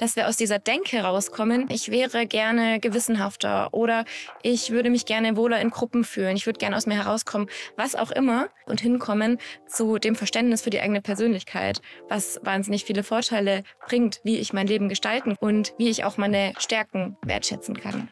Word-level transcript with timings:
dass 0.00 0.16
wir 0.16 0.28
aus 0.28 0.36
dieser 0.36 0.58
Denke 0.58 1.02
rauskommen, 1.02 1.66
ich 1.70 1.90
wäre 1.90 2.26
gerne 2.26 2.80
gewissenhafter 2.80 3.72
oder 3.72 4.04
ich 4.42 4.70
würde 4.70 4.88
mich 4.88 5.04
gerne 5.04 5.36
wohler 5.36 5.60
in 5.60 5.70
Gruppen 5.70 6.04
fühlen, 6.04 6.36
ich 6.36 6.46
würde 6.46 6.58
gerne 6.58 6.76
aus 6.76 6.86
mir 6.86 6.94
herauskommen, 6.94 7.48
was 7.76 7.94
auch 7.94 8.10
immer 8.10 8.48
und 8.66 8.80
hinkommen 8.80 9.38
zu 9.68 9.98
dem 9.98 10.16
Verständnis 10.16 10.62
für 10.62 10.70
die 10.70 10.80
eigene 10.80 11.02
Persönlichkeit, 11.02 11.82
was 12.08 12.40
wahnsinnig 12.42 12.84
viele 12.84 13.02
Vorteile 13.02 13.62
bringt, 13.86 14.20
wie 14.24 14.38
ich 14.38 14.54
mein 14.54 14.66
Leben 14.66 14.88
gestalten 14.88 15.36
und 15.38 15.74
wie 15.76 15.90
ich 15.90 16.04
auch 16.04 16.16
meine 16.16 16.54
Stärken 16.58 17.16
wertschätzen 17.22 17.78
kann. 17.78 18.08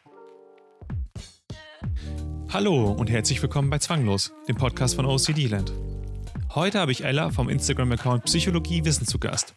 Hallo 2.51 2.93
und 2.93 3.11
herzlich 3.11 3.43
willkommen 3.43 3.71
bei 3.71 3.79
Zwanglos, 3.79 4.33
dem 4.47 4.57
Podcast 4.57 4.95
von 4.95 5.07
OCD 5.07 5.47
Land. 5.47 5.73
Heute 6.55 6.81
habe 6.81 6.93
ich 6.93 7.05
Ella 7.05 7.31
vom 7.31 7.49
Instagram-Account 7.49 8.25
Psychologie 8.25 8.85
Wissen 8.85 9.07
zu 9.07 9.19
Gast. 9.19 9.55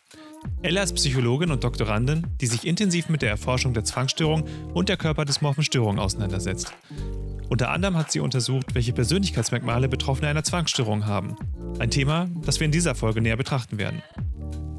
Ella 0.64 0.84
ist 0.84 0.94
Psychologin 0.94 1.52
und 1.52 1.64
Doktorandin, 1.64 2.28
die 2.40 2.48
sich 2.48 2.68
intensiv 2.68 3.10
mit 3.10 3.22
der 3.22 3.30
Erforschung 3.30 3.74
der 3.74 3.84
Zwangsstörung 3.84 4.46
und 4.74 4.90
der 4.90 4.98
körperdysmorphen 4.98 5.64
Störung 5.64 6.00
auseinandersetzt. 6.00 6.74
Unter 7.50 7.72
anderem 7.72 7.98
hat 7.98 8.12
sie 8.12 8.20
untersucht, 8.20 8.76
welche 8.76 8.94
Persönlichkeitsmerkmale 8.94 9.90
Betroffene 9.90 10.30
einer 10.30 10.44
Zwangsstörung 10.44 11.06
haben. 11.06 11.36
Ein 11.80 11.92
Thema, 11.92 12.28
das 12.46 12.60
wir 12.60 12.66
in 12.66 12.72
dieser 12.72 12.96
Folge 12.96 13.22
näher 13.22 13.38
betrachten 13.38 13.78
werden. 13.78 14.02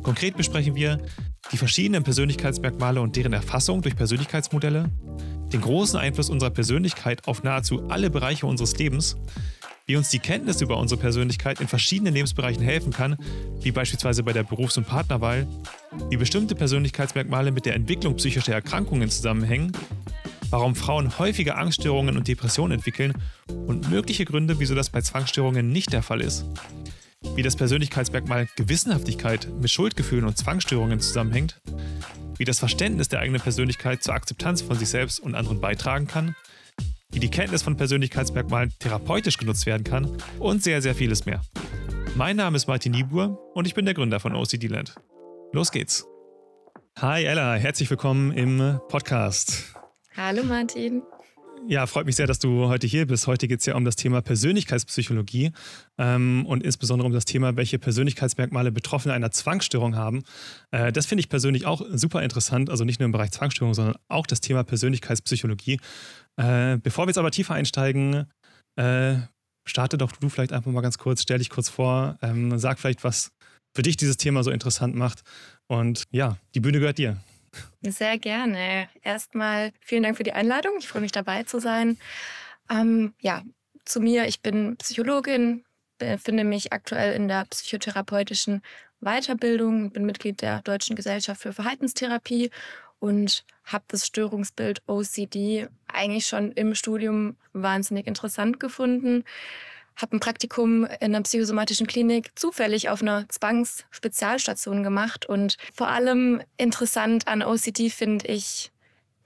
Konkret 0.03 0.37
besprechen 0.37 0.75
wir 0.75 0.99
die 1.53 1.57
verschiedenen 1.57 2.03
Persönlichkeitsmerkmale 2.03 3.01
und 3.01 3.17
deren 3.17 3.33
Erfassung 3.33 3.83
durch 3.83 3.95
Persönlichkeitsmodelle, 3.95 4.91
den 5.53 5.61
großen 5.61 5.99
Einfluss 5.99 6.31
unserer 6.31 6.51
Persönlichkeit 6.51 7.29
auf 7.29 7.43
nahezu 7.43 7.89
alle 7.89 8.09
Bereiche 8.09 8.47
unseres 8.47 8.77
Lebens, 8.79 9.17
wie 9.87 9.97
uns 9.97 10.11
die 10.11 10.19
Kenntnis 10.19 10.61
über 10.61 10.79
unsere 10.79 11.01
Persönlichkeit 11.01 11.61
in 11.61 11.69
verschiedenen 11.69 12.15
Lebensbereichen 12.15 12.63
helfen 12.63 12.93
kann, 12.93 13.17
wie 13.61 13.73
beispielsweise 13.73 14.23
bei 14.23 14.33
der 14.33 14.43
Berufs- 14.43 14.77
und 14.77 14.87
Partnerwahl, 14.87 15.47
wie 16.11 16.17
bestimmte 16.17 16.55
Persönlichkeitsmerkmale 16.55 17.51
mit 17.51 17.67
der 17.67 17.75
Entwicklung 17.75 18.17
psychischer 18.17 18.55
Erkrankungen 18.55 19.11
zusammenhängen, 19.11 19.73
warum 20.51 20.75
Frauen 20.75 21.19
häufige 21.19 21.57
Angststörungen 21.57 22.17
und 22.17 22.29
Depressionen 22.29 22.79
entwickeln 22.79 23.15
und 23.67 23.91
mögliche 23.91 24.25
Gründe, 24.25 24.61
wieso 24.61 24.75
das 24.75 24.91
bei 24.91 25.01
Zwangsstörungen 25.01 25.73
nicht 25.73 25.93
der 25.93 26.03
Fall 26.03 26.21
ist, 26.21 26.45
wie 27.35 27.43
das 27.43 27.57
Persönlichkeitsmerkmal 27.57 28.49
Gewissenhaftigkeit 28.57 29.49
mit 29.61 29.71
Schuldgefühlen 29.71 30.25
und 30.25 30.37
Zwangsstörungen 30.37 31.01
zusammenhängt, 31.01 31.61
wie 32.37 32.45
das 32.45 32.59
Verständnis 32.59 33.09
der 33.09 33.21
eigenen 33.21 33.41
Persönlichkeit 33.41 34.03
zur 34.03 34.15
Akzeptanz 34.15 34.63
von 34.63 34.79
sich 34.79 34.89
selbst 34.89 35.21
und 35.21 35.35
anderen 35.35 35.61
beitragen 35.61 36.07
kann, 36.07 36.37
wie 37.13 37.21
die 37.21 37.31
Kenntnis 37.31 37.63
von 37.63 37.77
Persönlichkeitsmerkmalen 37.77 38.73
therapeutisch 38.79 39.37
genutzt 39.37 39.67
werden 39.67 39.85
kann 39.85 40.17
und 40.39 40.63
sehr, 40.63 40.83
sehr 40.83 40.95
vieles 40.95 41.27
mehr. 41.27 41.43
Mein 42.17 42.37
Name 42.37 42.57
ist 42.57 42.67
Martin 42.67 42.93
Niebuhr 42.93 43.39
und 43.55 43.67
ich 43.67 43.75
bin 43.75 43.85
der 43.85 43.95
Gründer 43.95 44.19
von 44.19 44.35
OCD 44.35 44.67
Land. 44.67 44.95
Los 45.53 45.71
geht's. 45.71 46.07
Hi 46.99 47.25
Ella, 47.25 47.55
herzlich 47.55 47.89
willkommen 47.91 48.33
im 48.33 48.81
Podcast. 48.89 49.75
Hallo 50.17 50.43
Martin. 50.43 51.03
Ja, 51.69 51.87
freut 51.87 52.07
mich 52.07 52.17
sehr, 52.17 52.27
dass 52.27 52.41
du 52.41 52.67
heute 52.67 52.89
hier 52.89 53.07
bist. 53.07 53.29
Heute 53.29 53.47
geht 53.47 53.61
es 53.61 53.67
ja 53.67 53.77
um 53.77 53.85
das 53.85 53.95
Thema 53.95 54.21
Persönlichkeitspsychologie 54.21 55.53
ähm, 55.97 56.45
und 56.47 56.63
insbesondere 56.65 57.07
um 57.07 57.13
das 57.13 57.25
Thema, 57.25 57.57
welche 57.57 57.79
Persönlichkeitsmerkmale 57.79 58.73
Betroffene 58.73 59.15
einer 59.15 59.31
Zwangsstörung 59.31 59.95
haben. 59.95 60.25
Äh, 60.73 60.91
das 60.91 61.07
finde 61.07 61.21
ich 61.21 61.29
persönlich 61.29 61.65
auch 61.65 61.83
super 61.93 62.23
interessant, 62.23 62.69
also 62.69 62.85
nicht 62.85 62.99
nur 62.99 63.05
im 63.07 63.13
Bereich 63.13 63.31
Zwangsstörung, 63.31 63.75
sondern 63.75 63.95
auch 64.09 64.27
das 64.27 64.41
Thema 64.41 64.65
Persönlichkeitspsychologie. 64.65 65.79
Äh, 66.37 66.79
bevor 66.79 67.05
wir 67.05 67.11
jetzt 67.11 67.19
aber 67.19 67.31
tiefer 67.31 67.55
einsteigen, 67.55 68.27
äh, 68.77 69.17
starte 69.65 69.99
doch 69.99 70.13
du 70.13 70.29
vielleicht 70.29 70.53
einfach 70.53 70.71
mal 70.71 70.81
ganz 70.81 70.99
kurz, 70.99 71.23
stell 71.23 71.39
dich 71.39 71.51
kurz 71.51 71.69
vor, 71.69 72.19
ähm, 72.23 72.59
sag 72.59 72.79
vielleicht, 72.79 73.05
was 73.05 73.33
für 73.75 73.83
dich 73.83 73.97
dieses 73.97 74.17
Thema 74.17 74.43
so 74.43 74.51
interessant 74.51 74.95
macht. 74.95 75.23
Und 75.67 76.05
ja, 76.11 76.37
die 76.55 76.61
Bühne 76.61 76.81
gehört 76.81 76.99
dir. 76.99 77.17
Sehr 77.83 78.19
gerne. 78.19 78.89
Erstmal 79.03 79.73
vielen 79.81 80.03
Dank 80.03 80.17
für 80.17 80.23
die 80.23 80.33
Einladung. 80.33 80.73
Ich 80.79 80.89
freue 80.89 81.03
mich 81.03 81.13
dabei 81.13 81.43
zu 81.45 81.61
sein. 81.61 81.99
Ähm, 82.71 83.15
ja, 83.21 83.43
zu 83.85 84.01
mir. 84.01 84.27
Ich 84.27 84.41
bin 84.41 84.77
Psychologin, 84.77 85.65
befinde 85.99 86.45
mich 86.45 86.73
aktuell 86.73 87.15
in 87.15 87.29
der 87.29 87.45
psychotherapeutischen 87.47 88.63
Weiterbildung, 89.01 89.91
bin 89.91 90.07
Mitglied 90.07 90.41
der 90.43 90.63
Deutschen 90.63 90.97
Gesellschaft 90.97 91.43
für 91.43 91.53
Verhaltenstherapie 91.53 92.51
und 93.01 93.45
habe 93.73 93.85
das 93.89 94.07
Störungsbild 94.07 94.83
OCD 94.87 95.69
eigentlich 95.89 96.27
schon 96.27 96.53
im 96.53 96.75
Studium 96.75 97.37
wahnsinnig 97.53 98.07
interessant 98.07 98.61
gefunden 98.61 99.25
habe 99.97 100.17
ein 100.17 100.21
Praktikum 100.21 100.85
in 100.85 101.15
einer 101.15 101.23
psychosomatischen 101.23 101.87
Klinik 101.87 102.31
zufällig 102.39 102.89
auf 102.89 103.03
einer 103.03 103.29
Zwangsspezialstation 103.29 104.83
gemacht. 104.83 105.27
Und 105.27 105.57
vor 105.75 105.89
allem 105.89 106.43
interessant 106.57 107.29
an 107.29 107.43
OCD 107.43 107.91
finde 107.91 108.27
ich 108.27 108.73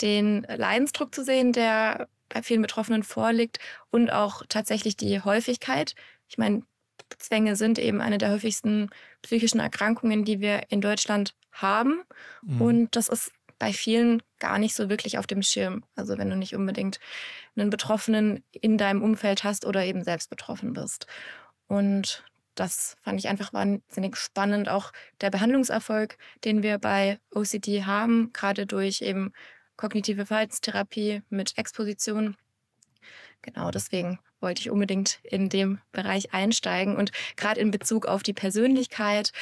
den 0.01 0.47
Leidensdruck 0.55 1.15
zu 1.15 1.25
sehen, 1.25 1.53
der 1.53 2.09
bei 2.29 2.43
vielen 2.43 2.63
Betroffenen 2.63 3.03
vorliegt 3.03 3.59
und 3.91 4.11
auch 4.11 4.43
tatsächlich 4.49 4.97
die 4.97 5.21
Häufigkeit. 5.21 5.95
Ich 6.29 6.39
meine, 6.39 6.63
Zwänge 7.19 7.55
sind 7.55 7.79
eben 7.79 8.01
eine 8.01 8.19
der 8.19 8.33
häufigsten 8.33 8.91
psychischen 9.23 9.61
Erkrankungen, 9.61 10.25
die 10.25 10.41
wir 10.41 10.65
in 10.71 10.81
Deutschland 10.81 11.35
haben. 11.53 12.03
Mhm. 12.43 12.61
Und 12.61 12.97
das 12.97 13.09
ist 13.09 13.31
bei 13.59 13.73
vielen 13.73 14.23
gar 14.39 14.59
nicht 14.59 14.75
so 14.75 14.89
wirklich 14.89 15.19
auf 15.19 15.27
dem 15.27 15.43
Schirm. 15.43 15.85
Also 15.95 16.19
wenn 16.19 16.31
du 16.31 16.37
nicht 16.37 16.55
unbedingt 16.55 17.01
einen 17.57 17.71
Betroffenen 17.71 18.45
in 18.53 18.79
deinem 18.79 19.03
Umfeld 19.03 19.45
hast 19.45 19.65
oder 19.65 19.85
eben 19.85 20.05
selbst 20.05 20.31
betroffen 20.31 20.73
bist. 20.73 21.07
Und 21.67 22.25
das 22.55 22.97
fand 23.03 23.19
ich 23.21 23.29
einfach 23.29 23.53
wahnsinnig 23.53 24.17
spannend. 24.17 24.69
Auch 24.69 24.93
der 25.21 25.31
Behandlungserfolg, 25.31 26.17
den 26.45 26.63
wir 26.63 26.79
bei 26.79 27.19
OCD 27.31 27.85
haben, 27.85 28.33
gerade 28.33 28.67
durch 28.67 29.03
eben 29.03 29.33
kognitive 29.77 30.27
Verhaltenstherapie 30.27 31.23
mit 31.29 31.59
Exposition. 31.59 32.37
Genau 33.43 33.71
deswegen 33.71 34.19
wollte 34.41 34.61
ich 34.61 34.71
unbedingt 34.71 35.21
in 35.23 35.49
dem 35.49 35.81
Bereich 35.93 36.33
einsteigen. 36.33 36.97
Und 36.97 37.13
gerade 37.37 37.61
in 37.61 37.71
Bezug 37.71 38.07
auf 38.07 38.23
die 38.23 38.33
Persönlichkeit 38.33 39.33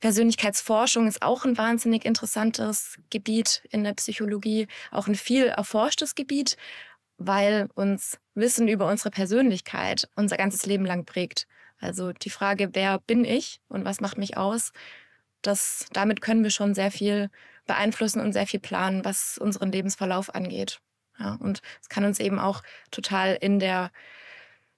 Persönlichkeitsforschung 0.00 1.06
ist 1.06 1.22
auch 1.22 1.44
ein 1.44 1.58
wahnsinnig 1.58 2.04
interessantes 2.04 2.98
Gebiet 3.10 3.62
in 3.70 3.84
der 3.84 3.94
Psychologie, 3.94 4.68
auch 4.90 5.06
ein 5.06 5.14
viel 5.14 5.46
erforschtes 5.46 6.14
Gebiet, 6.14 6.56
weil 7.18 7.68
uns 7.74 8.18
Wissen 8.34 8.68
über 8.68 8.88
unsere 8.88 9.10
Persönlichkeit 9.10 10.08
unser 10.16 10.36
ganzes 10.36 10.66
Leben 10.66 10.84
lang 10.84 11.04
prägt. 11.04 11.46
Also 11.78 12.12
die 12.12 12.30
Frage, 12.30 12.70
wer 12.72 12.98
bin 13.00 13.24
ich 13.24 13.60
und 13.68 13.84
was 13.84 14.00
macht 14.00 14.18
mich 14.18 14.36
aus, 14.36 14.72
das, 15.42 15.86
damit 15.92 16.20
können 16.20 16.42
wir 16.42 16.50
schon 16.50 16.74
sehr 16.74 16.90
viel 16.90 17.30
beeinflussen 17.66 18.20
und 18.20 18.32
sehr 18.32 18.46
viel 18.46 18.60
planen, 18.60 19.04
was 19.04 19.38
unseren 19.38 19.72
Lebensverlauf 19.72 20.34
angeht. 20.34 20.80
Ja, 21.18 21.36
und 21.40 21.62
es 21.80 21.88
kann 21.88 22.04
uns 22.04 22.20
eben 22.20 22.38
auch 22.38 22.62
total 22.90 23.36
in 23.40 23.58
der 23.58 23.90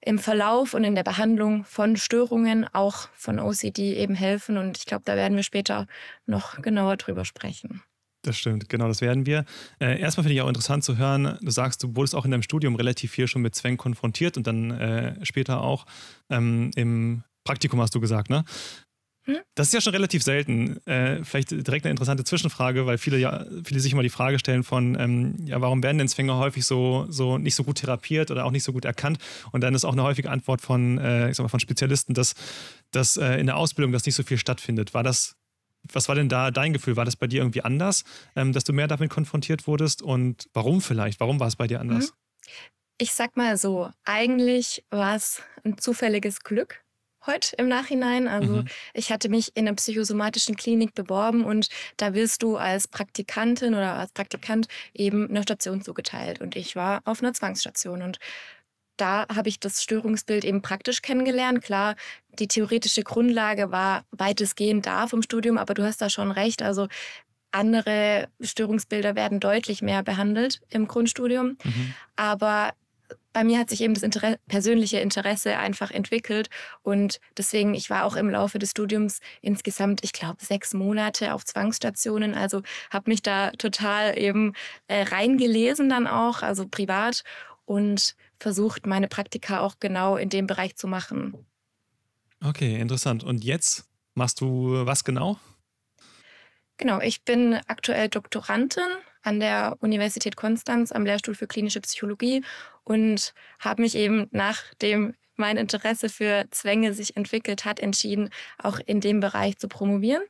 im 0.01 0.19
Verlauf 0.19 0.73
und 0.73 0.83
in 0.83 0.95
der 0.95 1.03
Behandlung 1.03 1.65
von 1.65 1.97
Störungen, 1.97 2.65
auch 2.73 3.09
von 3.15 3.39
OCD, 3.39 3.95
eben 3.95 4.15
helfen. 4.15 4.57
Und 4.57 4.77
ich 4.77 4.85
glaube, 4.85 5.03
da 5.05 5.15
werden 5.15 5.35
wir 5.35 5.43
später 5.43 5.87
noch 6.25 6.61
genauer 6.61 6.97
drüber 6.97 7.25
sprechen. 7.25 7.81
Das 8.21 8.37
stimmt, 8.37 8.67
genau, 8.67 8.87
das 8.87 9.01
werden 9.01 9.25
wir. 9.25 9.45
Äh, 9.79 9.99
erstmal 9.99 10.23
finde 10.23 10.35
ich 10.35 10.41
auch 10.41 10.47
interessant 10.49 10.83
zu 10.83 10.97
hören, 10.97 11.37
du 11.41 11.51
sagst, 11.51 11.81
du 11.83 11.95
wurdest 11.95 12.15
auch 12.15 12.25
in 12.25 12.31
deinem 12.31 12.43
Studium 12.43 12.75
relativ 12.75 13.11
viel 13.11 13.27
schon 13.27 13.41
mit 13.41 13.55
Zwängen 13.55 13.77
konfrontiert 13.77 14.35
und 14.35 14.45
dann 14.45 14.71
äh, 14.71 15.25
später 15.25 15.61
auch 15.61 15.85
ähm, 16.29 16.71
im 16.75 17.23
Praktikum 17.45 17.79
hast 17.79 17.95
du 17.95 18.01
gesagt, 18.01 18.29
ne? 18.29 18.43
Das 19.55 19.67
ist 19.67 19.73
ja 19.73 19.81
schon 19.81 19.93
relativ 19.93 20.23
selten. 20.23 20.85
Äh, 20.85 21.23
vielleicht 21.23 21.51
direkt 21.51 21.85
eine 21.85 21.91
interessante 21.91 22.23
Zwischenfrage, 22.23 22.85
weil 22.85 22.97
viele 22.97 23.17
ja, 23.17 23.45
viele 23.63 23.79
sich 23.79 23.93
immer 23.93 24.03
die 24.03 24.09
Frage 24.09 24.39
stellen 24.39 24.63
von, 24.63 24.97
ähm, 24.99 25.35
ja, 25.45 25.61
warum 25.61 25.83
werden 25.83 25.97
denn 25.97 26.07
Zwänge 26.07 26.35
häufig 26.35 26.65
so, 26.65 27.05
so 27.09 27.37
nicht 27.37 27.55
so 27.55 27.63
gut 27.63 27.77
therapiert 27.77 28.31
oder 28.31 28.45
auch 28.45 28.51
nicht 28.51 28.63
so 28.63 28.73
gut 28.73 28.85
erkannt? 28.85 29.19
Und 29.51 29.61
dann 29.61 29.75
ist 29.75 29.85
auch 29.85 29.93
eine 29.93 30.03
häufige 30.03 30.29
Antwort 30.29 30.61
von, 30.61 30.97
äh, 30.97 31.29
ich 31.29 31.37
sag 31.37 31.43
mal, 31.43 31.49
von 31.49 31.59
Spezialisten, 31.59 32.13
dass, 32.13 32.33
dass 32.91 33.17
äh, 33.17 33.35
in 33.35 33.45
der 33.45 33.57
Ausbildung 33.57 33.91
das 33.91 34.05
nicht 34.05 34.15
so 34.15 34.23
viel 34.23 34.37
stattfindet. 34.37 34.93
War 34.93 35.03
das, 35.03 35.35
was 35.91 36.07
war 36.07 36.15
denn 36.15 36.29
da 36.29 36.51
dein 36.51 36.73
Gefühl? 36.73 36.95
War 36.95 37.05
das 37.05 37.15
bei 37.15 37.27
dir 37.27 37.41
irgendwie 37.41 37.61
anders, 37.61 38.03
ähm, 38.35 38.53
dass 38.53 38.63
du 38.63 38.73
mehr 38.73 38.87
damit 38.87 39.09
konfrontiert 39.09 39.67
wurdest? 39.67 40.01
Und 40.01 40.49
warum 40.53 40.81
vielleicht? 40.81 41.19
Warum 41.19 41.39
war 41.39 41.47
es 41.47 41.55
bei 41.55 41.67
dir 41.67 41.79
anders? 41.79 42.07
Hm? 42.07 42.13
Ich 43.01 43.13
sag 43.13 43.37
mal 43.37 43.55
so, 43.57 43.89
eigentlich 44.03 44.83
war 44.89 45.15
es 45.15 45.41
ein 45.63 45.77
zufälliges 45.77 46.41
Glück 46.41 46.81
heute 47.29 47.55
im 47.57 47.67
Nachhinein. 47.67 48.27
Also 48.27 48.57
mhm. 48.57 48.65
ich 48.93 49.11
hatte 49.11 49.29
mich 49.29 49.51
in 49.55 49.67
einer 49.67 49.75
psychosomatischen 49.75 50.55
Klinik 50.55 50.95
beworben 50.95 51.43
und 51.43 51.69
da 51.97 52.13
wirst 52.13 52.43
du 52.43 52.57
als 52.57 52.87
Praktikantin 52.87 53.73
oder 53.73 53.95
als 53.95 54.11
Praktikant 54.11 54.67
eben 54.93 55.29
eine 55.29 55.43
Station 55.43 55.81
zugeteilt. 55.81 56.41
Und 56.41 56.55
ich 56.55 56.75
war 56.75 57.01
auf 57.05 57.21
einer 57.21 57.33
Zwangsstation 57.33 58.01
und 58.01 58.19
da 58.97 59.25
habe 59.33 59.47
ich 59.47 59.59
das 59.59 59.81
Störungsbild 59.81 60.43
eben 60.43 60.61
praktisch 60.61 61.01
kennengelernt. 61.01 61.61
Klar, 61.63 61.95
die 62.37 62.47
theoretische 62.47 63.03
Grundlage 63.03 63.71
war 63.71 64.03
weitestgehend 64.11 64.85
da 64.85 65.07
vom 65.07 65.21
Studium, 65.21 65.57
aber 65.57 65.73
du 65.73 65.83
hast 65.83 66.01
da 66.01 66.09
schon 66.09 66.31
recht. 66.31 66.61
Also 66.61 66.87
andere 67.51 68.27
Störungsbilder 68.41 69.15
werden 69.15 69.39
deutlich 69.39 69.81
mehr 69.81 70.03
behandelt 70.03 70.61
im 70.69 70.87
Grundstudium. 70.87 71.57
Mhm. 71.63 71.93
Aber 72.15 72.73
bei 73.33 73.43
mir 73.43 73.59
hat 73.59 73.69
sich 73.69 73.81
eben 73.81 73.93
das 73.93 74.03
Inter 74.03 74.37
persönliche 74.47 74.99
Interesse 74.99 75.57
einfach 75.57 75.91
entwickelt 75.91 76.49
und 76.81 77.19
deswegen, 77.37 77.73
ich 77.75 77.89
war 77.89 78.05
auch 78.05 78.15
im 78.15 78.29
Laufe 78.29 78.59
des 78.59 78.71
Studiums 78.71 79.19
insgesamt, 79.41 80.03
ich 80.03 80.13
glaube, 80.13 80.43
sechs 80.43 80.73
Monate 80.73 81.33
auf 81.33 81.45
Zwangsstationen, 81.45 82.33
also 82.33 82.61
habe 82.89 83.09
mich 83.09 83.21
da 83.21 83.51
total 83.51 84.17
eben 84.17 84.53
äh, 84.87 85.03
reingelesen 85.03 85.89
dann 85.89 86.07
auch, 86.07 86.41
also 86.41 86.67
privat 86.67 87.23
und 87.65 88.15
versucht, 88.39 88.87
meine 88.87 89.07
Praktika 89.07 89.59
auch 89.59 89.75
genau 89.79 90.17
in 90.17 90.29
dem 90.29 90.47
Bereich 90.47 90.75
zu 90.75 90.87
machen. 90.87 91.45
Okay, 92.43 92.79
interessant. 92.79 93.23
Und 93.23 93.43
jetzt 93.43 93.85
machst 94.15 94.41
du 94.41 94.85
was 94.85 95.03
genau? 95.03 95.37
Genau, 96.77 97.01
ich 97.01 97.23
bin 97.23 97.59
aktuell 97.67 98.07
Doktorandin 98.07 98.87
an 99.21 99.39
der 99.39 99.75
Universität 99.81 100.37
Konstanz 100.37 100.91
am 100.93 101.05
Lehrstuhl 101.05 101.35
für 101.35 101.45
klinische 101.45 101.81
Psychologie 101.81 102.43
und 102.89 103.35
habe 103.59 103.83
mich 103.83 103.93
eben 103.93 104.27
nachdem 104.31 105.13
mein 105.35 105.57
Interesse 105.57 106.09
für 106.09 106.45
Zwänge 106.49 106.93
sich 106.93 107.15
entwickelt 107.15 107.63
hat, 107.63 107.79
entschieden, 107.79 108.29
auch 108.57 108.79
in 108.83 108.99
dem 108.99 109.19
Bereich 109.19 109.57
zu 109.57 109.67
promovieren. 109.67 110.23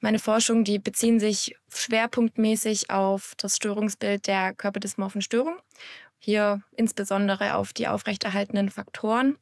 Meine 0.00 0.18
Forschung, 0.18 0.64
die 0.64 0.80
beziehen 0.80 1.20
sich 1.20 1.56
schwerpunktmäßig 1.72 2.90
auf 2.90 3.34
das 3.36 3.56
Störungsbild 3.56 4.26
der 4.26 4.52
körperdysmorphen 4.54 5.22
Störung. 5.22 5.56
Hier 6.18 6.62
insbesondere 6.76 7.54
auf 7.54 7.72
die 7.72 7.86
aufrechterhaltenen 7.86 8.70
Faktoren. 8.70 9.38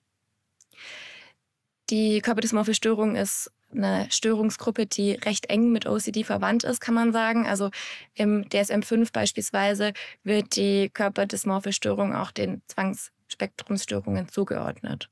Die 1.88 2.20
körperdysmorphe 2.20 2.74
Störung 2.74 3.16
ist 3.16 3.50
eine 3.72 4.06
Störungsgruppe, 4.10 4.86
die 4.86 5.12
recht 5.12 5.50
eng 5.50 5.72
mit 5.72 5.86
OCD 5.86 6.24
verwandt 6.24 6.64
ist, 6.64 6.80
kann 6.80 6.94
man 6.94 7.12
sagen. 7.12 7.46
Also 7.46 7.70
im 8.14 8.48
DSM-5 8.48 9.12
beispielsweise 9.12 9.92
wird 10.24 10.56
die 10.56 10.90
körperdysmorphe 10.90 11.72
Störung 11.72 12.14
auch 12.14 12.30
den 12.30 12.62
Zwangsspektrumsstörungen 12.66 14.28
zugeordnet. 14.28 15.11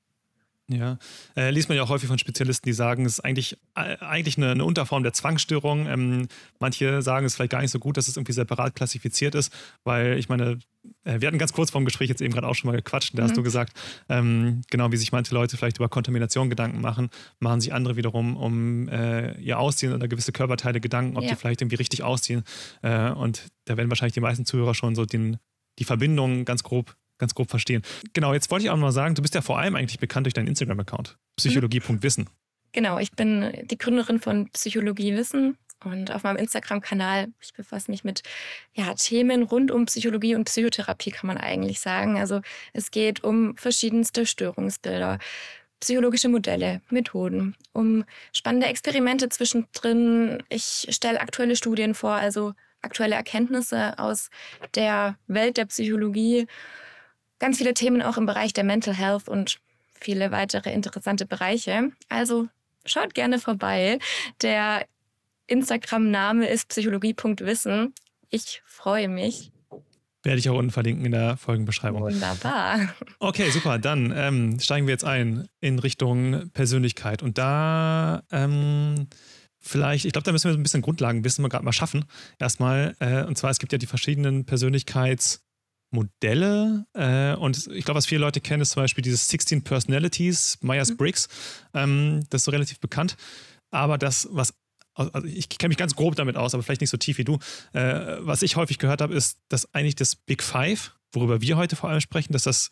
Ja, 0.72 0.98
äh, 1.36 1.50
liest 1.50 1.68
man 1.68 1.76
ja 1.76 1.82
auch 1.82 1.88
häufig 1.88 2.08
von 2.08 2.18
Spezialisten, 2.18 2.68
die 2.68 2.72
sagen, 2.72 3.04
es 3.04 3.14
ist 3.14 3.20
eigentlich, 3.20 3.58
äh, 3.74 3.96
eigentlich 3.98 4.36
eine, 4.36 4.52
eine, 4.52 4.64
Unterform 4.64 5.02
der 5.02 5.12
Zwangsstörung. 5.12 5.88
Ähm, 5.88 6.28
manche 6.60 7.02
sagen, 7.02 7.26
es 7.26 7.32
ist 7.32 7.36
vielleicht 7.36 7.50
gar 7.50 7.60
nicht 7.60 7.72
so 7.72 7.80
gut, 7.80 7.96
dass 7.96 8.06
es 8.06 8.16
irgendwie 8.16 8.32
separat 8.32 8.76
klassifiziert 8.76 9.34
ist, 9.34 9.52
weil 9.82 10.16
ich 10.16 10.28
meine, 10.28 10.60
äh, 11.04 11.20
wir 11.20 11.26
hatten 11.26 11.38
ganz 11.38 11.52
kurz 11.52 11.72
vor 11.72 11.80
dem 11.80 11.86
Gespräch 11.86 12.08
jetzt 12.08 12.22
eben 12.22 12.32
gerade 12.32 12.46
auch 12.46 12.54
schon 12.54 12.70
mal 12.70 12.76
gequatscht. 12.76 13.18
Da 13.18 13.22
mhm. 13.22 13.26
hast 13.26 13.36
du 13.36 13.42
gesagt, 13.42 13.76
ähm, 14.08 14.62
genau 14.70 14.92
wie 14.92 14.96
sich 14.96 15.10
manche 15.10 15.34
Leute 15.34 15.56
vielleicht 15.56 15.78
über 15.78 15.88
Kontamination 15.88 16.50
Gedanken 16.50 16.80
machen, 16.80 17.10
machen 17.40 17.60
sich 17.60 17.72
andere 17.72 17.96
wiederum 17.96 18.36
um 18.36 18.88
äh, 18.88 19.36
ihr 19.40 19.58
Aussehen 19.58 19.92
oder 19.92 20.06
gewisse 20.06 20.30
Körperteile 20.30 20.80
Gedanken, 20.80 21.16
ob 21.16 21.24
ja. 21.24 21.30
die 21.30 21.36
vielleicht 21.36 21.62
irgendwie 21.62 21.76
richtig 21.76 22.04
aussehen. 22.04 22.44
Äh, 22.82 23.10
und 23.10 23.48
da 23.64 23.76
werden 23.76 23.90
wahrscheinlich 23.90 24.14
die 24.14 24.20
meisten 24.20 24.46
Zuhörer 24.46 24.74
schon 24.74 24.94
so 24.94 25.04
den, 25.04 25.38
die 25.80 25.84
Verbindung 25.84 26.44
ganz 26.44 26.62
grob 26.62 26.94
ganz 27.20 27.34
grob 27.34 27.48
verstehen. 27.50 27.82
Genau, 28.12 28.34
jetzt 28.34 28.50
wollte 28.50 28.64
ich 28.64 28.70
auch 28.70 28.76
mal 28.76 28.90
sagen, 28.90 29.14
du 29.14 29.22
bist 29.22 29.34
ja 29.36 29.42
vor 29.42 29.58
allem 29.58 29.76
eigentlich 29.76 30.00
bekannt 30.00 30.26
durch 30.26 30.34
deinen 30.34 30.48
Instagram-Account, 30.48 31.16
psychologie.wissen. 31.36 32.28
Genau, 32.72 32.98
ich 32.98 33.12
bin 33.12 33.52
die 33.64 33.78
Gründerin 33.78 34.20
von 34.20 34.48
Psychologie 34.50 35.14
Wissen 35.14 35.56
und 35.84 36.12
auf 36.12 36.24
meinem 36.24 36.36
Instagram-Kanal, 36.36 37.28
ich 37.40 37.52
befasse 37.52 37.90
mich 37.90 38.04
mit 38.04 38.22
ja, 38.74 38.92
Themen 38.94 39.42
rund 39.42 39.70
um 39.70 39.86
Psychologie 39.86 40.34
und 40.34 40.44
Psychotherapie, 40.44 41.10
kann 41.10 41.26
man 41.26 41.38
eigentlich 41.38 41.80
sagen. 41.80 42.18
Also 42.18 42.40
es 42.72 42.90
geht 42.90 43.24
um 43.24 43.56
verschiedenste 43.56 44.26
Störungsbilder, 44.26 45.18
psychologische 45.80 46.28
Modelle, 46.28 46.82
Methoden, 46.90 47.56
um 47.72 48.04
spannende 48.32 48.66
Experimente 48.66 49.30
zwischendrin. 49.30 50.42
Ich 50.48 50.86
stelle 50.90 51.20
aktuelle 51.20 51.56
Studien 51.56 51.94
vor, 51.94 52.12
also 52.12 52.52
aktuelle 52.82 53.14
Erkenntnisse 53.14 53.98
aus 53.98 54.28
der 54.74 55.16
Welt 55.26 55.56
der 55.56 55.64
Psychologie. 55.66 56.46
Ganz 57.40 57.58
viele 57.58 57.74
Themen 57.74 58.02
auch 58.02 58.18
im 58.18 58.26
Bereich 58.26 58.52
der 58.52 58.64
Mental 58.64 58.94
Health 58.94 59.28
und 59.28 59.58
viele 59.94 60.30
weitere 60.30 60.72
interessante 60.72 61.26
Bereiche. 61.26 61.90
Also 62.08 62.48
schaut 62.84 63.14
gerne 63.14 63.38
vorbei. 63.38 63.98
Der 64.42 64.86
Instagram-Name 65.46 66.46
ist 66.48 66.68
psychologie.wissen. 66.68 67.94
Ich 68.28 68.62
freue 68.64 69.08
mich. 69.08 69.50
Werde 70.22 70.38
ich 70.38 70.50
auch 70.50 70.58
unten 70.58 70.70
verlinken 70.70 71.06
in 71.06 71.12
der 71.12 71.38
Folgenbeschreibung. 71.38 72.02
Wunderbar. 72.02 72.94
Okay, 73.20 73.48
super. 73.50 73.78
Dann 73.78 74.12
ähm, 74.14 74.60
steigen 74.60 74.86
wir 74.86 74.92
jetzt 74.92 75.04
ein 75.04 75.48
in 75.60 75.78
Richtung 75.78 76.50
Persönlichkeit. 76.50 77.22
Und 77.22 77.38
da 77.38 78.22
ähm, 78.30 79.08
vielleicht, 79.58 80.04
ich 80.04 80.12
glaube, 80.12 80.26
da 80.26 80.32
müssen 80.32 80.44
wir 80.44 80.52
so 80.52 80.58
ein 80.58 80.62
bisschen 80.62 80.82
Grundlagenwissen 80.82 81.40
mal 81.40 81.48
gerade 81.48 81.64
mal 81.64 81.72
schaffen. 81.72 82.04
Erstmal. 82.38 82.94
Äh, 83.00 83.24
und 83.24 83.38
zwar, 83.38 83.50
es 83.50 83.58
gibt 83.58 83.72
ja 83.72 83.78
die 83.78 83.86
verschiedenen 83.86 84.44
Persönlichkeitsmodelle. 85.90 86.86
Äh, 86.94 87.36
und 87.36 87.66
ich 87.68 87.84
glaube, 87.84 87.98
was 87.98 88.06
viele 88.06 88.20
Leute 88.20 88.40
kennen, 88.40 88.62
ist 88.62 88.70
zum 88.70 88.82
Beispiel 88.82 89.02
dieses 89.02 89.28
16 89.28 89.62
Personalities, 89.62 90.58
Myers-Briggs. 90.62 91.28
Mhm. 91.72 91.80
Ähm, 91.80 92.20
das 92.30 92.40
ist 92.40 92.44
so 92.46 92.50
relativ 92.50 92.80
bekannt. 92.80 93.16
Aber 93.70 93.98
das, 93.98 94.28
was 94.30 94.54
also 94.94 95.26
ich 95.26 95.48
kenne 95.48 95.68
mich 95.68 95.78
ganz 95.78 95.94
grob 95.94 96.16
damit 96.16 96.36
aus, 96.36 96.52
aber 96.52 96.62
vielleicht 96.62 96.80
nicht 96.80 96.90
so 96.90 96.96
tief 96.96 97.16
wie 97.18 97.24
du. 97.24 97.38
Äh, 97.72 98.16
was 98.18 98.42
ich 98.42 98.56
häufig 98.56 98.78
gehört 98.78 99.00
habe, 99.00 99.14
ist, 99.14 99.38
dass 99.48 99.72
eigentlich 99.72 99.94
das 99.94 100.16
Big 100.16 100.42
Five, 100.42 100.94
worüber 101.12 101.40
wir 101.40 101.56
heute 101.56 101.76
vor 101.76 101.88
allem 101.88 102.00
sprechen, 102.00 102.32
dass 102.32 102.42
das 102.42 102.70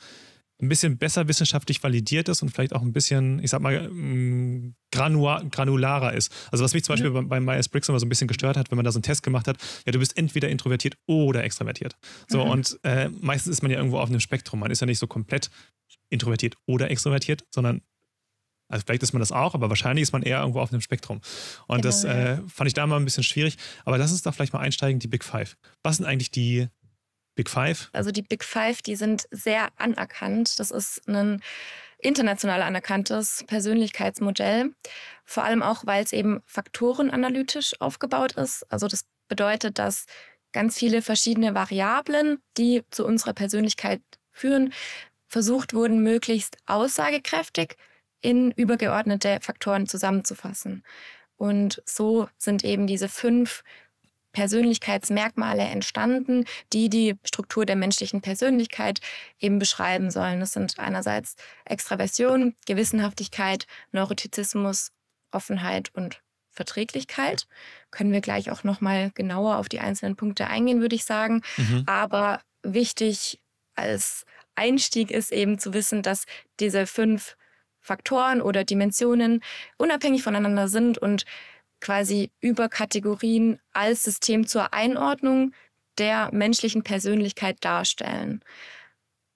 ein 0.61 0.69
bisschen 0.69 0.99
besser 0.99 1.29
wissenschaftlich 1.29 1.83
validiert 1.83 2.29
ist 2.29 2.43
und 2.43 2.51
vielleicht 2.51 2.75
auch 2.75 2.83
ein 2.83 2.93
bisschen, 2.93 3.43
ich 3.43 3.51
sag 3.51 3.61
mal, 3.61 3.89
mm, 3.89 4.75
granularer 4.91 6.13
ist. 6.15 6.33
Also 6.51 6.65
was 6.65 6.75
mich 6.75 6.83
zum 6.83 6.95
Beispiel 6.95 7.11
mhm. 7.11 7.29
bei, 7.29 7.39
Myers-Briggs 7.39 7.89
immer 7.89 8.01
so 8.01 8.07
ein 8.07 8.09
bisschen 8.09 8.27
gestört 8.27 8.57
hat, 8.57 8.71
wenn 8.71 8.77
man 8.77 8.85
da 8.85 8.91
so 8.91 8.99
einen 8.99 9.05
Test 9.05 9.23
gemacht 9.23 9.47
hat, 9.47 9.57
ja, 9.87 9.93
du 9.93 9.99
bist 10.01 10.17
entweder 10.17 10.49
introvertiert 10.49 10.97
oder 11.07 11.45
extrovertiert. 11.45 11.97
So, 12.27 12.45
mhm. 12.45 12.51
und 12.51 12.81
äh, 12.83 13.09
meistens 13.09 13.53
ist 13.53 13.63
man 13.63 13.71
ja 13.71 13.79
irgendwo 13.79 13.99
auf 13.99 14.09
einem 14.09 14.21
Spektrum. 14.21 14.61
Man 14.61 14.71
ist 14.71 14.81
ja 14.81 14.87
nicht 14.87 14.99
so 14.99 15.07
komplett 15.07 15.51
introvertiert 16.11 16.57
oder 16.67 16.91
extrovertiert, 16.91 17.45
sondern 17.55 17.83
also 18.69 18.85
vielleicht 18.85 19.03
ist 19.03 19.13
man 19.15 19.21
das 19.21 19.33
auch, 19.33 19.55
aber 19.55 19.71
wahrscheinlich 19.71 20.03
ist 20.03 20.13
man 20.13 20.23
eher 20.23 20.41
irgendwo 20.41 20.61
auf 20.61 20.71
einem 20.71 20.83
Spektrum. 20.83 21.21
Und 21.69 21.83
genau, 21.83 21.89
das 21.89 22.05
äh, 22.05 22.39
fand 22.49 22.69
ich 22.69 22.75
da 22.75 22.87
mal 22.87 22.97
ein 22.97 23.05
bisschen 23.05 23.25
schwierig. 23.25 23.57
Aber 23.85 23.97
lass 23.97 24.13
uns 24.13 24.23
da 24.23 24.31
vielleicht 24.31 24.53
mal 24.53 24.61
einsteigen, 24.61 24.99
die 24.99 25.09
Big 25.09 25.25
Five. 25.25 25.57
Was 25.83 25.97
sind 25.97 26.07
eigentlich 26.07 26.31
die 26.31 26.69
Big 27.39 27.49
Five? 27.49 27.89
Also 27.93 28.11
die 28.11 28.23
Big 28.23 28.43
Five, 28.43 28.83
die 28.83 28.97
sind 28.97 29.29
sehr 29.31 29.69
anerkannt. 29.77 30.59
Das 30.59 30.73
ist 30.73 31.07
ein 31.07 31.41
international 32.01 32.63
anerkanntes 32.63 33.45
Persönlichkeitsmodell. 33.47 34.73
Vor 35.25 35.45
allem 35.45 35.63
auch, 35.63 35.87
weil 35.87 36.03
es 36.03 36.13
eben 36.13 36.43
faktorenanalytisch 36.47 37.81
aufgebaut 37.81 38.33
ist. 38.33 38.65
Also 38.73 38.89
das 38.89 39.07
bedeutet, 39.29 39.79
dass 39.79 40.07
ganz 40.51 40.79
viele 40.79 41.01
verschiedene 41.01 41.55
Variablen, 41.55 42.39
die 42.57 42.83
zu 42.91 43.07
unserer 43.07 43.35
Persönlichkeit 43.35 44.03
führen, 44.33 44.73
versucht 45.29 45.75
wurden, 45.75 46.03
möglichst 46.03 46.57
aussagekräftig 46.67 47.77
in 48.21 48.51
übergeordnete 48.51 49.39
Faktoren 49.43 49.87
zusammenzufassen. 49.87 50.83
Und 51.37 51.83
so 51.87 52.29
sind 52.37 52.65
eben 52.65 52.89
diese 52.89 53.09
fünf 53.09 53.63
Persönlichkeitsmerkmale 54.33 55.63
entstanden, 55.63 56.45
die 56.73 56.89
die 56.89 57.17
Struktur 57.25 57.67
der 57.67 57.77
menschlichen 57.77 58.21
Persönlichkeit 58.21 59.01
eben 59.39 59.59
beschreiben 59.59 60.11
sollen. 60.11 60.41
Das 60.41 60.53
sind 60.53 60.79
einerseits 60.79 61.37
Extraversion, 61.65 62.55
Gewissenhaftigkeit, 62.67 63.67
Neurotizismus, 63.93 64.93
Offenheit 65.31 65.91
und 65.95 66.23
Verträglichkeit. 66.51 67.47
Können 67.91 68.13
wir 68.13 68.21
gleich 68.21 68.51
auch 68.51 68.65
noch 68.65 68.81
mal 68.81 69.11
genauer 69.15 69.59
auf 69.59 69.69
die 69.69 69.81
einzelnen 69.81 70.17
Punkte 70.17 70.49
eingehen, 70.49 70.81
würde 70.81 70.97
ich 70.97 71.05
sagen. 71.05 71.43
Mhm. 71.57 71.85
Aber 71.87 72.41
wichtig 72.63 73.41
als 73.75 74.25
Einstieg 74.57 75.11
ist 75.11 75.33
eben 75.33 75.59
zu 75.59 75.73
wissen, 75.73 76.03
dass 76.03 76.25
diese 76.59 76.87
fünf 76.87 77.37
Faktoren 77.81 78.43
oder 78.43 78.65
Dimensionen 78.65 79.41
unabhängig 79.79 80.23
voneinander 80.23 80.69
sind 80.69 80.99
und 80.99 81.25
quasi 81.81 82.31
über 82.41 82.69
Kategorien 82.69 83.61
als 83.73 84.05
System 84.05 84.47
zur 84.47 84.73
Einordnung 84.73 85.53
der 85.99 86.31
menschlichen 86.33 86.83
Persönlichkeit 86.83 87.57
darstellen. 87.65 88.43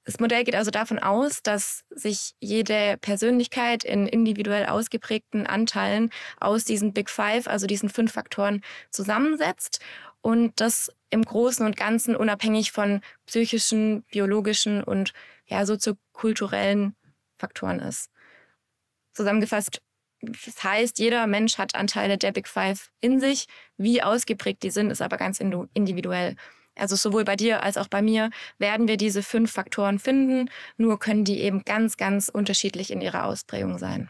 Das 0.04 0.18
Modell 0.18 0.42
geht 0.42 0.56
also 0.56 0.72
davon 0.72 0.98
aus, 0.98 1.42
dass 1.42 1.84
sich 1.90 2.34
jede 2.40 2.96
Persönlichkeit 3.00 3.84
in 3.84 4.08
individuell 4.08 4.66
ausgeprägten 4.66 5.46
Anteilen 5.46 6.10
aus 6.40 6.64
diesen 6.64 6.92
Big 6.92 7.08
Five, 7.08 7.46
also 7.46 7.66
diesen 7.68 7.88
fünf 7.88 8.12
Faktoren, 8.12 8.62
zusammensetzt 8.90 9.78
und 10.20 10.60
das 10.60 10.90
im 11.10 11.22
Großen 11.22 11.64
und 11.64 11.76
Ganzen 11.76 12.16
unabhängig 12.16 12.72
von 12.72 13.00
psychischen, 13.26 14.02
biologischen 14.04 14.82
und 14.82 15.12
ja, 15.46 15.64
soziokulturellen 15.66 16.96
Faktoren 17.38 17.78
ist. 17.78 18.10
Zusammengefasst, 19.12 19.82
das 20.22 20.62
heißt, 20.62 20.98
jeder 20.98 21.26
Mensch 21.26 21.58
hat 21.58 21.74
Anteile 21.74 22.16
der 22.16 22.32
Big 22.32 22.48
Five 22.48 22.90
in 23.00 23.20
sich. 23.20 23.46
Wie 23.76 24.02
ausgeprägt 24.02 24.62
die 24.62 24.70
sind, 24.70 24.90
ist 24.90 25.02
aber 25.02 25.16
ganz 25.16 25.40
individuell. 25.40 26.36
Also 26.76 26.96
sowohl 26.96 27.24
bei 27.24 27.36
dir 27.36 27.62
als 27.62 27.76
auch 27.76 27.88
bei 27.88 28.00
mir 28.00 28.30
werden 28.58 28.88
wir 28.88 28.96
diese 28.96 29.22
fünf 29.22 29.52
Faktoren 29.52 29.98
finden, 29.98 30.48
nur 30.78 30.98
können 30.98 31.24
die 31.24 31.40
eben 31.40 31.64
ganz, 31.64 31.96
ganz 31.96 32.28
unterschiedlich 32.28 32.90
in 32.90 33.00
ihrer 33.00 33.24
Ausprägung 33.24 33.78
sein. 33.78 34.08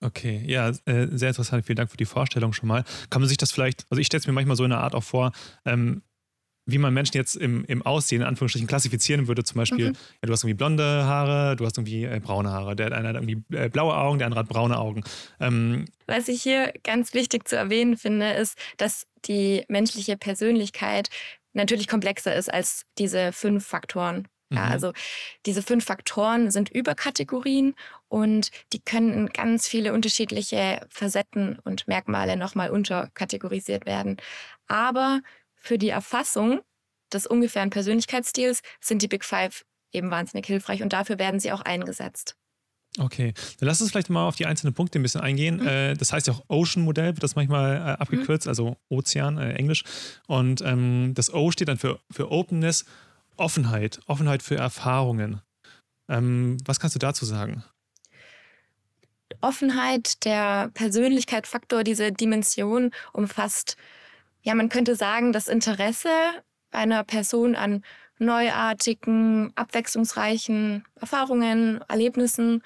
Okay, 0.00 0.44
ja, 0.46 0.68
äh, 0.84 1.08
sehr 1.10 1.30
interessant. 1.30 1.66
Vielen 1.66 1.76
Dank 1.76 1.90
für 1.90 1.96
die 1.96 2.04
Vorstellung 2.04 2.52
schon 2.52 2.68
mal. 2.68 2.84
Kann 3.10 3.20
man 3.20 3.28
sich 3.28 3.36
das 3.36 3.50
vielleicht, 3.50 3.84
also 3.90 4.00
ich 4.00 4.06
stelle 4.06 4.20
es 4.20 4.26
mir 4.28 4.32
manchmal 4.32 4.56
so 4.56 4.64
in 4.64 4.70
einer 4.70 4.80
Art 4.80 4.94
auch 4.94 5.02
vor, 5.02 5.32
ähm, 5.64 6.02
wie 6.68 6.78
man 6.78 6.92
Menschen 6.92 7.16
jetzt 7.16 7.34
im, 7.34 7.64
im 7.64 7.80
Aussehen, 7.80 8.20
in 8.20 8.28
Anführungsstrichen, 8.28 8.68
klassifizieren 8.68 9.26
würde. 9.26 9.42
Zum 9.42 9.56
Beispiel, 9.56 9.90
mhm. 9.90 9.96
ja, 10.22 10.26
du 10.26 10.32
hast 10.32 10.44
irgendwie 10.44 10.58
blonde 10.58 10.84
Haare, 10.84 11.56
du 11.56 11.64
hast 11.64 11.78
irgendwie 11.78 12.04
äh, 12.04 12.20
braune 12.20 12.50
Haare. 12.50 12.76
Der 12.76 12.92
eine 12.92 13.08
hat 13.08 13.16
irgendwie 13.16 13.42
äh, 13.56 13.70
blaue 13.70 13.96
Augen, 13.96 14.18
der 14.18 14.26
andere 14.26 14.40
hat 14.40 14.48
braune 14.48 14.78
Augen. 14.78 15.02
Ähm, 15.40 15.86
Was 16.06 16.28
ich 16.28 16.42
hier 16.42 16.74
ganz 16.84 17.14
wichtig 17.14 17.48
zu 17.48 17.56
erwähnen 17.56 17.96
finde, 17.96 18.32
ist, 18.32 18.58
dass 18.76 19.06
die 19.24 19.64
menschliche 19.68 20.18
Persönlichkeit 20.18 21.08
natürlich 21.54 21.88
komplexer 21.88 22.34
ist 22.36 22.52
als 22.52 22.82
diese 22.98 23.32
fünf 23.32 23.66
Faktoren. 23.66 24.28
Ja, 24.50 24.66
mhm. 24.66 24.72
also 24.72 24.92
diese 25.46 25.62
fünf 25.62 25.86
Faktoren 25.86 26.50
sind 26.50 26.68
Überkategorien 26.68 27.74
und 28.08 28.50
die 28.74 28.80
können 28.80 29.12
in 29.12 29.26
ganz 29.28 29.68
viele 29.68 29.94
unterschiedliche 29.94 30.86
Facetten 30.90 31.58
und 31.64 31.88
Merkmale 31.88 32.36
nochmal 32.36 32.70
unterkategorisiert 32.70 33.86
werden. 33.86 34.18
Aber 34.66 35.20
für 35.58 35.78
die 35.78 35.88
Erfassung 35.88 36.60
des 37.12 37.26
ungefähren 37.26 37.70
Persönlichkeitsstils 37.70 38.62
sind 38.80 39.02
die 39.02 39.08
Big 39.08 39.24
Five 39.24 39.64
eben 39.92 40.10
wahnsinnig 40.10 40.46
hilfreich 40.46 40.82
und 40.82 40.92
dafür 40.92 41.18
werden 41.18 41.40
sie 41.40 41.52
auch 41.52 41.62
eingesetzt. 41.62 42.36
Okay, 42.98 43.32
dann 43.58 43.68
lass 43.68 43.80
uns 43.80 43.90
vielleicht 43.90 44.10
mal 44.10 44.26
auf 44.26 44.36
die 44.36 44.46
einzelnen 44.46 44.74
Punkte 44.74 44.98
ein 44.98 45.02
bisschen 45.02 45.20
eingehen. 45.20 45.58
Mhm. 45.58 45.66
Äh, 45.66 45.94
das 45.94 46.12
heißt 46.12 46.26
ja 46.26 46.32
auch 46.32 46.44
Ocean-Modell, 46.48 47.14
wird 47.14 47.22
das 47.22 47.36
manchmal 47.36 47.76
äh, 47.76 47.78
abgekürzt, 48.00 48.46
mhm. 48.46 48.50
also 48.50 48.76
Ozean, 48.88 49.38
äh, 49.38 49.52
Englisch. 49.54 49.84
Und 50.26 50.62
ähm, 50.62 51.12
das 51.14 51.32
O 51.32 51.50
steht 51.50 51.68
dann 51.68 51.78
für, 51.78 52.00
für 52.10 52.30
Openness 52.30 52.84
Offenheit, 53.36 54.00
Offenheit 54.06 54.42
für 54.42 54.56
Erfahrungen. 54.56 55.40
Ähm, 56.08 56.56
was 56.64 56.80
kannst 56.80 56.96
du 56.96 56.98
dazu 56.98 57.24
sagen? 57.24 57.62
Offenheit, 59.40 60.24
der 60.24 60.70
Persönlichkeitsfaktor, 60.74 61.84
diese 61.84 62.10
Dimension 62.10 62.90
umfasst, 63.12 63.76
ja, 64.42 64.54
man 64.54 64.68
könnte 64.68 64.96
sagen, 64.96 65.32
das 65.32 65.48
Interesse 65.48 66.10
einer 66.70 67.04
Person 67.04 67.56
an 67.56 67.82
neuartigen, 68.18 69.52
abwechslungsreichen 69.54 70.84
Erfahrungen, 71.00 71.80
Erlebnissen. 71.88 72.62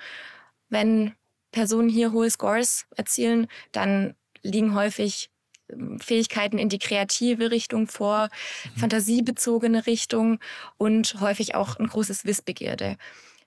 Wenn 0.69 1.15
Personen 1.51 1.89
hier 1.89 2.13
hohe 2.13 2.31
Scores 2.31 2.87
erzielen, 2.97 3.47
dann 3.73 4.15
liegen 4.43 4.75
häufig 4.75 5.31
Fähigkeiten 5.99 6.59
in 6.59 6.69
die 6.69 6.79
kreative 6.79 7.51
Richtung 7.51 7.87
vor, 7.87 8.29
mhm. 8.75 8.81
fantasiebezogene 8.81 9.87
Richtung 9.87 10.39
und 10.77 11.21
häufig 11.21 11.55
auch 11.55 11.79
ein 11.79 11.87
großes 11.87 12.25
Wissbegierde. 12.25 12.97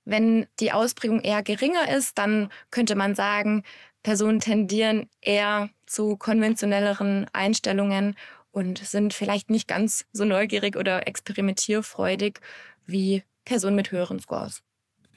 Wenn 0.06 0.48
die 0.60 0.72
Ausprägung 0.72 1.22
eher 1.22 1.44
geringer 1.44 1.90
ist, 1.96 2.18
dann 2.18 2.50
könnte 2.70 2.96
man 2.96 3.16
sagen, 3.16 3.64
Personen 4.06 4.40
tendieren 4.40 5.10
eher 5.20 5.72
zu 5.88 6.16
konventionelleren 6.16 7.26
Einstellungen 7.34 8.16
und 8.52 8.78
sind 8.78 9.16
vielleicht 9.16 9.50
nicht 9.50 9.68
ganz 9.68 10.06
so 10.14 10.26
neugierig 10.26 10.76
oder 10.76 11.08
experimentierfreudig 11.08 12.40
wie 12.86 13.24
Personen 13.46 13.76
mit 13.76 13.92
höheren 13.92 14.20
Scores. 14.20 14.62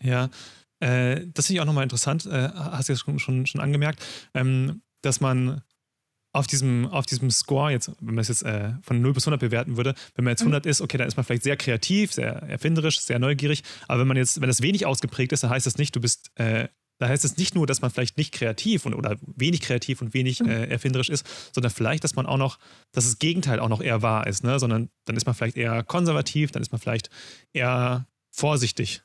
Ja, 0.01 0.31
äh, 0.81 1.27
das 1.35 1.47
finde 1.49 1.57
ich 1.57 1.61
auch 1.61 1.67
nochmal 1.67 1.83
interessant, 1.83 2.25
äh, 2.25 2.49
hast 2.55 2.89
du 2.89 2.95
jetzt 2.95 3.03
schon, 3.03 3.19
schon, 3.19 3.45
schon 3.45 3.61
angemerkt, 3.61 4.03
ähm, 4.33 4.81
dass 5.03 5.21
man 5.21 5.61
auf 6.33 6.47
diesem, 6.47 6.87
auf 6.87 7.05
diesem 7.05 7.31
Score, 7.31 7.71
jetzt, 7.71 7.91
wenn 8.01 8.15
man 8.15 8.23
es 8.23 8.29
jetzt 8.29 8.43
äh, 8.43 8.73
von 8.81 9.03
0 9.03 9.13
bis 9.13 9.25
100 9.27 9.39
bewerten 9.39 9.77
würde, 9.77 9.95
wenn 10.15 10.25
man 10.25 10.33
jetzt 10.33 10.41
100 10.41 10.65
mhm. 10.65 10.71
ist, 10.71 10.81
okay, 10.81 10.97
dann 10.97 11.09
ist 11.09 11.17
man 11.19 11.27
vielleicht 11.27 11.43
sehr 11.43 11.59
kreativ, 11.59 12.15
sehr 12.15 12.37
erfinderisch, 12.45 13.01
sehr 13.01 13.19
neugierig. 13.19 13.63
Aber 13.87 14.01
wenn 14.01 14.09
man 14.09 14.17
jetzt, 14.17 14.41
wenn 14.41 14.49
das 14.49 14.63
wenig 14.63 14.87
ausgeprägt 14.87 15.33
ist, 15.33 15.43
dann 15.43 15.51
heißt 15.51 15.67
das 15.67 15.77
nicht, 15.77 15.95
du 15.95 16.01
bist, 16.01 16.31
äh, 16.37 16.69
da 16.99 17.09
heißt 17.09 17.25
es 17.25 17.37
nicht 17.37 17.55
nur, 17.55 17.67
dass 17.67 17.81
man 17.81 17.91
vielleicht 17.91 18.17
nicht 18.17 18.33
kreativ 18.33 18.87
und, 18.87 18.95
oder 18.95 19.17
wenig 19.37 19.61
kreativ 19.61 20.03
und 20.03 20.15
wenig 20.15 20.41
mhm. 20.41 20.49
äh, 20.49 20.67
erfinderisch 20.67 21.09
ist, 21.09 21.27
sondern 21.53 21.73
vielleicht, 21.73 22.05
dass 22.05 22.17
man 22.17 22.27
auch 22.27 22.37
noch, 22.37 22.59
dass 22.93 23.05
das 23.05 23.19
Gegenteil 23.19 23.61
auch 23.61 23.69
noch 23.69 23.81
eher 23.81 24.03
wahr 24.03 24.27
ist, 24.27 24.45
ne? 24.45 24.59
Sondern 24.59 24.91
dann 25.05 25.17
ist 25.17 25.27
man 25.27 25.35
vielleicht 25.35 25.57
eher 25.57 25.83
konservativ, 25.83 26.51
dann 26.51 26.63
ist 26.63 26.73
man 26.73 26.81
vielleicht 26.81 27.11
eher 27.53 28.07
vorsichtig. 28.31 29.03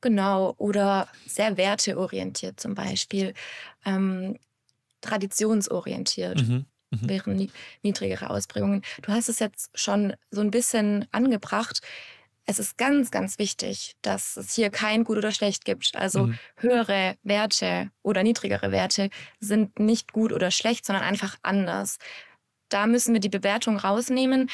Genau, 0.00 0.54
oder 0.58 1.08
sehr 1.26 1.56
werteorientiert 1.56 2.58
zum 2.58 2.74
Beispiel. 2.74 3.34
Ähm, 3.84 4.38
traditionsorientiert. 5.00 6.46
Mhm. 6.46 6.66
Mhm. 6.92 7.08
wären 7.08 7.50
niedrigere 7.82 8.30
Ausprägungen. 8.30 8.82
Du 9.00 9.12
hast 9.12 9.28
es 9.28 9.38
jetzt 9.38 9.70
schon 9.74 10.14
so 10.30 10.40
ein 10.40 10.50
bisschen 10.50 11.06
angebracht. 11.10 11.80
Es 12.44 12.58
ist 12.58 12.76
ganz, 12.76 13.10
ganz 13.10 13.38
wichtig, 13.38 13.94
dass 14.02 14.36
es 14.36 14.54
hier 14.54 14.70
kein 14.70 15.04
gut 15.04 15.16
oder 15.16 15.30
schlecht 15.30 15.64
gibt. 15.64 15.94
Also 15.94 16.26
mhm. 16.26 16.38
höhere 16.56 17.16
Werte 17.22 17.90
oder 18.02 18.22
niedrigere 18.22 18.72
Werte 18.72 19.10
sind 19.40 19.78
nicht 19.78 20.12
gut 20.12 20.32
oder 20.32 20.50
schlecht, 20.50 20.84
sondern 20.84 21.04
einfach 21.04 21.36
anders. 21.42 21.98
Da 22.68 22.86
müssen 22.86 23.12
wir 23.12 23.20
die 23.20 23.28
Bewertung 23.28 23.76
rausnehmen. 23.76 24.50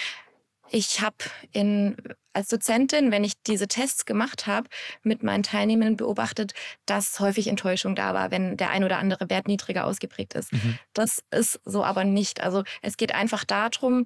Ich 0.70 1.00
habe 1.00 1.16
in 1.52 1.96
als 2.38 2.48
Dozentin, 2.48 3.10
wenn 3.10 3.24
ich 3.24 3.32
diese 3.42 3.66
Tests 3.66 4.06
gemacht 4.06 4.46
habe, 4.46 4.68
mit 5.02 5.24
meinen 5.24 5.42
Teilnehmern 5.42 5.96
beobachtet, 5.96 6.52
dass 6.86 7.18
häufig 7.18 7.48
Enttäuschung 7.48 7.96
da 7.96 8.14
war, 8.14 8.30
wenn 8.30 8.56
der 8.56 8.70
ein 8.70 8.84
oder 8.84 8.98
andere 8.98 9.28
Wert 9.28 9.48
niedriger 9.48 9.84
ausgeprägt 9.84 10.34
ist. 10.34 10.52
Mhm. 10.52 10.78
Das 10.92 11.24
ist 11.32 11.58
so 11.64 11.82
aber 11.82 12.04
nicht. 12.04 12.40
Also 12.40 12.62
es 12.80 12.96
geht 12.96 13.12
einfach 13.12 13.44
darum, 13.44 14.04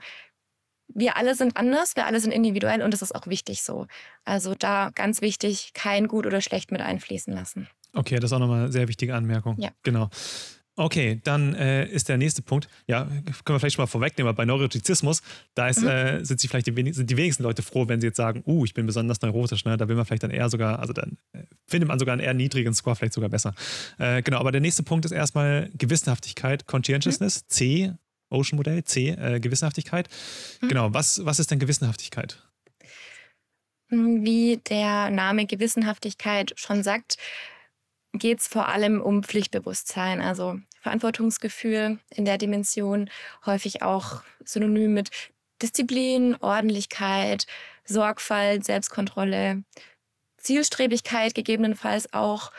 wir 0.89 1.17
alle 1.17 1.35
sind 1.35 1.57
anders, 1.57 1.97
wir 1.97 2.07
alle 2.07 2.21
sind 2.21 2.33
individuell 2.33 2.83
und 2.83 2.93
das 2.93 3.03
ist 3.03 3.15
auch 3.15 3.27
wichtig 3.27 3.63
so. 3.63 3.87
Also 4.25 4.55
da 4.55 4.91
ganz 4.95 5.21
wichtig, 5.21 5.73
kein 5.75 6.09
gut 6.09 6.27
oder 6.27 6.41
schlecht 6.41 6.71
mit 6.71 6.81
einfließen 6.81 7.33
lassen. 7.33 7.69
Okay, 7.95 8.17
das 8.17 8.31
ist 8.31 8.33
auch 8.33 8.39
nochmal 8.39 8.65
eine 8.65 8.73
sehr 8.73 8.89
wichtige 8.89 9.15
Anmerkung. 9.15 9.57
Ja. 9.59 9.71
Genau. 9.83 10.09
Okay, 10.75 11.21
dann 11.23 11.55
äh, 11.55 11.85
ist 11.87 12.09
der 12.09 12.17
nächste 12.17 12.41
Punkt, 12.41 12.67
ja, 12.87 13.05
können 13.05 13.25
wir 13.57 13.61
vielleicht 13.61 13.77
schon 13.77 13.83
mal 13.83 13.89
vorwegnehmen, 13.89 14.29
aber 14.31 14.37
bei 14.37 14.47
Neurotizismus, 14.47 15.21
da 15.55 15.69
ist, 15.69 15.83
mhm. 15.83 15.89
äh, 15.89 16.25
sind, 16.25 16.41
sie 16.41 16.49
vielleicht 16.49 16.67
die, 16.67 16.93
sind 16.95 17.11
die 17.11 17.17
wenigsten 17.19 17.43
Leute 17.43 17.61
froh, 17.61 17.89
wenn 17.89 18.01
sie 18.01 18.07
jetzt 18.07 18.17
sagen, 18.17 18.43
uh, 18.47 18.65
ich 18.65 18.73
bin 18.73 18.87
besonders 18.87 19.21
neurotisch, 19.21 19.67
ne? 19.67 19.77
da 19.77 19.87
will 19.89 19.97
man 19.97 20.07
vielleicht 20.07 20.23
dann 20.23 20.31
eher 20.31 20.49
sogar, 20.49 20.79
also 20.79 20.95
dann 20.95 21.19
äh, 21.33 21.43
findet 21.67 21.89
man 21.89 21.99
sogar 21.99 22.15
einen 22.15 22.23
eher 22.23 22.33
niedrigen 22.33 22.73
Score 22.73 22.97
vielleicht 22.97 23.13
sogar 23.13 23.29
besser. 23.29 23.55
Äh, 23.99 24.23
genau, 24.23 24.39
aber 24.39 24.51
der 24.51 24.63
nächste 24.63 24.83
Punkt 24.83 25.05
ist 25.05 25.13
erstmal 25.13 25.71
Gewissenhaftigkeit, 25.77 26.67
Conscientiousness, 26.67 27.43
mhm. 27.43 27.49
C, 27.49 27.93
Ocean 28.33 28.57
Modell, 28.57 28.85
C, 28.85 29.11
äh, 29.11 29.41
Gewissenhaftigkeit. 29.41 30.09
Mhm. 30.61 30.69
Genau, 30.69 30.95
was, 30.95 31.25
was 31.25 31.39
ist 31.39 31.51
denn 31.51 31.59
Gewissenhaftigkeit? 31.59 32.43
Wie 33.89 34.59
der 34.69 35.11
Name 35.11 35.47
Gewissenhaftigkeit 35.47 36.53
schon 36.57 36.83
sagt, 36.83 37.19
geht 38.15 38.41
es 38.41 38.47
vor 38.47 38.69
allem 38.69 39.01
um 39.01 39.23
Pflichtbewusstsein, 39.23 40.21
also 40.21 40.59
Verantwortungsgefühl 40.81 41.99
in 42.11 42.25
der 42.25 42.39
Dimension, 42.39 43.11
häufig 43.47 43.83
auch 43.83 44.23
synonym 44.45 44.95
mit 44.95 45.11
Disziplin, 45.63 46.37
Ordentlichkeit, 46.41 47.47
Sorgfalt, 47.85 48.65
Selbstkontrolle, 48.65 49.63
Zielstrebigkeit 50.37 51.35
gegebenenfalls 51.35 52.13
auch. 52.13 52.53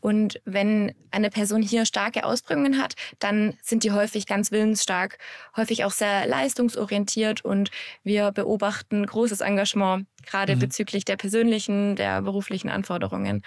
Und 0.00 0.40
wenn 0.44 0.94
eine 1.10 1.30
Person 1.30 1.62
hier 1.62 1.84
starke 1.84 2.24
Ausprägungen 2.24 2.78
hat, 2.78 2.94
dann 3.18 3.56
sind 3.62 3.82
die 3.82 3.90
häufig 3.90 4.26
ganz 4.26 4.52
willensstark, 4.52 5.18
häufig 5.56 5.84
auch 5.84 5.90
sehr 5.90 6.26
leistungsorientiert 6.26 7.44
und 7.44 7.70
wir 8.04 8.30
beobachten 8.30 9.04
großes 9.04 9.40
Engagement, 9.40 10.06
gerade 10.24 10.54
mhm. 10.54 10.60
bezüglich 10.60 11.04
der 11.04 11.16
persönlichen, 11.16 11.96
der 11.96 12.22
beruflichen 12.22 12.68
Anforderungen. 12.68 13.42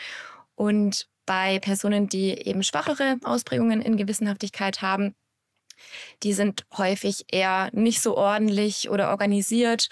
Und 0.55 1.07
bei 1.25 1.59
Personen, 1.59 2.09
die 2.09 2.31
eben 2.31 2.63
schwachere 2.63 3.17
Ausprägungen 3.23 3.81
in 3.81 3.95
Gewissenhaftigkeit 3.95 4.81
haben, 4.81 5.15
die 6.23 6.33
sind 6.33 6.65
häufig 6.77 7.25
eher 7.31 7.69
nicht 7.73 8.01
so 8.01 8.17
ordentlich 8.17 8.89
oder 8.89 9.09
organisiert, 9.09 9.89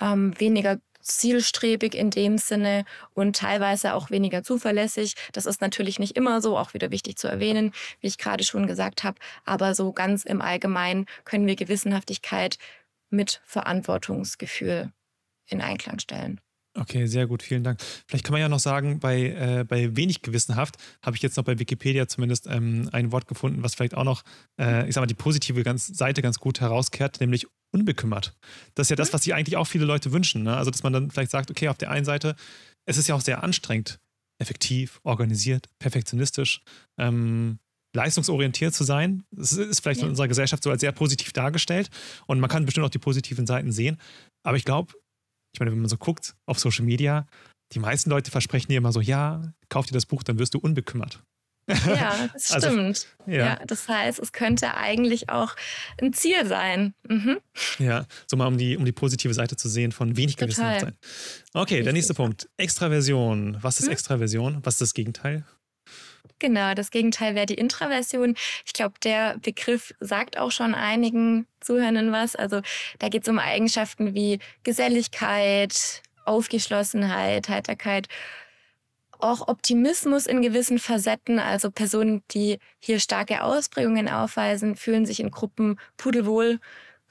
ähm, 0.00 0.38
weniger 0.38 0.78
zielstrebig 1.08 1.94
in 1.94 2.10
dem 2.10 2.38
Sinne 2.38 2.84
und 3.14 3.36
teilweise 3.36 3.94
auch 3.94 4.10
weniger 4.10 4.42
zuverlässig. 4.42 5.14
Das 5.32 5.46
ist 5.46 5.60
natürlich 5.60 5.98
nicht 5.98 6.16
immer 6.16 6.40
so, 6.40 6.56
auch 6.56 6.74
wieder 6.74 6.90
wichtig 6.90 7.16
zu 7.16 7.28
erwähnen, 7.28 7.72
wie 8.00 8.06
ich 8.06 8.18
gerade 8.18 8.44
schon 8.44 8.66
gesagt 8.66 9.04
habe. 9.04 9.18
Aber 9.44 9.74
so 9.74 9.92
ganz 9.92 10.24
im 10.24 10.40
Allgemeinen 10.40 11.06
können 11.24 11.46
wir 11.46 11.56
Gewissenhaftigkeit 11.56 12.58
mit 13.10 13.40
Verantwortungsgefühl 13.44 14.92
in 15.46 15.60
Einklang 15.60 15.98
stellen. 15.98 16.40
Okay, 16.74 17.06
sehr 17.06 17.26
gut, 17.26 17.42
vielen 17.42 17.64
Dank. 17.64 17.80
Vielleicht 18.06 18.24
kann 18.24 18.32
man 18.32 18.40
ja 18.40 18.48
noch 18.48 18.60
sagen, 18.60 19.00
bei, 19.00 19.30
äh, 19.30 19.64
bei 19.66 19.96
wenig 19.96 20.22
gewissenhaft 20.22 20.76
habe 21.02 21.16
ich 21.16 21.22
jetzt 21.22 21.36
noch 21.36 21.44
bei 21.44 21.58
Wikipedia 21.58 22.06
zumindest 22.06 22.46
ähm, 22.46 22.88
ein 22.92 23.10
Wort 23.10 23.26
gefunden, 23.26 23.62
was 23.62 23.74
vielleicht 23.74 23.94
auch 23.94 24.04
noch, 24.04 24.22
äh, 24.60 24.86
ich 24.86 24.94
sag 24.94 25.02
mal, 25.02 25.06
die 25.06 25.14
positive 25.14 25.62
ganz, 25.64 25.86
Seite 25.86 26.22
ganz 26.22 26.38
gut 26.38 26.60
herauskehrt, 26.60 27.20
nämlich 27.20 27.46
unbekümmert. 27.72 28.36
Das 28.74 28.86
ist 28.86 28.90
ja 28.90 28.96
das, 28.96 29.10
mhm. 29.10 29.12
was 29.14 29.22
sich 29.22 29.34
eigentlich 29.34 29.56
auch 29.56 29.66
viele 29.66 29.84
Leute 29.84 30.12
wünschen. 30.12 30.42
Ne? 30.42 30.56
Also, 30.56 30.70
dass 30.70 30.82
man 30.82 30.92
dann 30.92 31.10
vielleicht 31.10 31.30
sagt, 31.30 31.50
okay, 31.50 31.68
auf 31.68 31.78
der 31.78 31.90
einen 31.90 32.04
Seite, 32.04 32.36
es 32.86 32.96
ist 32.96 33.08
ja 33.08 33.14
auch 33.14 33.20
sehr 33.20 33.42
anstrengend, 33.42 33.98
effektiv, 34.40 35.00
organisiert, 35.02 35.66
perfektionistisch, 35.78 36.62
ähm, 36.98 37.58
leistungsorientiert 37.94 38.74
zu 38.74 38.84
sein. 38.84 39.24
Das 39.30 39.52
ist 39.52 39.80
vielleicht 39.80 40.00
ja. 40.00 40.06
in 40.06 40.10
unserer 40.10 40.28
Gesellschaft 40.28 40.62
so 40.62 40.70
als 40.70 40.80
sehr 40.80 40.92
positiv 40.92 41.32
dargestellt 41.32 41.90
und 42.26 42.40
man 42.40 42.50
kann 42.50 42.64
bestimmt 42.64 42.86
auch 42.86 42.90
die 42.90 42.98
positiven 42.98 43.46
Seiten 43.46 43.72
sehen. 43.72 43.98
Aber 44.44 44.56
ich 44.56 44.64
glaube, 44.64 44.94
ich 45.54 45.60
meine, 45.60 45.72
wenn 45.72 45.80
man 45.80 45.88
so 45.88 45.96
guckt 45.96 46.36
auf 46.46 46.58
Social 46.58 46.84
Media, 46.84 47.26
die 47.72 47.80
meisten 47.80 48.10
Leute 48.10 48.30
versprechen 48.30 48.68
dir 48.68 48.78
immer 48.78 48.92
so, 48.92 49.00
ja, 49.00 49.52
kauf 49.68 49.86
dir 49.86 49.92
das 49.92 50.06
Buch, 50.06 50.22
dann 50.22 50.38
wirst 50.38 50.54
du 50.54 50.58
unbekümmert. 50.58 51.22
Ja, 51.86 52.28
das 52.32 52.52
also, 52.52 52.70
stimmt. 52.70 53.06
ja. 53.26 53.38
ja. 53.38 53.58
das 53.66 53.88
heißt, 53.88 54.18
es 54.18 54.32
könnte 54.32 54.74
eigentlich 54.74 55.28
auch 55.28 55.54
ein 56.00 56.12
Ziel 56.12 56.46
sein. 56.46 56.94
Mhm. 57.08 57.38
Ja, 57.78 58.06
so 58.26 58.36
mal 58.36 58.46
um 58.46 58.58
die, 58.58 58.76
um 58.76 58.84
die 58.84 58.92
positive 58.92 59.34
Seite 59.34 59.56
zu 59.56 59.68
sehen 59.68 59.92
von 59.92 60.16
wenig 60.16 60.36
Gewissenhaft 60.36 60.80
sein. 60.80 60.96
Okay, 61.52 61.74
Richtig. 61.74 61.84
der 61.84 61.92
nächste 61.92 62.14
Punkt. 62.14 62.48
Extraversion. 62.56 63.58
Was 63.60 63.80
ist 63.80 63.86
hm? 63.86 63.92
Extraversion? 63.92 64.58
Was 64.62 64.74
ist 64.74 64.80
das 64.80 64.94
Gegenteil? 64.94 65.44
Genau, 66.38 66.74
das 66.74 66.90
Gegenteil 66.90 67.34
wäre 67.34 67.46
die 67.46 67.54
Intraversion. 67.54 68.36
Ich 68.64 68.72
glaube, 68.72 68.94
der 69.02 69.38
Begriff 69.38 69.92
sagt 69.98 70.38
auch 70.38 70.52
schon 70.52 70.74
einigen 70.74 71.46
Zuhörenden 71.60 72.12
was. 72.12 72.36
Also 72.36 72.60
da 72.98 73.08
geht 73.08 73.22
es 73.22 73.28
um 73.28 73.38
Eigenschaften 73.38 74.14
wie 74.14 74.38
Geselligkeit, 74.62 76.02
Aufgeschlossenheit, 76.24 77.48
Heiterkeit, 77.48 78.08
auch 79.18 79.48
Optimismus 79.48 80.26
in 80.26 80.42
gewissen 80.42 80.78
Facetten. 80.78 81.38
Also 81.38 81.70
Personen, 81.70 82.22
die 82.30 82.58
hier 82.78 83.00
starke 83.00 83.42
Ausprägungen 83.42 84.08
aufweisen, 84.08 84.76
fühlen 84.76 85.06
sich 85.06 85.20
in 85.20 85.30
Gruppen 85.30 85.78
pudelwohl, 85.96 86.60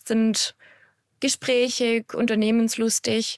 sind 0.03 0.55
gesprächig, 1.19 2.13
unternehmenslustig 2.13 3.37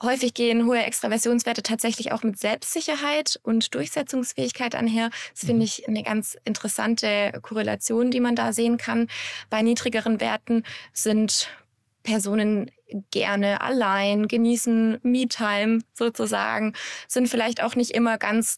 Häufig 0.00 0.32
gehen 0.34 0.66
hohe 0.66 0.78
Extraversionswerte 0.84 1.62
tatsächlich 1.62 2.12
auch 2.12 2.22
mit 2.22 2.38
Selbstsicherheit 2.38 3.40
und 3.42 3.74
Durchsetzungsfähigkeit 3.74 4.76
einher. 4.76 5.10
Das 5.32 5.40
finde 5.40 5.56
mhm. 5.56 5.62
ich 5.62 5.88
eine 5.88 6.04
ganz 6.04 6.36
interessante 6.44 7.32
Korrelation, 7.42 8.12
die 8.12 8.20
man 8.20 8.36
da 8.36 8.52
sehen 8.52 8.76
kann. 8.76 9.08
Bei 9.50 9.60
niedrigeren 9.62 10.20
Werten 10.20 10.62
sind 10.92 11.48
Personen 12.04 12.70
gerne 13.10 13.60
allein, 13.60 14.28
genießen 14.28 14.98
Me-Time 15.02 15.80
sozusagen, 15.94 16.74
sind 17.06 17.28
vielleicht 17.28 17.62
auch 17.62 17.76
nicht 17.76 17.90
immer 17.90 18.18
ganz 18.18 18.56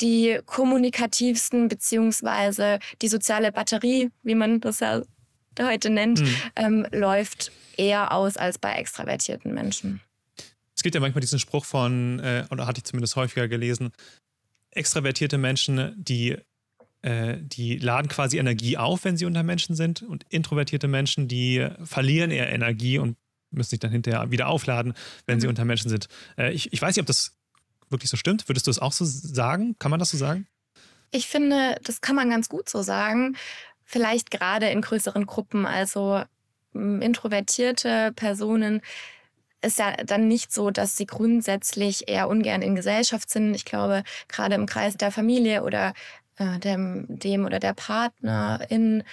die 0.00 0.38
kommunikativsten 0.46 1.68
beziehungsweise 1.68 2.78
die 3.00 3.08
soziale 3.08 3.52
Batterie, 3.52 4.10
wie 4.22 4.34
man 4.34 4.60
das 4.60 4.80
ja 4.80 5.02
heute 5.60 5.90
nennt, 5.90 6.20
mhm. 6.20 6.36
ähm, 6.56 6.86
läuft 6.92 7.52
eher 7.76 8.12
aus 8.12 8.36
als 8.36 8.58
bei 8.58 8.72
extravertierten 8.72 9.52
Menschen. 9.52 10.00
Es 10.74 10.82
gibt 10.82 10.94
ja 10.94 11.00
manchmal 11.00 11.20
diesen 11.20 11.38
Spruch 11.38 11.64
von, 11.64 12.18
äh, 12.20 12.44
oder 12.50 12.66
hatte 12.66 12.78
ich 12.78 12.84
zumindest 12.84 13.16
häufiger 13.16 13.48
gelesen, 13.48 13.92
extravertierte 14.70 15.38
Menschen, 15.38 15.94
die, 15.96 16.36
äh, 17.02 17.36
die 17.40 17.76
laden 17.76 18.08
quasi 18.08 18.38
Energie 18.38 18.76
auf, 18.78 19.04
wenn 19.04 19.16
sie 19.16 19.26
unter 19.26 19.42
Menschen 19.42 19.76
sind, 19.76 20.02
und 20.02 20.24
introvertierte 20.30 20.88
Menschen, 20.88 21.28
die 21.28 21.68
verlieren 21.84 22.30
eher 22.30 22.50
Energie 22.50 22.98
und 22.98 23.16
müssen 23.52 23.70
sich 23.70 23.80
dann 23.80 23.90
hinterher 23.90 24.30
wieder 24.30 24.48
aufladen, 24.48 24.94
wenn 25.26 25.36
mhm. 25.36 25.40
sie 25.40 25.48
unter 25.48 25.64
Menschen 25.64 25.88
sind. 25.88 26.08
Äh, 26.36 26.52
ich, 26.52 26.72
ich 26.72 26.82
weiß 26.82 26.96
nicht, 26.96 27.02
ob 27.02 27.06
das 27.06 27.36
wirklich 27.90 28.10
so 28.10 28.16
stimmt. 28.16 28.48
Würdest 28.48 28.66
du 28.66 28.70
es 28.70 28.78
auch 28.78 28.92
so 28.92 29.04
sagen? 29.04 29.76
Kann 29.78 29.90
man 29.90 30.00
das 30.00 30.10
so 30.10 30.16
sagen? 30.16 30.46
Ich 31.10 31.28
finde, 31.28 31.76
das 31.84 32.00
kann 32.00 32.16
man 32.16 32.30
ganz 32.30 32.48
gut 32.48 32.68
so 32.68 32.82
sagen. 32.82 33.36
Vielleicht 33.84 34.30
gerade 34.30 34.70
in 34.70 34.80
größeren 34.80 35.26
Gruppen. 35.26 35.66
Also 35.66 36.22
introvertierte 36.72 38.12
Personen 38.16 38.80
ist 39.60 39.78
ja 39.78 39.92
dann 40.04 40.26
nicht 40.26 40.52
so, 40.52 40.70
dass 40.70 40.96
sie 40.96 41.06
grundsätzlich 41.06 42.08
eher 42.08 42.28
ungern 42.28 42.62
in 42.62 42.74
Gesellschaft 42.74 43.30
sind. 43.30 43.54
Ich 43.54 43.64
glaube, 43.64 44.02
gerade 44.28 44.54
im 44.54 44.66
Kreis 44.66 44.96
der 44.96 45.12
Familie 45.12 45.62
oder 45.62 45.92
äh, 46.36 46.58
dem, 46.58 47.06
dem 47.08 47.44
oder 47.44 47.60
der 47.60 47.74
Partnerin 47.74 49.04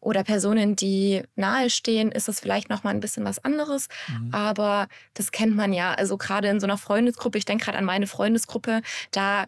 oder 0.00 0.24
Personen, 0.24 0.76
die 0.76 1.22
nahestehen, 1.34 2.12
ist 2.12 2.28
es 2.28 2.40
vielleicht 2.40 2.70
noch 2.70 2.84
mal 2.84 2.90
ein 2.90 3.00
bisschen 3.00 3.24
was 3.24 3.44
anderes. 3.44 3.88
Mhm. 4.08 4.32
Aber 4.32 4.88
das 5.14 5.32
kennt 5.32 5.56
man 5.56 5.72
ja. 5.72 5.94
Also 5.94 6.16
gerade 6.16 6.48
in 6.48 6.60
so 6.60 6.66
einer 6.66 6.78
Freundesgruppe, 6.78 7.38
ich 7.38 7.44
denke 7.44 7.64
gerade 7.64 7.78
an 7.78 7.84
meine 7.84 8.06
Freundesgruppe, 8.06 8.82
da 9.10 9.46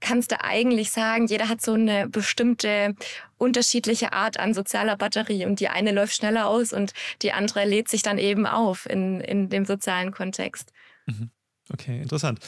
kannst 0.00 0.32
du 0.32 0.42
eigentlich 0.42 0.90
sagen, 0.90 1.26
jeder 1.26 1.48
hat 1.48 1.60
so 1.60 1.74
eine 1.74 2.08
bestimmte 2.08 2.94
unterschiedliche 3.36 4.12
Art 4.12 4.38
an 4.38 4.54
sozialer 4.54 4.96
Batterie 4.96 5.44
und 5.44 5.60
die 5.60 5.68
eine 5.68 5.92
läuft 5.92 6.14
schneller 6.14 6.46
aus 6.46 6.72
und 6.72 6.92
die 7.22 7.32
andere 7.32 7.64
lädt 7.64 7.88
sich 7.88 8.02
dann 8.02 8.18
eben 8.18 8.46
auf 8.46 8.88
in, 8.88 9.20
in 9.20 9.50
dem 9.50 9.66
sozialen 9.66 10.10
Kontext. 10.10 10.72
Mhm. 11.06 11.30
Okay, 11.72 12.00
interessant. 12.00 12.40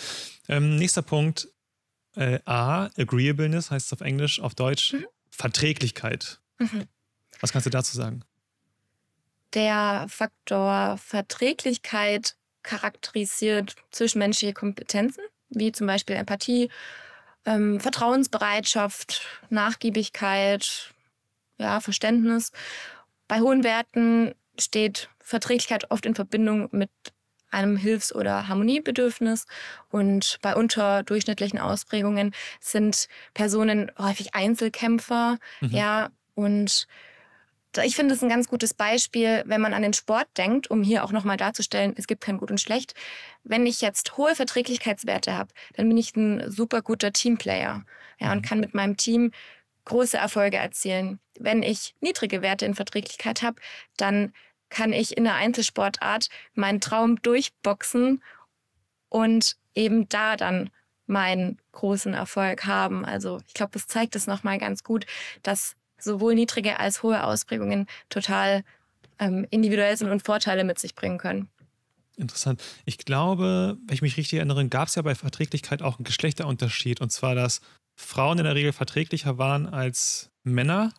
Ähm, 0.48 0.76
nächster 0.76 1.02
Punkt. 1.02 1.48
Äh, 2.16 2.40
A, 2.44 2.90
Agreeableness 2.98 3.70
heißt 3.70 3.86
es 3.86 3.92
auf 3.92 4.00
Englisch, 4.00 4.40
auf 4.40 4.54
Deutsch 4.54 4.94
mhm. 4.94 5.06
Verträglichkeit. 5.30 6.40
Mhm. 6.58 6.86
Was 7.42 7.52
kannst 7.52 7.66
du 7.66 7.70
dazu 7.70 7.94
sagen? 7.94 8.24
Der 9.52 10.06
Faktor 10.08 10.96
Verträglichkeit 10.96 12.36
charakterisiert 12.62 13.76
zwischenmenschliche 13.90 14.54
Kompetenzen, 14.54 15.24
wie 15.50 15.72
zum 15.72 15.86
Beispiel 15.86 16.16
Empathie, 16.16 16.70
ähm, 17.44 17.80
Vertrauensbereitschaft, 17.80 19.26
Nachgiebigkeit, 19.50 20.94
ja, 21.58 21.80
Verständnis. 21.80 22.52
Bei 23.28 23.40
hohen 23.40 23.64
Werten 23.64 24.34
steht 24.58 25.10
Verträglichkeit 25.18 25.90
oft 25.90 26.06
in 26.06 26.14
Verbindung 26.14 26.68
mit 26.70 26.90
einem 27.50 27.76
Hilfs- 27.76 28.14
oder 28.14 28.48
Harmoniebedürfnis. 28.48 29.46
Und 29.90 30.38
bei 30.40 30.54
unterdurchschnittlichen 30.54 31.58
Ausprägungen 31.58 32.34
sind 32.60 33.08
Personen 33.34 33.90
häufig 33.98 34.34
Einzelkämpfer, 34.34 35.38
mhm. 35.60 35.70
ja, 35.70 36.10
und 36.34 36.86
ich 37.80 37.96
finde 37.96 38.14
es 38.14 38.22
ein 38.22 38.28
ganz 38.28 38.48
gutes 38.48 38.74
Beispiel, 38.74 39.42
wenn 39.46 39.60
man 39.60 39.72
an 39.72 39.82
den 39.82 39.92
Sport 39.92 40.28
denkt, 40.36 40.70
um 40.70 40.82
hier 40.82 41.04
auch 41.04 41.12
nochmal 41.12 41.36
darzustellen, 41.36 41.94
es 41.96 42.06
gibt 42.06 42.22
kein 42.22 42.38
Gut 42.38 42.50
und 42.50 42.60
Schlecht. 42.60 42.94
Wenn 43.44 43.66
ich 43.66 43.80
jetzt 43.80 44.16
hohe 44.16 44.34
Verträglichkeitswerte 44.34 45.36
habe, 45.36 45.54
dann 45.74 45.88
bin 45.88 45.96
ich 45.96 46.14
ein 46.14 46.50
super 46.50 46.82
guter 46.82 47.12
Teamplayer 47.12 47.84
ja, 48.18 48.32
und 48.32 48.38
mhm. 48.38 48.42
kann 48.42 48.60
mit 48.60 48.74
meinem 48.74 48.96
Team 48.96 49.32
große 49.84 50.16
Erfolge 50.16 50.58
erzielen. 50.58 51.18
Wenn 51.38 51.62
ich 51.62 51.94
niedrige 52.00 52.42
Werte 52.42 52.66
in 52.66 52.74
Verträglichkeit 52.74 53.42
habe, 53.42 53.60
dann 53.96 54.32
kann 54.68 54.92
ich 54.92 55.16
in 55.16 55.24
der 55.24 55.34
Einzelsportart 55.34 56.28
meinen 56.54 56.80
Traum 56.80 57.20
durchboxen 57.20 58.22
und 59.08 59.56
eben 59.74 60.08
da 60.08 60.36
dann 60.36 60.70
meinen 61.06 61.58
großen 61.72 62.14
Erfolg 62.14 62.64
haben. 62.64 63.04
Also 63.04 63.40
ich 63.46 63.54
glaube, 63.54 63.72
das 63.72 63.86
zeigt 63.86 64.16
es 64.16 64.26
nochmal 64.26 64.58
ganz 64.58 64.82
gut, 64.82 65.04
dass 65.42 65.76
sowohl 66.02 66.34
niedrige 66.34 66.78
als 66.80 67.02
hohe 67.02 67.24
Ausprägungen 67.24 67.86
total 68.08 68.64
ähm, 69.18 69.46
individuell 69.50 69.96
sind 69.96 70.10
und 70.10 70.22
Vorteile 70.22 70.64
mit 70.64 70.78
sich 70.78 70.94
bringen 70.94 71.18
können. 71.18 71.48
Interessant. 72.16 72.62
Ich 72.84 72.98
glaube, 72.98 73.78
wenn 73.86 73.94
ich 73.94 74.02
mich 74.02 74.16
richtig 74.16 74.38
erinnere, 74.38 74.66
gab 74.68 74.88
es 74.88 74.96
ja 74.96 75.02
bei 75.02 75.14
Verträglichkeit 75.14 75.82
auch 75.82 75.98
einen 75.98 76.04
Geschlechterunterschied. 76.04 77.00
Und 77.00 77.10
zwar, 77.10 77.34
dass 77.34 77.60
Frauen 77.94 78.38
in 78.38 78.44
der 78.44 78.54
Regel 78.54 78.72
verträglicher 78.72 79.38
waren 79.38 79.66
als 79.66 80.30
Männer. 80.42 80.92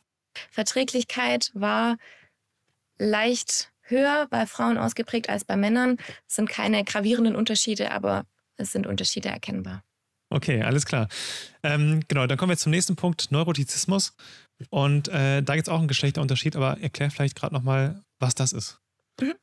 Verträglichkeit 0.49 1.51
war 1.53 1.97
leicht 2.97 3.71
höher 3.81 4.27
bei 4.29 4.45
Frauen 4.47 4.77
ausgeprägt 4.77 5.29
als 5.29 5.45
bei 5.45 5.55
Männern. 5.55 5.97
Es 6.27 6.35
sind 6.35 6.49
keine 6.49 6.83
gravierenden 6.83 7.35
Unterschiede, 7.35 7.91
aber 7.91 8.25
es 8.57 8.71
sind 8.71 8.87
Unterschiede 8.87 9.29
erkennbar. 9.29 9.83
Okay, 10.29 10.63
alles 10.63 10.85
klar. 10.85 11.09
Ähm, 11.61 12.01
genau, 12.07 12.25
dann 12.25 12.37
kommen 12.37 12.49
wir 12.49 12.57
zum 12.57 12.71
nächsten 12.71 12.95
Punkt, 12.95 13.31
Neurotizismus. 13.31 14.15
Und 14.69 15.07
äh, 15.09 15.41
da 15.41 15.55
gibt 15.55 15.67
es 15.67 15.73
auch 15.73 15.79
einen 15.79 15.87
Geschlechterunterschied, 15.87 16.55
aber 16.55 16.79
erklär 16.79 17.11
vielleicht 17.11 17.35
gerade 17.35 17.53
nochmal, 17.53 18.01
was 18.19 18.35
das 18.35 18.53
ist. 18.53 18.79
Mhm. 19.19 19.33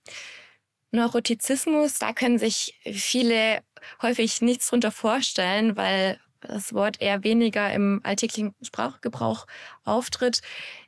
Neurotizismus, 0.93 1.99
da 1.99 2.13
können 2.13 2.39
sich 2.39 2.81
viele 2.85 3.63
häufig 4.03 4.41
nichts 4.41 4.69
drunter 4.69 4.91
vorstellen, 4.91 5.77
weil 5.77 6.19
das 6.41 6.73
Wort 6.73 7.01
eher 7.01 7.23
weniger 7.23 7.73
im 7.73 8.01
alltäglichen 8.03 8.55
Sprachgebrauch 8.63 9.47
auftritt. 9.85 10.41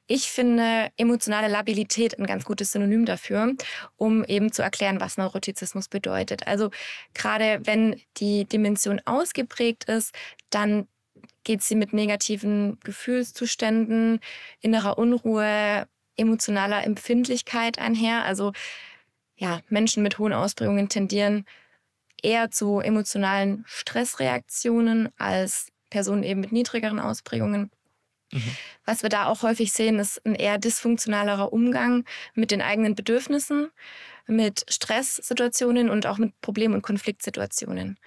Ich 0.06 0.30
finde 0.30 0.90
emotionale 0.96 1.48
Labilität 1.48 2.18
ein 2.18 2.26
ganz 2.26 2.44
gutes 2.44 2.72
Synonym 2.72 3.04
dafür, 3.04 3.54
um 3.96 4.24
eben 4.24 4.50
zu 4.50 4.62
erklären, 4.62 5.00
was 5.00 5.18
Neurotizismus 5.18 5.88
bedeutet. 5.88 6.46
Also 6.46 6.70
gerade 7.14 7.60
wenn 7.64 8.00
die 8.16 8.44
Dimension 8.46 9.00
ausgeprägt 9.04 9.84
ist, 9.84 10.14
dann 10.50 10.88
geht 11.44 11.62
sie 11.62 11.74
mit 11.74 11.92
negativen 11.92 12.78
Gefühlszuständen, 12.80 14.20
innerer 14.60 14.98
Unruhe, 14.98 15.86
emotionaler 16.16 16.84
Empfindlichkeit 16.84 17.78
einher. 17.78 18.24
Also 18.24 18.52
ja, 19.36 19.60
Menschen 19.68 20.02
mit 20.02 20.18
hohen 20.18 20.32
Ausprägungen 20.32 20.88
tendieren 20.88 21.46
eher 22.22 22.50
zu 22.50 22.80
emotionalen 22.80 23.64
Stressreaktionen 23.66 25.08
als 25.18 25.68
Personen 25.90 26.22
eben 26.22 26.40
mit 26.40 26.52
niedrigeren 26.52 27.00
Ausprägungen. 27.00 27.70
Mhm. 28.32 28.56
Was 28.84 29.02
wir 29.02 29.10
da 29.10 29.26
auch 29.26 29.42
häufig 29.42 29.72
sehen, 29.72 29.98
ist 29.98 30.24
ein 30.24 30.34
eher 30.34 30.58
dysfunktionalerer 30.58 31.52
Umgang 31.52 32.04
mit 32.34 32.50
den 32.50 32.62
eigenen 32.62 32.94
Bedürfnissen, 32.94 33.70
mit 34.26 34.64
Stresssituationen 34.68 35.90
und 35.90 36.06
auch 36.06 36.18
mit 36.18 36.40
Problem- 36.40 36.74
und 36.74 36.82
Konfliktsituationen. 36.82 37.98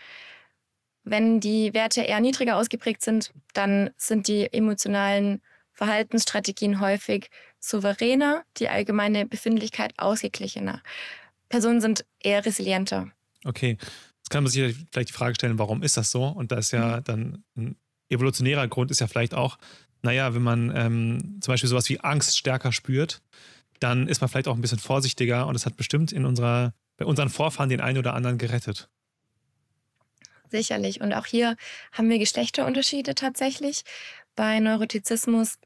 Wenn 1.06 1.40
die 1.40 1.74
Werte 1.74 2.02
eher 2.02 2.20
niedriger 2.20 2.58
ausgeprägt 2.58 3.04
sind, 3.04 3.32
dann 3.54 3.92
sind 3.96 4.28
die 4.28 4.52
emotionalen 4.52 5.42
Verhaltensstrategien 5.72 6.80
häufig 6.80 7.30
souveräner, 7.60 8.44
die 8.58 8.70
allgemeine 8.70 9.26
Befindlichkeit 9.26 9.94
ausgeglichener. 9.98 10.82
Personen 11.48 11.80
sind 11.80 12.06
eher 12.20 12.46
resilienter. 12.46 13.12
Okay, 13.44 13.78
jetzt 14.18 14.30
kann 14.30 14.44
man 14.44 14.52
sich 14.52 14.76
vielleicht 14.92 15.10
die 15.10 15.14
Frage 15.14 15.36
stellen, 15.36 15.60
warum 15.60 15.84
ist 15.84 15.98
das 15.98 16.10
so? 16.12 16.26
Und 16.26 16.52
da 16.52 16.58
ist 16.58 16.72
ja 16.72 16.98
mhm. 16.98 17.04
dann 17.04 17.44
ein 17.56 17.76
evolutionärer 18.10 18.68
Grund 18.68 18.92
ist 18.92 19.00
ja 19.00 19.08
vielleicht 19.08 19.34
auch, 19.34 19.58
naja, 20.02 20.34
wenn 20.34 20.44
man 20.44 20.72
ähm, 20.76 21.38
zum 21.42 21.52
Beispiel 21.52 21.70
sowas 21.70 21.90
wie 21.90 22.00
Angst 22.00 22.38
stärker 22.38 22.72
spürt, 22.72 23.22
dann 23.80 24.08
ist 24.08 24.22
man 24.22 24.30
vielleicht 24.30 24.48
auch 24.48 24.56
ein 24.56 24.62
bisschen 24.62 24.80
vorsichtiger 24.80 25.48
und 25.48 25.56
es 25.56 25.66
hat 25.66 25.78
bestimmt 25.78 26.12
in 26.12 26.26
unserer, 26.26 26.74
bei 26.98 27.06
unseren 27.06 27.30
Vorfahren 27.30 27.70
den 27.70 27.82
einen 27.82 27.98
oder 27.98 28.14
anderen 28.14 28.38
gerettet. 28.38 28.90
Sicherlich. 30.50 31.02
Und 31.02 31.14
auch 31.14 31.26
hier 31.26 31.56
haben 31.92 32.10
wir 32.10 32.20
Geschlechterunterschiede 32.20 33.16
tatsächlich. 33.16 33.84
Bei 34.36 34.60
Neurotizismus 34.60 35.58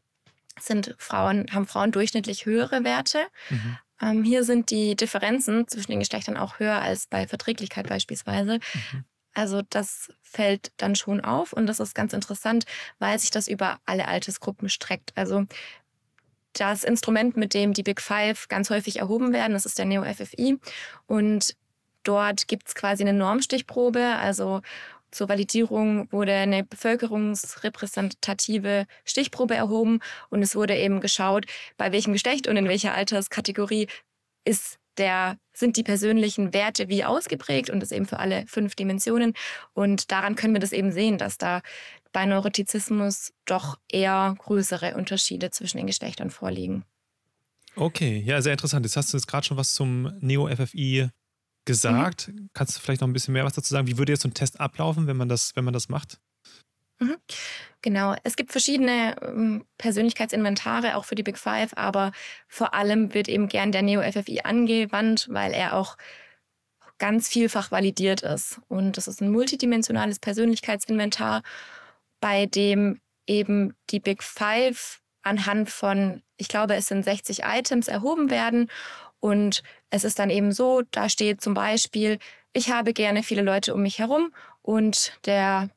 sind 0.59 0.95
Frauen, 0.97 1.47
haben 1.51 1.67
Frauen 1.67 1.91
durchschnittlich 1.91 2.45
höhere 2.45 2.83
Werte. 2.83 3.19
Mhm. 3.49 3.77
Ähm, 4.01 4.23
hier 4.23 4.43
sind 4.43 4.69
die 4.71 4.95
Differenzen 4.95 5.67
zwischen 5.67 5.91
den 5.91 5.99
Geschlechtern 5.99 6.37
auch 6.37 6.59
höher 6.59 6.81
als 6.81 7.07
bei 7.07 7.27
Verträglichkeit 7.27 7.87
beispielsweise. 7.87 8.59
Mhm. 8.73 9.05
Also 9.33 9.61
das 9.69 10.11
fällt 10.21 10.71
dann 10.77 10.95
schon 10.95 11.21
auf 11.21 11.53
und 11.53 11.67
das 11.67 11.79
ist 11.79 11.95
ganz 11.95 12.13
interessant, 12.13 12.65
weil 12.97 13.17
sich 13.19 13.31
das 13.31 13.47
über 13.47 13.79
alle 13.85 14.07
Altersgruppen 14.07 14.69
streckt. 14.69 15.11
Also 15.15 15.45
das 16.53 16.83
Instrument, 16.83 17.37
mit 17.37 17.53
dem 17.53 17.73
die 17.73 17.83
Big 17.83 18.01
Five 18.01 18.47
ganz 18.47 18.69
häufig 18.69 18.97
erhoben 18.97 19.33
werden, 19.33 19.53
das 19.53 19.65
ist 19.65 19.77
der 19.77 19.85
Neo-FFI. 19.85 20.57
Und 21.05 21.55
dort 22.03 22.47
gibt 22.47 22.67
es 22.67 22.75
quasi 22.75 23.03
eine 23.03 23.13
Normstichprobe. 23.13 24.17
Also 24.17 24.61
zur 25.11 25.29
Validierung 25.29 26.11
wurde 26.11 26.33
eine 26.33 26.63
bevölkerungsrepräsentative 26.63 28.85
Stichprobe 29.05 29.55
erhoben 29.55 29.99
und 30.29 30.43
es 30.43 30.55
wurde 30.55 30.77
eben 30.77 31.01
geschaut, 31.01 31.45
bei 31.77 31.91
welchem 31.91 32.13
Geschlecht 32.13 32.47
und 32.47 32.57
in 32.57 32.67
welcher 32.67 32.93
Alterskategorie 32.93 33.87
ist 34.45 34.77
der, 34.97 35.37
sind 35.53 35.77
die 35.77 35.83
persönlichen 35.83 36.53
Werte 36.53 36.89
wie 36.89 37.05
ausgeprägt 37.05 37.69
und 37.69 37.79
das 37.79 37.91
eben 37.91 38.05
für 38.05 38.19
alle 38.19 38.45
fünf 38.47 38.75
Dimensionen. 38.75 39.33
Und 39.73 40.11
daran 40.11 40.35
können 40.35 40.53
wir 40.53 40.59
das 40.59 40.73
eben 40.73 40.91
sehen, 40.91 41.17
dass 41.17 41.37
da 41.37 41.61
bei 42.11 42.25
Neurotizismus 42.25 43.31
doch 43.45 43.77
eher 43.87 44.35
größere 44.37 44.95
Unterschiede 44.95 45.51
zwischen 45.51 45.77
den 45.77 45.87
Geschlechtern 45.87 46.29
vorliegen. 46.29 46.83
Okay, 47.75 48.21
ja, 48.25 48.41
sehr 48.41 48.53
interessant. 48.53 48.85
Jetzt 48.85 48.97
hast 48.97 49.13
du 49.13 49.17
jetzt 49.17 49.27
gerade 49.27 49.45
schon 49.45 49.57
was 49.57 49.73
zum 49.73 50.11
Neo-FFI 50.19 51.09
gesagt. 51.69 52.29
Mhm. 52.29 52.49
Kannst 52.53 52.75
du 52.75 52.81
vielleicht 52.81 53.01
noch 53.01 53.07
ein 53.07 53.13
bisschen 53.13 53.33
mehr 53.33 53.45
was 53.45 53.53
dazu 53.53 53.69
sagen? 53.69 53.87
Wie 53.87 53.97
würde 53.99 54.11
jetzt 54.11 54.23
so 54.23 54.27
ein 54.27 54.33
Test 54.33 54.59
ablaufen, 54.59 55.05
wenn 55.05 55.17
man 55.17 55.29
das, 55.29 55.55
wenn 55.55 55.63
man 55.63 55.73
das 55.73 55.87
macht? 55.87 56.19
Mhm. 56.99 57.15
Genau, 57.83 58.15
es 58.23 58.35
gibt 58.35 58.51
verschiedene 58.51 59.15
ähm, 59.21 59.65
Persönlichkeitsinventare, 59.77 60.95
auch 60.95 61.05
für 61.05 61.15
die 61.15 61.23
Big 61.23 61.37
Five, 61.37 61.71
aber 61.75 62.11
vor 62.47 62.73
allem 62.73 63.13
wird 63.13 63.29
eben 63.29 63.47
gern 63.47 63.71
der 63.71 63.83
Neo-FFI 63.83 64.41
angewandt, 64.43 65.27
weil 65.29 65.53
er 65.53 65.75
auch 65.75 65.95
ganz 66.97 67.29
vielfach 67.29 67.71
validiert 67.71 68.21
ist. 68.21 68.59
Und 68.67 68.97
das 68.97 69.07
ist 69.07 69.21
ein 69.21 69.31
multidimensionales 69.31 70.19
Persönlichkeitsinventar, 70.19 71.43
bei 72.19 72.47
dem 72.47 72.99
eben 73.27 73.75
die 73.91 73.99
Big 73.99 74.23
Five 74.23 75.01
anhand 75.21 75.69
von, 75.69 76.23
ich 76.35 76.47
glaube, 76.47 76.75
es 76.75 76.87
sind 76.87 77.05
60 77.05 77.43
Items 77.43 77.87
erhoben 77.87 78.31
werden. 78.31 78.69
Und 79.19 79.63
es 79.89 80.03
ist 80.03 80.19
dann 80.19 80.29
eben 80.29 80.51
so, 80.51 80.81
da 80.91 81.09
steht 81.09 81.41
zum 81.41 81.53
Beispiel, 81.53 82.19
ich 82.53 82.71
habe 82.71 82.93
gerne 82.93 83.23
viele 83.23 83.41
Leute 83.41 83.73
um 83.73 83.81
mich 83.81 83.99
herum 83.99 84.33
und 84.61 85.13
der 85.25 85.69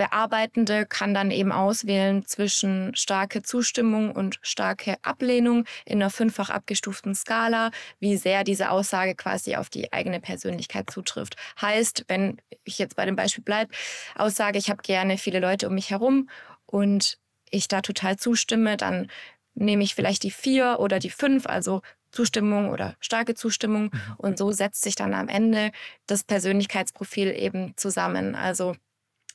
Bearbeitende 0.00 0.86
kann 0.86 1.12
dann 1.12 1.30
eben 1.30 1.52
auswählen 1.52 2.24
zwischen 2.24 2.96
starke 2.96 3.42
Zustimmung 3.42 4.12
und 4.12 4.38
starke 4.40 4.96
Ablehnung 5.02 5.66
in 5.84 6.00
einer 6.00 6.08
fünffach 6.08 6.48
abgestuften 6.48 7.14
Skala, 7.14 7.70
wie 7.98 8.16
sehr 8.16 8.42
diese 8.42 8.70
Aussage 8.70 9.14
quasi 9.14 9.56
auf 9.56 9.68
die 9.68 9.92
eigene 9.92 10.18
Persönlichkeit 10.18 10.88
zutrifft. 10.88 11.36
Heißt, 11.60 12.06
wenn 12.08 12.40
ich 12.64 12.78
jetzt 12.78 12.96
bei 12.96 13.04
dem 13.04 13.14
Beispiel 13.14 13.44
bleibe, 13.44 13.74
Aussage, 14.14 14.56
ich 14.56 14.70
habe 14.70 14.80
gerne 14.80 15.18
viele 15.18 15.38
Leute 15.38 15.68
um 15.68 15.74
mich 15.74 15.90
herum 15.90 16.30
und 16.64 17.18
ich 17.50 17.68
da 17.68 17.82
total 17.82 18.16
zustimme, 18.16 18.78
dann 18.78 19.08
nehme 19.54 19.82
ich 19.82 19.94
vielleicht 19.94 20.22
die 20.22 20.30
vier 20.30 20.78
oder 20.78 20.98
die 20.98 21.10
fünf, 21.10 21.44
also 21.46 21.82
Zustimmung 22.10 22.70
oder 22.70 22.96
starke 23.00 23.34
Zustimmung. 23.34 23.90
Mhm. 23.92 24.14
Und 24.18 24.38
so 24.38 24.52
setzt 24.52 24.82
sich 24.82 24.94
dann 24.94 25.14
am 25.14 25.28
Ende 25.28 25.72
das 26.06 26.24
Persönlichkeitsprofil 26.24 27.34
eben 27.36 27.74
zusammen. 27.76 28.34
Also 28.34 28.76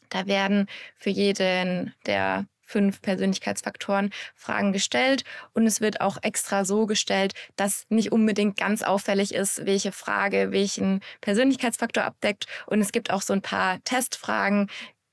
da 0.09 0.27
werden 0.27 0.67
für 0.97 1.09
jeden 1.09 1.93
der 2.05 2.45
fünf 2.65 3.01
Persönlichkeitsfaktoren 3.01 4.11
Fragen 4.33 4.73
gestellt 4.73 5.23
und 5.53 5.67
es 5.67 5.81
wird 5.81 6.01
auch 6.01 6.17
extra 6.23 6.65
so 6.65 6.87
gestellt, 6.87 7.33
dass 7.55 7.85
nicht 7.89 8.11
unbedingt 8.11 8.57
ganz 8.57 8.81
auffällig 8.81 9.33
ist, 9.33 9.65
welche 9.65 9.91
Frage 9.91 10.51
welchen 10.51 11.01
Persönlichkeitsfaktor 11.21 12.03
abdeckt 12.03 12.47
und 12.65 12.81
es 12.81 12.91
gibt 12.91 13.11
auch 13.11 13.21
so 13.21 13.33
ein 13.33 13.43
paar 13.43 13.83
Testfragen, 13.83 14.69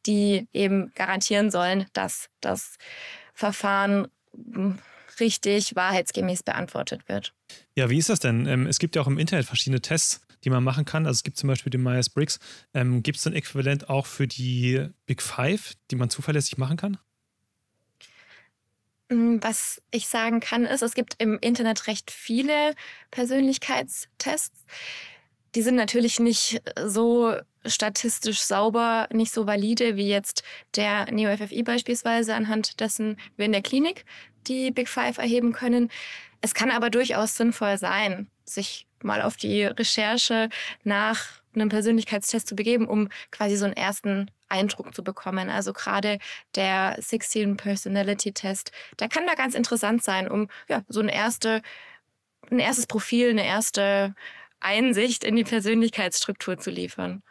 die 0.06 0.48
eben 0.52 0.92
garantieren 0.94 1.50
sollen, 1.50 1.86
dass 1.92 2.28
das 2.40 2.76
Verfahren 3.34 4.08
hm, 4.34 4.78
richtig 5.20 5.74
wahrheitsgemäß 5.74 6.42
beantwortet 6.42 7.08
wird. 7.08 7.34
Ja, 7.74 7.90
wie 7.90 7.98
ist 7.98 8.08
das 8.08 8.20
denn? 8.20 8.46
Ähm, 8.46 8.66
es 8.66 8.78
gibt 8.78 8.96
ja 8.96 9.02
auch 9.02 9.06
im 9.06 9.18
Internet 9.18 9.46
verschiedene 9.46 9.80
Tests 9.80 10.20
die 10.44 10.50
man 10.50 10.64
machen 10.64 10.84
kann. 10.84 11.06
Also 11.06 11.18
es 11.18 11.22
gibt 11.22 11.36
zum 11.36 11.48
Beispiel 11.48 11.70
den 11.70 11.82
Myers-Briggs. 11.82 12.38
Ähm, 12.74 13.02
gibt 13.02 13.18
es 13.18 13.26
ein 13.26 13.34
Äquivalent 13.34 13.88
auch 13.88 14.06
für 14.06 14.26
die 14.26 14.88
Big 15.06 15.22
Five, 15.22 15.74
die 15.90 15.96
man 15.96 16.10
zuverlässig 16.10 16.58
machen 16.58 16.76
kann? 16.76 16.98
Mm, 19.08 19.38
was 19.40 19.80
ich 19.90 20.08
sagen 20.08 20.40
kann, 20.40 20.64
ist, 20.64 20.82
es 20.82 20.94
gibt 20.94 21.14
im 21.18 21.38
Internet 21.40 21.86
recht 21.86 22.10
viele 22.10 22.74
Persönlichkeitstests. 23.10 24.64
Die 25.54 25.62
sind 25.62 25.76
natürlich 25.76 26.18
nicht 26.18 26.62
so 26.86 27.34
statistisch 27.66 28.40
sauber, 28.40 29.06
nicht 29.12 29.32
so 29.32 29.46
valide 29.46 29.96
wie 29.96 30.08
jetzt 30.08 30.42
der 30.74 31.12
NeoFFI 31.12 31.62
beispielsweise, 31.62 32.34
anhand 32.34 32.80
dessen 32.80 33.18
wir 33.36 33.46
in 33.46 33.52
der 33.52 33.62
Klinik 33.62 34.04
die 34.46 34.70
Big 34.70 34.88
Five 34.88 35.18
erheben 35.18 35.52
können. 35.52 35.90
Es 36.40 36.54
kann 36.54 36.70
aber 36.70 36.90
durchaus 36.90 37.36
sinnvoll 37.36 37.78
sein, 37.78 38.28
sich 38.44 38.86
mal 39.02 39.22
auf 39.22 39.36
die 39.36 39.64
Recherche 39.64 40.48
nach 40.84 41.42
einem 41.54 41.68
Persönlichkeitstest 41.68 42.46
zu 42.46 42.56
begeben, 42.56 42.86
um 42.86 43.08
quasi 43.30 43.56
so 43.56 43.64
einen 43.64 43.76
ersten 43.76 44.30
Eindruck 44.48 44.94
zu 44.94 45.02
bekommen. 45.02 45.50
Also 45.50 45.72
gerade 45.72 46.18
der 46.54 46.96
16 46.98 47.56
Personality 47.56 48.32
Test, 48.32 48.72
der 48.98 49.08
kann 49.08 49.26
da 49.26 49.34
ganz 49.34 49.54
interessant 49.54 50.02
sein, 50.02 50.30
um 50.30 50.48
ja, 50.68 50.82
so 50.88 51.00
eine 51.00 51.14
erste, 51.14 51.62
ein 52.50 52.58
erstes 52.58 52.86
Profil, 52.86 53.30
eine 53.30 53.46
erste 53.46 54.14
Einsicht 54.60 55.24
in 55.24 55.36
die 55.36 55.44
Persönlichkeitsstruktur 55.44 56.58
zu 56.58 56.70
liefern. 56.70 57.22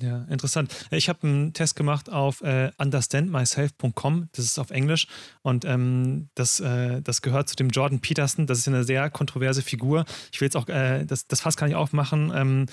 Ja, 0.00 0.24
interessant. 0.28 0.74
Ich 0.90 1.08
habe 1.08 1.26
einen 1.26 1.52
Test 1.52 1.74
gemacht 1.74 2.10
auf 2.10 2.42
äh, 2.42 2.70
understandmyself.com, 2.76 4.28
das 4.32 4.44
ist 4.44 4.58
auf 4.58 4.70
Englisch 4.70 5.06
und 5.42 5.64
ähm, 5.64 6.28
das, 6.34 6.60
äh, 6.60 7.00
das 7.00 7.22
gehört 7.22 7.48
zu 7.48 7.56
dem 7.56 7.70
Jordan 7.70 8.00
Peterson, 8.00 8.46
das 8.46 8.58
ist 8.58 8.68
eine 8.68 8.84
sehr 8.84 9.08
kontroverse 9.08 9.62
Figur. 9.62 10.04
Ich 10.32 10.40
will 10.40 10.46
jetzt 10.46 10.56
auch, 10.56 10.68
äh, 10.68 11.04
das, 11.06 11.26
das 11.26 11.40
Fass 11.40 11.56
kann 11.56 11.70
ich 11.70 11.74
aufmachen, 11.76 12.30
ähm, 12.34 12.66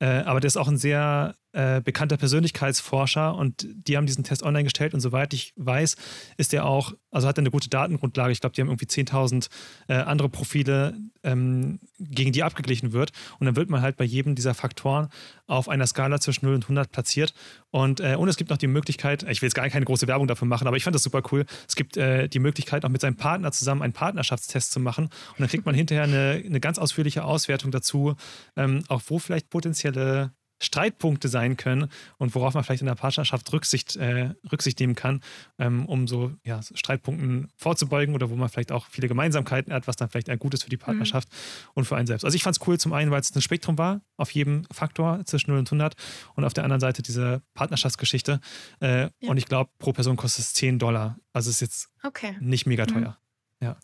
äh, 0.00 0.06
aber 0.06 0.40
der 0.40 0.48
ist 0.48 0.56
auch 0.56 0.68
ein 0.68 0.78
sehr 0.78 1.34
äh, 1.52 1.80
bekannter 1.80 2.16
Persönlichkeitsforscher 2.16 3.34
und 3.34 3.66
die 3.72 3.96
haben 3.96 4.06
diesen 4.06 4.22
Test 4.22 4.42
online 4.42 4.64
gestellt 4.64 4.94
und 4.94 5.00
soweit 5.00 5.32
ich 5.34 5.52
weiß, 5.56 5.96
ist 6.36 6.52
der 6.52 6.66
auch, 6.66 6.92
also 7.10 7.26
hat 7.26 7.38
er 7.38 7.42
eine 7.42 7.50
gute 7.50 7.68
Datengrundlage. 7.68 8.32
Ich 8.32 8.40
glaube, 8.40 8.54
die 8.54 8.60
haben 8.60 8.68
irgendwie 8.68 8.86
10.000 8.86 9.48
äh, 9.88 9.94
andere 9.94 10.28
Profile, 10.28 10.94
ähm, 11.24 11.80
gegen 11.98 12.32
die 12.32 12.42
abgeglichen 12.42 12.92
wird. 12.92 13.12
Und 13.38 13.46
dann 13.46 13.56
wird 13.56 13.70
man 13.70 13.82
halt 13.82 13.96
bei 13.96 14.04
jedem 14.04 14.34
dieser 14.34 14.54
Faktoren 14.54 15.08
auf 15.46 15.68
einer 15.68 15.86
Skala 15.86 16.20
zwischen 16.20 16.46
0 16.46 16.54
und 16.54 16.64
100 16.64 16.90
platziert. 16.90 17.34
Und, 17.70 18.00
äh, 18.00 18.16
und 18.16 18.28
es 18.28 18.36
gibt 18.36 18.50
noch 18.50 18.56
die 18.56 18.66
Möglichkeit, 18.66 19.24
ich 19.24 19.42
will 19.42 19.48
jetzt 19.48 19.54
gar 19.54 19.68
keine 19.68 19.84
große 19.84 20.06
Werbung 20.06 20.26
dafür 20.26 20.46
machen, 20.46 20.66
aber 20.66 20.76
ich 20.76 20.84
fand 20.84 20.94
das 20.94 21.02
super 21.02 21.22
cool, 21.32 21.44
es 21.66 21.76
gibt 21.76 21.96
äh, 21.96 22.28
die 22.28 22.38
Möglichkeit 22.38 22.84
auch 22.84 22.88
mit 22.88 23.00
seinem 23.00 23.16
Partner 23.16 23.52
zusammen 23.52 23.82
einen 23.82 23.92
Partnerschaftstest 23.92 24.70
zu 24.70 24.80
machen. 24.80 25.04
Und 25.04 25.40
dann 25.40 25.48
kriegt 25.48 25.66
man 25.66 25.74
hinterher 25.74 26.04
eine, 26.04 26.42
eine 26.44 26.60
ganz 26.60 26.78
ausführliche 26.78 27.24
Auswertung 27.24 27.70
dazu, 27.70 28.14
ähm, 28.56 28.84
auch 28.88 29.02
wo 29.08 29.18
vielleicht 29.18 29.50
potenzielle 29.88 30.32
Streitpunkte 30.60 31.28
sein 31.28 31.56
können 31.56 31.88
und 32.16 32.34
worauf 32.34 32.54
man 32.54 32.64
vielleicht 32.64 32.82
in 32.82 32.88
der 32.88 32.96
Partnerschaft 32.96 33.52
Rücksicht, 33.52 33.94
äh, 33.94 34.30
Rücksicht 34.50 34.80
nehmen 34.80 34.96
kann, 34.96 35.20
ähm, 35.56 35.86
um 35.86 36.08
so 36.08 36.32
ja, 36.42 36.60
Streitpunkten 36.74 37.48
vorzubeugen 37.56 38.16
oder 38.16 38.28
wo 38.28 38.34
man 38.34 38.48
vielleicht 38.48 38.72
auch 38.72 38.86
viele 38.86 39.06
Gemeinsamkeiten 39.06 39.72
hat, 39.72 39.86
was 39.86 39.94
dann 39.94 40.08
vielleicht 40.08 40.26
eher 40.26 40.36
gut 40.36 40.54
ist 40.54 40.64
für 40.64 40.68
die 40.68 40.76
mhm. 40.76 40.80
Partnerschaft 40.80 41.28
mhm. 41.30 41.70
und 41.74 41.84
für 41.84 41.94
einen 41.94 42.08
selbst. 42.08 42.24
Also 42.24 42.34
ich 42.34 42.42
fand 42.42 42.56
es 42.56 42.66
cool 42.66 42.76
zum 42.76 42.92
einen, 42.92 43.12
weil 43.12 43.20
es 43.20 43.32
ein 43.32 43.40
Spektrum 43.40 43.78
war 43.78 44.00
auf 44.16 44.32
jedem 44.32 44.64
Faktor 44.72 45.24
zwischen 45.26 45.52
0 45.52 45.60
und 45.60 45.68
100 45.68 45.94
und 46.34 46.44
auf 46.44 46.54
der 46.54 46.64
anderen 46.64 46.80
Seite 46.80 47.02
diese 47.02 47.40
Partnerschaftsgeschichte 47.54 48.40
äh, 48.80 49.02
ja. 49.02 49.10
und 49.28 49.36
ich 49.36 49.46
glaube, 49.46 49.70
pro 49.78 49.92
Person 49.92 50.16
kostet 50.16 50.44
es 50.44 50.54
10 50.54 50.80
Dollar. 50.80 51.20
Also 51.32 51.50
ist 51.50 51.60
jetzt 51.60 51.88
okay. 52.02 52.36
nicht 52.40 52.66
mega 52.66 52.82
mhm. 52.82 52.88
teuer. 52.88 53.18
Mhm. 53.60 53.66
Ja. 53.66 53.76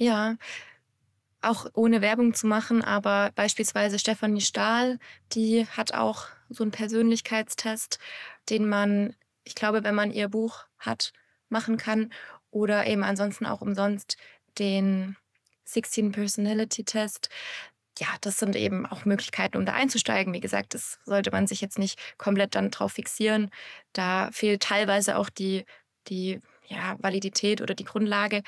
Ja, 0.00 0.36
auch 1.40 1.66
ohne 1.74 2.00
Werbung 2.00 2.34
zu 2.34 2.46
machen, 2.46 2.82
aber 2.82 3.30
beispielsweise 3.34 3.98
Stefanie 3.98 4.40
Stahl, 4.40 4.98
die 5.32 5.66
hat 5.66 5.94
auch 5.94 6.26
so 6.48 6.64
einen 6.64 6.72
Persönlichkeitstest, 6.72 7.98
den 8.50 8.68
man, 8.68 9.14
ich 9.44 9.54
glaube, 9.54 9.84
wenn 9.84 9.94
man 9.94 10.10
ihr 10.10 10.28
Buch 10.28 10.64
hat, 10.78 11.12
machen 11.48 11.76
kann 11.76 12.12
oder 12.50 12.86
eben 12.86 13.04
ansonsten 13.04 13.46
auch 13.46 13.60
umsonst 13.60 14.16
den 14.58 15.16
16 15.64 16.12
Personality 16.12 16.84
Test. 16.84 17.28
ja, 17.98 18.08
das 18.20 18.38
sind 18.38 18.56
eben 18.56 18.86
auch 18.86 19.04
Möglichkeiten, 19.04 19.56
um 19.56 19.66
da 19.66 19.72
einzusteigen. 19.74 20.32
Wie 20.32 20.40
gesagt, 20.40 20.74
das 20.74 20.98
sollte 21.04 21.30
man 21.32 21.46
sich 21.46 21.60
jetzt 21.60 21.78
nicht 21.78 21.98
komplett 22.18 22.54
dann 22.54 22.70
drauf 22.70 22.92
fixieren. 22.92 23.50
Da 23.92 24.30
fehlt 24.32 24.62
teilweise 24.62 25.16
auch 25.16 25.28
die, 25.30 25.64
die 26.08 26.40
ja, 26.68 26.96
Validität 27.00 27.60
oder 27.60 27.74
die 27.74 27.84
Grundlage. 27.84 28.42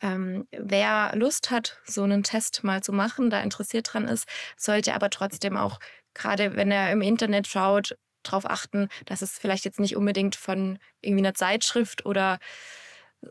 Ähm, 0.00 0.46
wer 0.50 1.12
Lust 1.14 1.50
hat, 1.50 1.78
so 1.84 2.02
einen 2.02 2.22
Test 2.22 2.64
mal 2.64 2.82
zu 2.82 2.92
machen, 2.92 3.30
da 3.30 3.40
interessiert 3.40 3.92
dran 3.92 4.06
ist, 4.06 4.26
sollte 4.56 4.94
aber 4.94 5.10
trotzdem 5.10 5.56
auch, 5.56 5.78
gerade 6.14 6.56
wenn 6.56 6.70
er 6.70 6.90
im 6.92 7.02
Internet 7.02 7.46
schaut, 7.46 7.96
darauf 8.22 8.48
achten, 8.48 8.88
dass 9.06 9.22
es 9.22 9.38
vielleicht 9.38 9.64
jetzt 9.64 9.80
nicht 9.80 9.96
unbedingt 9.96 10.36
von 10.36 10.78
irgendwie 11.00 11.24
einer 11.24 11.34
Zeitschrift 11.34 12.04
oder 12.04 12.38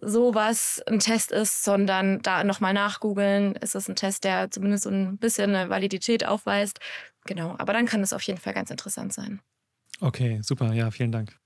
sowas 0.01 0.81
ein 0.85 0.99
Test 0.99 1.31
ist, 1.31 1.63
sondern 1.63 2.21
da 2.21 2.43
nochmal 2.43 2.73
nachgoogeln. 2.73 3.55
Ist 3.55 3.75
es 3.75 3.87
ein 3.87 3.95
Test, 3.95 4.23
der 4.23 4.51
zumindest 4.51 4.83
so 4.83 4.89
ein 4.89 5.17
bisschen 5.17 5.55
eine 5.55 5.69
Validität 5.69 6.25
aufweist? 6.25 6.79
Genau, 7.25 7.55
aber 7.57 7.73
dann 7.73 7.85
kann 7.85 8.01
es 8.01 8.13
auf 8.13 8.21
jeden 8.23 8.39
Fall 8.39 8.53
ganz 8.53 8.69
interessant 8.69 9.13
sein. 9.13 9.41
Okay, 9.99 10.39
super, 10.43 10.73
ja, 10.73 10.91
vielen 10.91 11.11
Dank. 11.11 11.37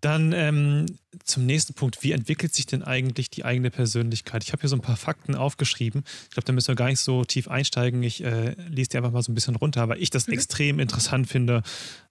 Dann 0.00 0.32
ähm, 0.32 0.86
zum 1.24 1.46
nächsten 1.46 1.74
Punkt. 1.74 2.02
Wie 2.02 2.12
entwickelt 2.12 2.54
sich 2.54 2.66
denn 2.66 2.82
eigentlich 2.82 3.30
die 3.30 3.44
eigene 3.44 3.70
Persönlichkeit? 3.70 4.44
Ich 4.44 4.52
habe 4.52 4.60
hier 4.60 4.68
so 4.68 4.76
ein 4.76 4.82
paar 4.82 4.96
Fakten 4.96 5.34
aufgeschrieben. 5.34 6.04
Ich 6.24 6.30
glaube, 6.30 6.44
da 6.44 6.52
müssen 6.52 6.68
wir 6.68 6.74
gar 6.74 6.88
nicht 6.88 7.00
so 7.00 7.24
tief 7.24 7.48
einsteigen. 7.48 8.02
Ich 8.02 8.22
äh, 8.22 8.54
lese 8.68 8.90
die 8.90 8.96
einfach 8.98 9.12
mal 9.12 9.22
so 9.22 9.32
ein 9.32 9.34
bisschen 9.34 9.56
runter, 9.56 9.88
weil 9.88 10.02
ich 10.02 10.10
das 10.10 10.26
mhm. 10.26 10.34
extrem 10.34 10.78
interessant 10.78 11.28
finde. 11.28 11.62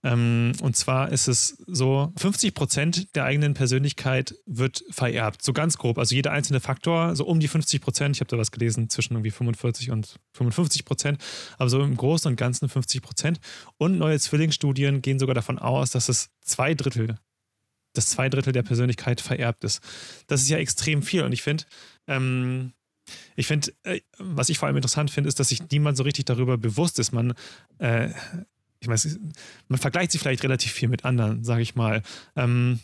Ähm, 0.03 0.53
und 0.61 0.75
zwar 0.75 1.11
ist 1.11 1.27
es 1.27 1.57
so, 1.67 2.11
50 2.17 2.53
Prozent 2.53 3.15
der 3.15 3.25
eigenen 3.25 3.53
Persönlichkeit 3.53 4.35
wird 4.45 4.83
vererbt. 4.89 5.43
So 5.43 5.53
ganz 5.53 5.77
grob. 5.77 5.97
Also 5.97 6.15
jeder 6.15 6.31
einzelne 6.31 6.59
Faktor, 6.59 7.15
so 7.15 7.25
um 7.25 7.39
die 7.39 7.47
50 7.47 7.81
Prozent. 7.81 8.15
Ich 8.15 8.21
habe 8.21 8.29
da 8.29 8.37
was 8.37 8.51
gelesen, 8.51 8.89
zwischen 8.89 9.13
irgendwie 9.13 9.31
45 9.31 9.91
und 9.91 10.15
55 10.33 10.85
Prozent. 10.85 11.21
Aber 11.57 11.69
so 11.69 11.81
im 11.81 11.95
Großen 11.95 12.29
und 12.29 12.35
Ganzen 12.37 12.69
50 12.69 13.01
Prozent. 13.01 13.39
Und 13.77 13.97
neue 13.97 14.19
Zwillingsstudien 14.19 15.01
gehen 15.01 15.19
sogar 15.19 15.35
davon 15.35 15.59
aus, 15.59 15.91
dass 15.91 16.09
es 16.09 16.29
zwei 16.41 16.73
Drittel 16.73 17.17
dass 17.97 18.09
zwei 18.09 18.29
Drittel 18.29 18.53
der 18.53 18.63
Persönlichkeit 18.63 19.21
vererbt 19.21 19.63
ist. 19.63 19.81
Das 20.27 20.41
ist 20.41 20.49
ja 20.49 20.57
extrem 20.57 21.01
viel. 21.03 21.23
Und 21.23 21.31
ich 21.31 21.41
finde, 21.41 21.65
ähm, 22.07 22.73
ich 23.35 23.47
finde, 23.47 23.73
äh, 23.83 24.01
was 24.17 24.49
ich 24.49 24.57
vor 24.57 24.67
allem 24.67 24.77
interessant 24.77 25.11
finde, 25.11 25.27
ist, 25.27 25.39
dass 25.39 25.49
sich 25.49 25.69
niemand 25.71 25.97
so 25.97 26.03
richtig 26.03 26.25
darüber 26.25 26.57
bewusst 26.57 26.99
ist. 26.99 27.11
Man, 27.11 27.33
äh, 27.79 28.09
ich 28.79 28.87
weiß, 28.87 29.19
man 29.67 29.79
vergleicht 29.79 30.11
sich 30.11 30.21
vielleicht 30.21 30.43
relativ 30.43 30.71
viel 30.71 30.89
mit 30.89 31.05
anderen, 31.05 31.43
sage 31.43 31.61
ich 31.61 31.75
mal. 31.75 32.01
Ähm, 32.35 32.79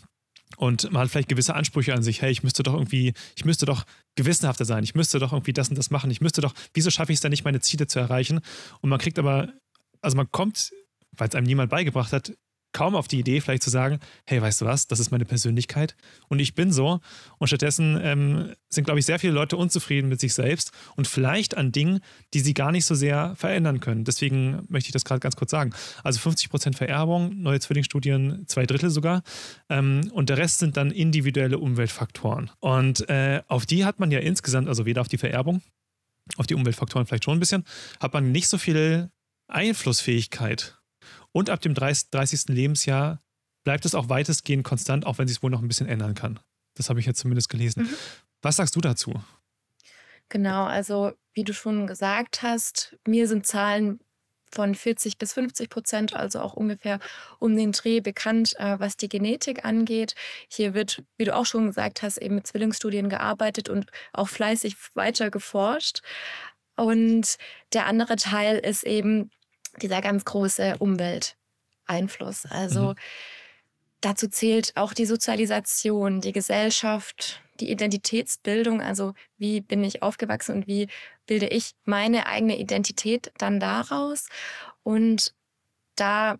und 0.57 0.91
man 0.91 1.03
hat 1.03 1.09
vielleicht 1.09 1.29
gewisse 1.29 1.55
Ansprüche 1.55 1.93
an 1.93 2.03
sich. 2.03 2.21
Hey, 2.21 2.31
ich 2.31 2.43
müsste 2.43 2.63
doch 2.63 2.73
irgendwie, 2.73 3.13
ich 3.35 3.45
müsste 3.45 3.65
doch 3.65 3.85
gewissenhafter 4.15 4.65
sein. 4.65 4.83
Ich 4.83 4.95
müsste 4.95 5.19
doch 5.19 5.31
irgendwie 5.31 5.53
das 5.53 5.69
und 5.69 5.77
das 5.77 5.91
machen. 5.91 6.11
Ich 6.11 6.21
müsste 6.21 6.41
doch, 6.41 6.53
wieso 6.73 6.91
schaffe 6.91 7.11
ich 7.11 7.17
es 7.17 7.21
dann 7.21 7.31
nicht, 7.31 7.45
meine 7.45 7.61
Ziele 7.61 7.87
zu 7.87 7.99
erreichen? 7.99 8.41
Und 8.81 8.89
man 8.89 8.99
kriegt 8.99 9.17
aber, 9.17 9.53
also 10.01 10.17
man 10.17 10.29
kommt, 10.31 10.71
weil 11.13 11.29
es 11.29 11.35
einem 11.35 11.47
niemand 11.47 11.71
beigebracht 11.71 12.11
hat, 12.11 12.33
kaum 12.73 12.95
auf 12.95 13.07
die 13.07 13.19
Idee, 13.19 13.41
vielleicht 13.41 13.63
zu 13.63 13.69
sagen, 13.69 13.99
hey, 14.25 14.41
weißt 14.41 14.61
du 14.61 14.65
was, 14.65 14.87
das 14.87 14.99
ist 14.99 15.11
meine 15.11 15.25
Persönlichkeit 15.25 15.95
und 16.29 16.39
ich 16.39 16.55
bin 16.55 16.71
so. 16.71 16.99
Und 17.37 17.47
stattdessen 17.47 17.99
ähm, 18.01 18.53
sind, 18.69 18.85
glaube 18.85 18.99
ich, 18.99 19.05
sehr 19.05 19.19
viele 19.19 19.33
Leute 19.33 19.57
unzufrieden 19.57 20.09
mit 20.09 20.19
sich 20.19 20.33
selbst 20.33 20.71
und 20.95 21.07
vielleicht 21.07 21.57
an 21.57 21.71
Dingen, 21.71 21.99
die 22.33 22.39
sie 22.39 22.53
gar 22.53 22.71
nicht 22.71 22.85
so 22.85 22.95
sehr 22.95 23.35
verändern 23.35 23.79
können. 23.79 24.03
Deswegen 24.03 24.63
möchte 24.69 24.87
ich 24.87 24.93
das 24.93 25.05
gerade 25.05 25.19
ganz 25.19 25.35
kurz 25.35 25.51
sagen. 25.51 25.71
Also 26.03 26.19
50 26.19 26.49
Prozent 26.49 26.75
Vererbung, 26.75 27.41
neue 27.41 27.59
Zwillingsstudien, 27.59 28.45
zwei 28.47 28.65
Drittel 28.65 28.89
sogar. 28.89 29.23
Ähm, 29.69 30.09
und 30.13 30.29
der 30.29 30.37
Rest 30.37 30.59
sind 30.59 30.77
dann 30.77 30.91
individuelle 30.91 31.59
Umweltfaktoren. 31.59 32.51
Und 32.59 33.07
äh, 33.09 33.41
auf 33.47 33.65
die 33.65 33.85
hat 33.85 33.99
man 33.99 34.11
ja 34.11 34.19
insgesamt, 34.19 34.67
also 34.67 34.85
weder 34.85 35.01
auf 35.01 35.07
die 35.07 35.17
Vererbung, 35.17 35.61
auf 36.37 36.47
die 36.47 36.55
Umweltfaktoren 36.55 37.05
vielleicht 37.05 37.25
schon 37.25 37.37
ein 37.37 37.39
bisschen, 37.39 37.65
hat 37.99 38.13
man 38.13 38.31
nicht 38.31 38.47
so 38.47 38.57
viel 38.57 39.09
Einflussfähigkeit. 39.47 40.80
Und 41.31 41.49
ab 41.49 41.61
dem 41.61 41.73
30. 41.73 42.09
30. 42.11 42.49
Lebensjahr 42.49 43.19
bleibt 43.63 43.85
es 43.85 43.95
auch 43.95 44.09
weitestgehend 44.09 44.63
konstant, 44.63 45.05
auch 45.05 45.17
wenn 45.17 45.27
sich 45.27 45.37
es 45.37 45.43
wohl 45.43 45.51
noch 45.51 45.61
ein 45.61 45.67
bisschen 45.67 45.87
ändern 45.87 46.15
kann. 46.15 46.39
Das 46.75 46.89
habe 46.89 46.99
ich 46.99 47.05
jetzt 47.05 47.19
zumindest 47.19 47.49
gelesen. 47.49 47.83
Mhm. 47.83 47.95
Was 48.41 48.55
sagst 48.55 48.75
du 48.75 48.81
dazu? 48.81 49.13
Genau, 50.29 50.65
also 50.65 51.11
wie 51.33 51.43
du 51.43 51.53
schon 51.53 51.87
gesagt 51.87 52.41
hast, 52.41 52.97
mir 53.05 53.27
sind 53.27 53.45
Zahlen 53.45 53.99
von 54.53 54.75
40 54.75 55.17
bis 55.17 55.33
50 55.33 55.69
Prozent, 55.69 56.15
also 56.15 56.41
auch 56.41 56.53
ungefähr 56.53 56.99
um 57.39 57.55
den 57.55 57.71
Dreh 57.71 58.01
bekannt, 58.01 58.53
äh, 58.57 58.79
was 58.79 58.97
die 58.97 59.09
Genetik 59.09 59.65
angeht. 59.65 60.13
Hier 60.49 60.73
wird, 60.73 61.03
wie 61.17 61.25
du 61.25 61.35
auch 61.35 61.45
schon 61.45 61.67
gesagt 61.67 62.01
hast, 62.01 62.17
eben 62.17 62.35
mit 62.35 62.47
Zwillingsstudien 62.47 63.09
gearbeitet 63.09 63.69
und 63.69 63.91
auch 64.13 64.27
fleißig 64.27 64.75
weiter 64.93 65.31
geforscht. 65.31 66.01
Und 66.75 67.37
der 67.73 67.85
andere 67.85 68.15
Teil 68.15 68.57
ist 68.57 68.83
eben 68.83 69.31
dieser 69.81 70.01
ganz 70.01 70.25
große 70.25 70.77
Umwelteinfluss. 70.79 72.45
Also 72.45 72.89
mhm. 72.89 72.95
dazu 74.01 74.27
zählt 74.27 74.75
auch 74.75 74.93
die 74.93 75.05
Sozialisation, 75.05 76.21
die 76.21 76.33
Gesellschaft, 76.33 77.41
die 77.59 77.71
Identitätsbildung, 77.71 78.81
also 78.81 79.13
wie 79.37 79.61
bin 79.61 79.83
ich 79.83 80.01
aufgewachsen 80.01 80.55
und 80.55 80.67
wie 80.67 80.87
bilde 81.25 81.47
ich 81.47 81.71
meine 81.85 82.25
eigene 82.25 82.57
Identität 82.57 83.31
dann 83.37 83.59
daraus. 83.59 84.27
Und 84.83 85.33
da 85.95 86.37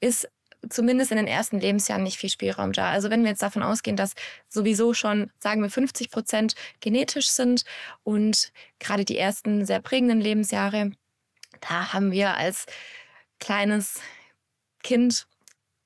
ist 0.00 0.28
zumindest 0.68 1.10
in 1.10 1.16
den 1.16 1.26
ersten 1.26 1.58
Lebensjahren 1.58 2.02
nicht 2.02 2.18
viel 2.18 2.28
Spielraum 2.28 2.72
da. 2.72 2.90
Also 2.90 3.10
wenn 3.10 3.22
wir 3.22 3.30
jetzt 3.30 3.42
davon 3.42 3.62
ausgehen, 3.62 3.96
dass 3.96 4.14
sowieso 4.48 4.92
schon, 4.92 5.30
sagen 5.38 5.62
wir, 5.62 5.70
50 5.70 6.10
Prozent 6.10 6.54
genetisch 6.80 7.28
sind 7.28 7.64
und 8.02 8.52
gerade 8.78 9.04
die 9.04 9.16
ersten 9.16 9.64
sehr 9.64 9.80
prägenden 9.80 10.20
Lebensjahre 10.20 10.92
da 11.60 11.92
haben 11.92 12.12
wir 12.12 12.36
als 12.36 12.66
kleines 13.38 14.00
Kind 14.82 15.26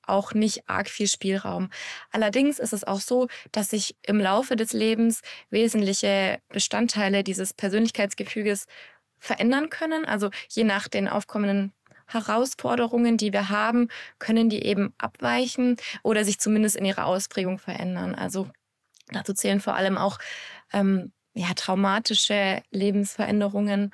auch 0.06 0.34
nicht 0.34 0.68
arg 0.68 0.88
viel 0.88 1.06
Spielraum. 1.06 1.70
Allerdings 2.10 2.58
ist 2.58 2.72
es 2.72 2.84
auch 2.84 3.00
so, 3.00 3.28
dass 3.52 3.70
sich 3.70 3.96
im 4.02 4.20
Laufe 4.20 4.56
des 4.56 4.72
Lebens 4.72 5.22
wesentliche 5.50 6.40
Bestandteile 6.48 7.24
dieses 7.24 7.54
Persönlichkeitsgefüges 7.54 8.66
verändern 9.18 9.70
können. 9.70 10.04
Also 10.04 10.30
je 10.50 10.64
nach 10.64 10.88
den 10.88 11.08
aufkommenden 11.08 11.72
Herausforderungen, 12.06 13.16
die 13.16 13.32
wir 13.32 13.48
haben, 13.48 13.88
können 14.18 14.50
die 14.50 14.62
eben 14.64 14.92
abweichen 14.98 15.76
oder 16.02 16.24
sich 16.24 16.38
zumindest 16.38 16.76
in 16.76 16.84
ihrer 16.84 17.06
Ausprägung 17.06 17.58
verändern. 17.58 18.14
Also 18.14 18.48
dazu 19.10 19.32
zählen 19.32 19.60
vor 19.60 19.74
allem 19.74 19.96
auch 19.96 20.18
ähm, 20.72 21.12
ja, 21.32 21.54
traumatische 21.54 22.62
Lebensveränderungen 22.70 23.92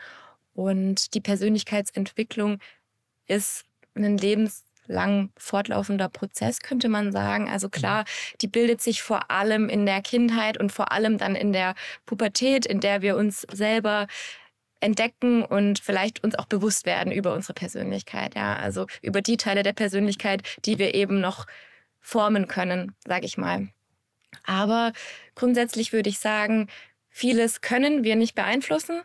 und 0.60 1.14
die 1.14 1.22
Persönlichkeitsentwicklung 1.22 2.58
ist 3.26 3.64
ein 3.94 4.18
lebenslang 4.18 5.32
fortlaufender 5.38 6.10
Prozess, 6.10 6.60
könnte 6.60 6.90
man 6.90 7.12
sagen. 7.12 7.48
Also 7.48 7.68
mhm. 7.68 7.70
klar, 7.70 8.04
die 8.42 8.46
bildet 8.46 8.82
sich 8.82 9.00
vor 9.00 9.30
allem 9.30 9.70
in 9.70 9.86
der 9.86 10.02
Kindheit 10.02 10.58
und 10.58 10.70
vor 10.70 10.92
allem 10.92 11.16
dann 11.16 11.34
in 11.34 11.54
der 11.54 11.74
Pubertät, 12.04 12.66
in 12.66 12.80
der 12.80 13.00
wir 13.00 13.16
uns 13.16 13.46
selber 13.50 14.06
entdecken 14.80 15.42
und 15.42 15.78
vielleicht 15.78 16.22
uns 16.22 16.34
auch 16.34 16.46
bewusst 16.46 16.84
werden 16.84 17.10
über 17.10 17.32
unsere 17.32 17.54
Persönlichkeit. 17.54 18.34
Ja, 18.34 18.56
also 18.56 18.86
über 19.00 19.22
die 19.22 19.38
Teile 19.38 19.62
der 19.62 19.72
Persönlichkeit, 19.72 20.42
die 20.66 20.78
wir 20.78 20.94
eben 20.94 21.22
noch 21.22 21.46
formen 22.00 22.48
können, 22.48 22.94
sage 23.06 23.24
ich 23.24 23.38
mal. 23.38 23.68
Aber 24.44 24.92
grundsätzlich 25.34 25.94
würde 25.94 26.10
ich 26.10 26.18
sagen, 26.18 26.68
vieles 27.08 27.62
können 27.62 28.04
wir 28.04 28.16
nicht 28.16 28.34
beeinflussen. 28.34 29.02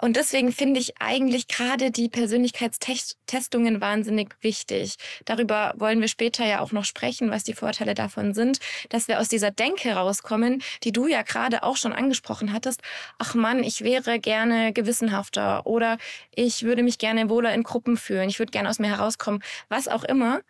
Und 0.00 0.16
deswegen 0.16 0.52
finde 0.52 0.80
ich 0.80 1.00
eigentlich 1.00 1.46
gerade 1.46 1.90
die 1.90 2.08
Persönlichkeitstestungen 2.08 3.80
wahnsinnig 3.80 4.34
wichtig. 4.40 4.96
Darüber 5.24 5.72
wollen 5.76 6.00
wir 6.00 6.08
später 6.08 6.44
ja 6.44 6.60
auch 6.60 6.72
noch 6.72 6.84
sprechen, 6.84 7.30
was 7.30 7.44
die 7.44 7.54
Vorteile 7.54 7.94
davon 7.94 8.34
sind, 8.34 8.58
dass 8.88 9.06
wir 9.06 9.20
aus 9.20 9.28
dieser 9.28 9.52
Denke 9.52 9.92
rauskommen, 9.92 10.62
die 10.82 10.92
du 10.92 11.06
ja 11.06 11.22
gerade 11.22 11.62
auch 11.62 11.76
schon 11.76 11.92
angesprochen 11.92 12.52
hattest. 12.52 12.82
Ach 13.18 13.34
Mann, 13.34 13.62
ich 13.62 13.82
wäre 13.82 14.18
gerne 14.18 14.72
gewissenhafter 14.72 15.64
oder 15.64 15.98
ich 16.34 16.64
würde 16.64 16.82
mich 16.82 16.98
gerne 16.98 17.30
wohler 17.30 17.54
in 17.54 17.62
Gruppen 17.62 17.96
fühlen, 17.96 18.28
ich 18.28 18.40
würde 18.40 18.50
gerne 18.50 18.68
aus 18.68 18.80
mir 18.80 18.88
herauskommen, 18.88 19.42
was 19.68 19.86
auch 19.86 20.02
immer 20.02 20.40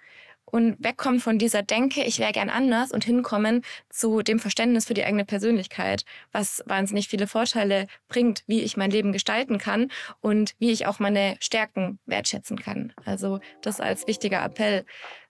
und 0.54 0.76
wegkommen 0.78 1.18
von 1.18 1.36
dieser 1.36 1.64
Denke, 1.64 2.04
ich 2.04 2.20
wäre 2.20 2.30
gern 2.30 2.48
anders 2.48 2.92
und 2.92 3.04
hinkommen 3.04 3.62
zu 3.90 4.22
dem 4.22 4.38
Verständnis 4.38 4.84
für 4.84 4.94
die 4.94 5.02
eigene 5.02 5.24
Persönlichkeit, 5.24 6.04
was 6.30 6.62
wahnsinnig 6.66 7.08
viele 7.08 7.26
Vorteile 7.26 7.88
bringt, 8.06 8.44
wie 8.46 8.60
ich 8.60 8.76
mein 8.76 8.92
Leben 8.92 9.10
gestalten 9.10 9.58
kann 9.58 9.88
und 10.20 10.54
wie 10.60 10.70
ich 10.70 10.86
auch 10.86 11.00
meine 11.00 11.34
Stärken 11.40 11.98
wertschätzen 12.06 12.56
kann. 12.56 12.92
Also 13.04 13.40
das 13.62 13.80
als 13.80 14.06
wichtiger 14.06 14.44
Appell 14.44 14.84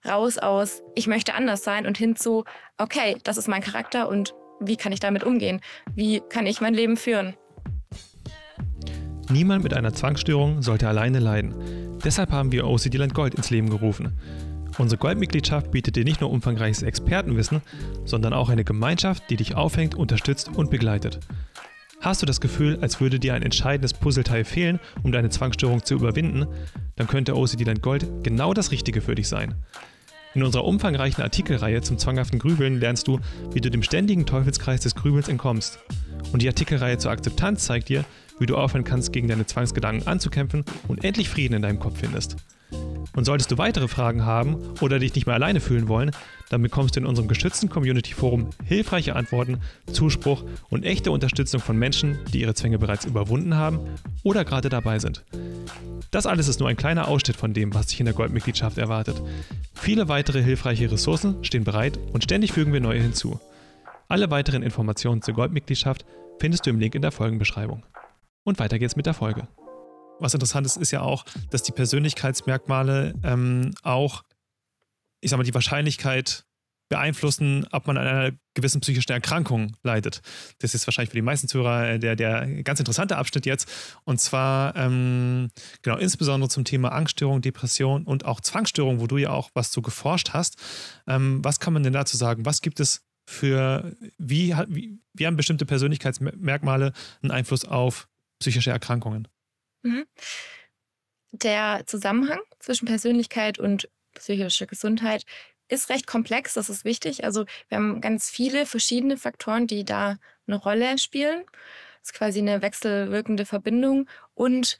raus 0.07 0.37
aus, 0.37 0.83
ich 0.93 1.07
möchte 1.07 1.33
anders 1.33 1.63
sein 1.63 1.87
und 1.87 1.97
hin 1.97 2.15
zu, 2.15 2.43
okay, 2.77 3.17
das 3.23 3.37
ist 3.37 3.47
mein 3.47 3.63
Charakter 3.63 4.07
und 4.07 4.35
wie 4.59 4.77
kann 4.77 4.91
ich 4.91 4.99
damit 4.99 5.23
umgehen? 5.23 5.59
Wie 5.95 6.21
kann 6.29 6.45
ich 6.45 6.61
mein 6.61 6.75
Leben 6.75 6.97
führen? 6.97 7.33
Niemand 9.31 9.63
mit 9.63 9.73
einer 9.73 9.91
Zwangsstörung 9.91 10.61
sollte 10.61 10.87
alleine 10.87 11.17
leiden. 11.17 11.97
Deshalb 12.05 12.31
haben 12.31 12.51
wir 12.51 12.67
OCD 12.67 12.99
Land 12.99 13.15
Gold 13.15 13.33
ins 13.33 13.49
Leben 13.49 13.71
gerufen. 13.71 14.19
Unsere 14.77 14.99
Goldmitgliedschaft 14.99 15.71
bietet 15.71 15.95
dir 15.95 16.03
nicht 16.03 16.19
nur 16.19 16.31
umfangreiches 16.31 16.83
Expertenwissen, 16.83 17.61
sondern 18.03 18.33
auch 18.33 18.49
eine 18.49 18.65
Gemeinschaft, 18.65 19.23
die 19.29 19.37
dich 19.37 19.55
aufhängt, 19.55 19.95
unterstützt 19.95 20.49
und 20.53 20.69
begleitet. 20.69 21.19
Hast 22.01 22.21
du 22.21 22.25
das 22.25 22.41
Gefühl, 22.41 22.77
als 22.81 22.99
würde 22.99 23.19
dir 23.19 23.33
ein 23.33 23.41
entscheidendes 23.41 23.93
Puzzleteil 23.93 24.43
fehlen, 24.43 24.79
um 25.01 25.11
deine 25.11 25.29
Zwangsstörung 25.29 25.83
zu 25.83 25.95
überwinden, 25.95 26.45
dann 26.97 27.07
könnte 27.07 27.35
OCD 27.35 27.63
Land 27.63 27.81
Gold 27.81 28.05
genau 28.23 28.53
das 28.53 28.71
Richtige 28.71 29.01
für 29.01 29.15
dich 29.15 29.27
sein. 29.27 29.55
In 30.33 30.43
unserer 30.43 30.65
umfangreichen 30.65 31.23
Artikelreihe 31.23 31.81
zum 31.81 31.97
zwanghaften 31.97 32.39
Grübeln 32.39 32.79
lernst 32.81 33.07
du, 33.07 33.19
wie 33.53 33.61
du 33.61 33.71
dem 33.71 33.81
ständigen 33.81 34.25
Teufelskreis 34.25 34.81
des 34.81 34.93
Grübels 34.93 35.29
entkommst. 35.29 35.79
Und 36.33 36.41
die 36.41 36.47
Artikelreihe 36.49 36.97
zur 36.97 37.11
Akzeptanz 37.11 37.65
zeigt 37.65 37.87
dir, 37.87 38.03
wie 38.37 38.45
du 38.45 38.57
aufhören 38.57 38.83
kannst, 38.83 39.13
gegen 39.13 39.29
deine 39.29 39.45
Zwangsgedanken 39.45 40.07
anzukämpfen 40.07 40.65
und 40.89 41.05
endlich 41.05 41.29
Frieden 41.29 41.53
in 41.53 41.61
deinem 41.61 41.79
Kopf 41.79 41.99
findest. 41.99 42.35
Und 43.15 43.25
solltest 43.25 43.51
du 43.51 43.57
weitere 43.57 43.87
Fragen 43.87 44.25
haben 44.25 44.57
oder 44.81 44.99
dich 44.99 45.15
nicht 45.15 45.25
mehr 45.25 45.35
alleine 45.35 45.61
fühlen 45.61 45.87
wollen, 45.87 46.11
dann 46.49 46.61
bekommst 46.61 46.95
du 46.95 46.99
in 46.99 47.05
unserem 47.05 47.27
geschützten 47.27 47.69
Community 47.69 48.13
Forum 48.13 48.49
hilfreiche 48.63 49.15
Antworten, 49.15 49.59
Zuspruch 49.91 50.43
und 50.69 50.83
echte 50.83 51.11
Unterstützung 51.11 51.61
von 51.61 51.77
Menschen, 51.77 52.19
die 52.33 52.41
ihre 52.41 52.53
Zwänge 52.53 52.77
bereits 52.77 53.05
überwunden 53.05 53.55
haben 53.55 53.79
oder 54.23 54.43
gerade 54.43 54.69
dabei 54.69 54.99
sind. 54.99 55.23
Das 56.11 56.25
alles 56.25 56.47
ist 56.47 56.59
nur 56.59 56.69
ein 56.69 56.77
kleiner 56.77 57.07
Ausschnitt 57.07 57.37
von 57.37 57.53
dem, 57.53 57.73
was 57.73 57.87
dich 57.87 57.99
in 57.99 58.05
der 58.05 58.15
Goldmitgliedschaft 58.15 58.77
erwartet. 58.77 59.21
Viele 59.73 60.07
weitere 60.07 60.41
hilfreiche 60.41 60.91
Ressourcen 60.91 61.43
stehen 61.43 61.63
bereit 61.63 61.97
und 62.13 62.23
ständig 62.23 62.51
fügen 62.51 62.73
wir 62.73 62.81
neue 62.81 63.01
hinzu. 63.01 63.39
Alle 64.07 64.29
weiteren 64.29 64.61
Informationen 64.61 65.21
zur 65.21 65.33
Goldmitgliedschaft 65.33 66.05
findest 66.39 66.65
du 66.65 66.69
im 66.69 66.79
Link 66.79 66.95
in 66.95 67.01
der 67.01 67.11
Folgenbeschreibung. 67.11 67.83
Und 68.43 68.59
weiter 68.59 68.77
geht's 68.77 68.95
mit 68.95 69.07
der 69.07 69.15
Folge. 69.15 69.47
Was 70.19 70.33
interessant 70.33 70.65
ist, 70.65 70.77
ist 70.77 70.91
ja 70.91 71.01
auch, 71.01 71.25
dass 71.49 71.63
die 71.63 71.71
Persönlichkeitsmerkmale 71.71 73.13
ähm, 73.23 73.71
auch, 73.83 74.23
ich 75.21 75.29
sag 75.29 75.37
mal, 75.37 75.43
die 75.43 75.53
Wahrscheinlichkeit 75.53 76.45
beeinflussen, 76.89 77.67
ob 77.71 77.87
man 77.87 77.97
an 77.97 78.07
einer 78.07 78.31
gewissen 78.53 78.79
psychischen 78.81 79.11
Erkrankung 79.11 79.75
leidet. 79.83 80.21
Das 80.59 80.75
ist 80.75 80.85
wahrscheinlich 80.85 81.09
für 81.09 81.17
die 81.17 81.23
meisten 81.23 81.47
Zuhörer 81.47 81.89
äh, 81.89 81.99
der, 81.99 82.15
der 82.15 82.63
ganz 82.63 82.79
interessante 82.79 83.17
Abschnitt 83.17 83.45
jetzt. 83.45 83.67
Und 84.03 84.21
zwar, 84.21 84.75
ähm, 84.75 85.49
genau, 85.81 85.97
insbesondere 85.97 86.49
zum 86.49 86.63
Thema 86.63 86.91
Angststörung, 86.91 87.41
Depression 87.41 88.03
und 88.03 88.25
auch 88.25 88.39
Zwangsstörung, 88.39 88.99
wo 88.99 89.07
du 89.07 89.17
ja 89.17 89.31
auch 89.31 89.49
was 89.53 89.71
zu 89.71 89.81
geforscht 89.81 90.31
hast. 90.33 90.57
Ähm, 91.07 91.43
was 91.43 91.59
kann 91.59 91.73
man 91.73 91.83
denn 91.83 91.93
dazu 91.93 92.17
sagen? 92.17 92.45
Was 92.45 92.61
gibt 92.61 92.79
es 92.79 93.03
für, 93.27 93.95
wie, 94.17 94.55
wie, 94.67 94.99
wie 95.13 95.25
haben 95.25 95.37
bestimmte 95.37 95.65
Persönlichkeitsmerkmale 95.65 96.93
einen 97.23 97.31
Einfluss 97.31 97.65
auf 97.65 98.07
psychische 98.39 98.69
Erkrankungen? 98.69 99.27
Mhm. 99.85 100.05
Der 101.31 101.83
Zusammenhang 101.85 102.39
zwischen 102.59 102.87
Persönlichkeit 102.87 103.59
und 103.59 103.87
psychischer 104.15 104.65
Gesundheit 104.65 105.25
ist 105.67 105.89
recht 105.89 106.07
komplex, 106.07 106.53
das 106.55 106.69
ist 106.69 106.85
wichtig. 106.85 107.23
Also 107.23 107.45
wir 107.69 107.77
haben 107.77 108.01
ganz 108.01 108.29
viele 108.29 108.65
verschiedene 108.65 109.17
Faktoren, 109.17 109.67
die 109.67 109.85
da 109.85 110.17
eine 110.47 110.55
Rolle 110.57 110.97
spielen. 110.97 111.43
Das 111.99 112.11
ist 112.11 112.13
quasi 112.13 112.39
eine 112.39 112.61
wechselwirkende 112.61 113.45
Verbindung 113.45 114.07
und 114.33 114.77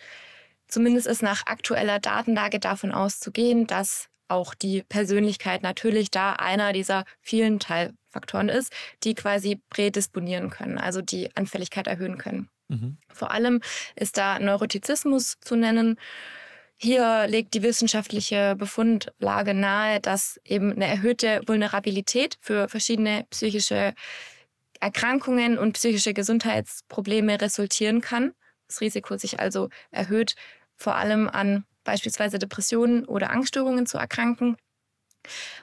zumindest 0.68 1.08
ist 1.08 1.22
nach 1.22 1.46
aktueller 1.46 2.00
Datenlage 2.00 2.60
davon 2.60 2.91
auszugehen, 2.91 3.68
dass 3.68 4.10
auch 4.28 4.56
die 4.56 4.84
Persönlichkeit 4.84 5.62
natürlich 5.62 6.10
da 6.10 6.34
einer 6.34 6.74
dieser 6.74 7.06
vielen 7.22 7.60
Teilfaktoren 7.60 8.50
ist, 8.50 8.74
die 9.04 9.13
quasi 9.13 9.62
prädisponieren 9.70 10.50
können, 10.50 10.80
also 10.80 11.02
die 11.02 11.36
Anfälligkeit 11.36 11.86
erhöhen 11.88 12.18
können. 12.18 12.50
Mhm. 12.67 12.97
Vor 13.12 13.32
allem 13.32 13.62
ist 13.95 14.17
da 14.17 14.39
Neurotizismus 14.39 15.38
zu 15.41 15.56
nennen. 15.56 15.99
Hier 16.78 17.28
legt 17.28 17.54
die 17.54 17.63
wissenschaftliche 17.63 18.56
Befundlage 18.58 19.54
nahe, 19.54 20.01
dass 20.01 20.39
eben 20.43 20.73
eine 20.73 20.88
erhöhte 20.88 21.41
Vulnerabilität 21.45 22.38
für 22.41 22.67
verschiedene 22.67 23.25
psychische 23.30 23.93
Erkrankungen 24.82 25.58
und 25.58 25.73
psychische 25.73 26.13
Gesundheitsprobleme 26.13 27.39
resultieren 27.39 28.01
kann. 28.01 28.34
Das 28.67 28.82
Risiko 28.82 29.15
sich 29.15 29.39
also 29.39 29.69
erhöht, 29.91 30.36
vor 30.75 30.95
allem 30.95 31.30
an 31.30 31.65
beispielsweise 31.86 32.39
Depressionen 32.39 33.06
oder 33.06 33.30
Angststörungen 33.30 33.86
zu 33.86 33.97
erkranken 33.97 34.58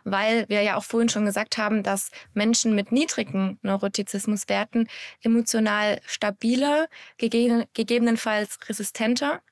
weil 0.05 0.49
wir 0.49 0.63
ja 0.63 0.77
auch 0.77 0.85
vorhin 0.85 1.09
schon 1.09 1.25
gesagt 1.25 1.59
haben, 1.59 1.83
dass 1.83 2.11
Menschen 2.35 2.75
mit 2.75 2.93
niedrigen 2.93 3.59
Neurotizismuswerten 3.63 4.89
emotional 5.23 6.01
stabiler, 6.07 6.89
gegebenenfalls 7.19 8.59
resistenter 8.69 9.43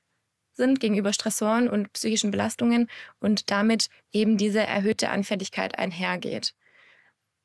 sind 0.53 0.79
gegenüber 0.79 1.13
Stressoren 1.13 1.69
und 1.69 1.93
psychischen 1.93 2.31
Belastungen 2.31 2.89
und 3.19 3.49
damit 3.51 3.89
eben 4.11 4.37
diese 4.37 4.59
erhöhte 4.61 5.09
Anfälligkeit 5.09 5.79
einhergeht. 5.79 6.53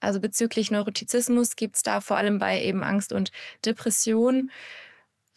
Also 0.00 0.20
bezüglich 0.20 0.70
Neurotizismus 0.70 1.57
gibt 1.57 1.76
es 1.76 1.83
da 1.83 2.00
vor 2.00 2.16
allem 2.16 2.38
bei 2.38 2.62
eben 2.62 2.83
Angst 2.85 3.12
und 3.12 3.33
Depression 3.64 4.50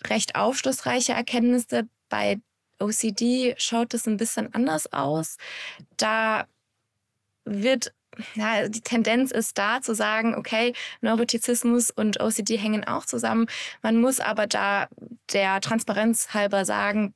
recht 0.05 0.35
aufschlussreiche 0.35 1.13
Erkenntnisse. 1.13 1.87
Bei 2.09 2.39
OCD 2.79 3.55
schaut 3.57 3.93
es 3.93 4.07
ein 4.07 4.17
bisschen 4.17 4.53
anders 4.53 4.91
aus. 4.91 5.37
Da 5.97 6.47
wird 7.45 7.93
ja, 8.35 8.67
die 8.67 8.81
Tendenz 8.81 9.31
ist 9.31 9.57
da 9.57 9.81
zu 9.81 9.93
sagen, 9.93 10.35
okay, 10.35 10.73
Neurotizismus 11.01 11.91
und 11.91 12.19
OCD 12.19 12.57
hängen 12.57 12.83
auch 12.83 13.05
zusammen. 13.05 13.47
Man 13.81 14.01
muss 14.01 14.19
aber 14.19 14.47
da 14.47 14.87
der 15.31 15.61
Transparenz 15.61 16.33
halber 16.33 16.65
sagen, 16.65 17.13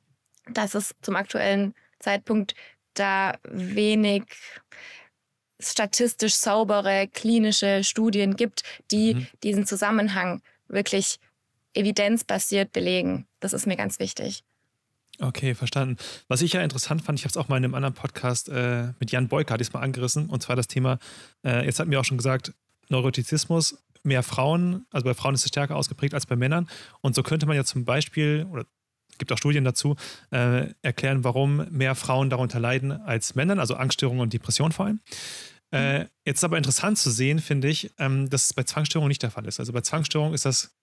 dass 0.48 0.74
es 0.74 0.94
zum 1.02 1.16
aktuellen 1.16 1.74
Zeitpunkt 1.98 2.54
da 2.94 3.34
wenig 3.44 4.24
statistisch 5.60 6.34
saubere 6.34 7.08
klinische 7.08 7.82
Studien 7.84 8.36
gibt, 8.36 8.62
die 8.90 9.14
mhm. 9.14 9.26
diesen 9.42 9.66
Zusammenhang 9.66 10.42
wirklich 10.68 11.18
evidenzbasiert 11.74 12.72
belegen. 12.72 13.26
Das 13.40 13.52
ist 13.52 13.66
mir 13.66 13.76
ganz 13.76 13.98
wichtig. 13.98 14.44
Okay, 15.20 15.54
verstanden. 15.54 15.96
Was 16.28 16.42
ich 16.42 16.54
ja 16.54 16.62
interessant 16.62 17.02
fand, 17.02 17.18
ich 17.18 17.24
habe 17.24 17.30
es 17.30 17.36
auch 17.36 17.48
mal 17.48 17.56
in 17.56 17.64
einem 17.64 17.74
anderen 17.74 17.94
Podcast 17.94 18.48
äh, 18.48 18.92
mit 18.98 19.12
Jan 19.12 19.28
Beuker 19.28 19.56
diesmal 19.56 19.84
angerissen, 19.84 20.28
und 20.28 20.42
zwar 20.42 20.56
das 20.56 20.66
Thema, 20.66 20.98
äh, 21.44 21.64
jetzt 21.64 21.78
hatten 21.78 21.90
wir 21.90 22.00
auch 22.00 22.04
schon 22.04 22.16
gesagt, 22.16 22.52
Neurotizismus, 22.88 23.76
mehr 24.02 24.22
Frauen, 24.22 24.86
also 24.90 25.04
bei 25.04 25.14
Frauen 25.14 25.34
ist 25.34 25.42
es 25.42 25.48
stärker 25.48 25.76
ausgeprägt 25.76 26.14
als 26.14 26.26
bei 26.26 26.36
Männern. 26.36 26.68
Und 27.00 27.14
so 27.14 27.22
könnte 27.22 27.46
man 27.46 27.56
ja 27.56 27.64
zum 27.64 27.84
Beispiel, 27.84 28.46
oder 28.50 28.64
es 29.10 29.18
gibt 29.18 29.32
auch 29.32 29.38
Studien 29.38 29.64
dazu, 29.64 29.96
äh, 30.30 30.68
erklären, 30.82 31.24
warum 31.24 31.66
mehr 31.70 31.94
Frauen 31.94 32.28
darunter 32.30 32.58
leiden 32.58 32.92
als 32.92 33.34
Männern, 33.34 33.60
also 33.60 33.76
Angststörungen 33.76 34.20
und 34.20 34.32
Depressionen 34.32 34.72
vor 34.72 34.86
allem. 34.86 35.00
Äh, 35.70 36.00
mhm. 36.00 36.08
jetzt 36.24 36.38
ist 36.38 36.44
aber 36.44 36.58
interessant 36.58 36.98
zu 36.98 37.10
sehen, 37.10 37.38
finde 37.38 37.68
ich, 37.68 37.92
ähm, 37.98 38.28
dass 38.28 38.46
es 38.46 38.54
bei 38.54 38.64
Zwangsstörungen 38.64 39.08
nicht 39.08 39.22
der 39.22 39.30
Fall 39.30 39.46
ist. 39.46 39.60
Also 39.60 39.72
bei 39.72 39.80
Zwangsstörungen 39.80 40.34
ist 40.34 40.44
das 40.44 40.74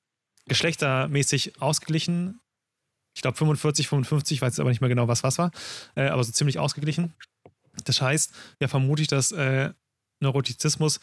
geschlechtermäßig 0.47 1.61
ausgeglichen 1.61 2.39
ich 3.13 3.21
glaube 3.21 3.37
45, 3.37 3.87
55, 3.87 4.41
weiß 4.41 4.59
aber 4.59 4.69
nicht 4.69 4.81
mehr 4.81 4.89
genau, 4.89 5.07
was 5.07 5.23
was 5.23 5.37
war, 5.37 5.51
äh, 5.95 6.07
aber 6.07 6.23
so 6.23 6.31
ziemlich 6.31 6.59
ausgeglichen. 6.59 7.13
Das 7.85 8.01
heißt, 8.01 8.33
ja, 8.59 8.67
vermute 8.67 9.01
ich, 9.01 9.07
dass 9.07 9.31
äh, 9.31 9.71
Neurotizismus 10.19 10.99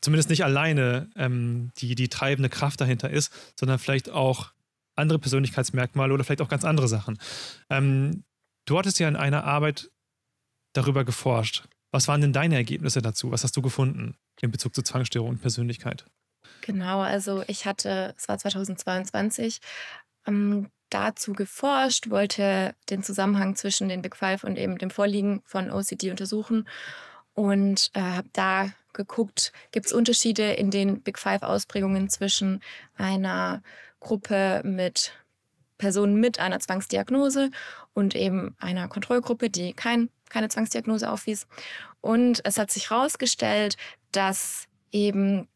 zumindest 0.00 0.30
nicht 0.30 0.44
alleine 0.44 1.10
ähm, 1.16 1.72
die, 1.78 1.94
die 1.94 2.08
treibende 2.08 2.48
Kraft 2.48 2.80
dahinter 2.80 3.10
ist, 3.10 3.32
sondern 3.58 3.78
vielleicht 3.78 4.10
auch 4.10 4.52
andere 4.94 5.18
Persönlichkeitsmerkmale 5.18 6.12
oder 6.12 6.24
vielleicht 6.24 6.42
auch 6.42 6.48
ganz 6.48 6.64
andere 6.64 6.88
Sachen. 6.88 7.18
Ähm, 7.70 8.24
du 8.64 8.78
hattest 8.78 8.98
ja 8.98 9.08
in 9.08 9.16
einer 9.16 9.44
Arbeit 9.44 9.90
darüber 10.72 11.04
geforscht. 11.04 11.64
Was 11.90 12.08
waren 12.08 12.20
denn 12.20 12.32
deine 12.32 12.56
Ergebnisse 12.56 13.00
dazu? 13.00 13.30
Was 13.30 13.44
hast 13.44 13.56
du 13.56 13.62
gefunden 13.62 14.16
in 14.40 14.50
Bezug 14.50 14.74
zu 14.74 14.82
Zwangsstörung 14.82 15.30
und 15.30 15.40
Persönlichkeit? 15.40 16.04
Genau, 16.60 17.00
also 17.00 17.42
ich 17.46 17.64
hatte, 17.64 18.14
es 18.16 18.28
war 18.28 18.38
2022, 18.38 19.60
ähm, 20.26 20.68
dazu 20.90 21.32
geforscht, 21.32 22.10
wollte 22.10 22.74
den 22.90 23.02
Zusammenhang 23.02 23.56
zwischen 23.56 23.88
den 23.88 24.02
Big 24.02 24.16
Five 24.16 24.44
und 24.44 24.56
eben 24.56 24.78
dem 24.78 24.90
Vorliegen 24.90 25.42
von 25.44 25.70
OCD 25.70 26.10
untersuchen 26.10 26.68
und 27.34 27.90
äh, 27.94 28.00
habe 28.00 28.28
da 28.32 28.70
geguckt, 28.92 29.52
gibt 29.72 29.86
es 29.86 29.92
Unterschiede 29.92 30.52
in 30.52 30.70
den 30.70 31.02
Big 31.02 31.18
Five-Ausprägungen 31.18 32.08
zwischen 32.08 32.62
einer 32.96 33.62
Gruppe 34.00 34.62
mit 34.64 35.12
Personen 35.78 36.18
mit 36.20 36.38
einer 36.40 36.58
Zwangsdiagnose 36.58 37.50
und 37.92 38.14
eben 38.14 38.56
einer 38.58 38.88
Kontrollgruppe, 38.88 39.50
die 39.50 39.74
kein, 39.74 40.08
keine 40.30 40.48
Zwangsdiagnose 40.48 41.10
aufwies. 41.10 41.46
Und 42.00 42.40
es 42.44 42.58
hat 42.58 42.70
sich 42.70 42.90
herausgestellt, 42.90 43.76
dass 44.12 44.66
eben 44.92 45.48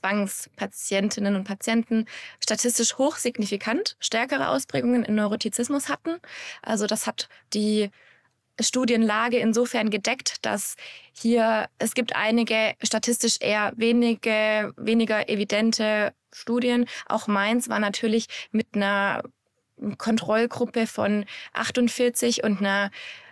Zwangspatientinnen 0.00 1.36
und 1.36 1.44
Patienten 1.44 2.06
statistisch 2.42 2.98
hochsignifikant 2.98 3.96
stärkere 4.00 4.48
Ausprägungen 4.48 5.04
in 5.04 5.14
Neurotizismus 5.14 5.88
hatten. 5.88 6.16
Also 6.62 6.86
das 6.86 7.06
hat 7.06 7.28
die 7.52 7.90
Studienlage 8.58 9.38
insofern 9.38 9.90
gedeckt, 9.90 10.44
dass 10.44 10.76
hier 11.12 11.68
es 11.78 11.94
gibt 11.94 12.14
einige 12.14 12.74
statistisch 12.82 13.36
eher 13.40 13.72
wenige, 13.76 14.72
weniger 14.76 15.28
evidente 15.28 16.12
Studien. 16.32 16.86
Auch 17.06 17.26
Mainz 17.26 17.68
war 17.68 17.78
natürlich 17.78 18.26
mit 18.52 18.68
einer 18.74 19.22
Kontrollgruppe 19.96 20.86
von 20.86 21.24
48 21.54 22.44
und 22.44 22.60
einer 22.60 22.90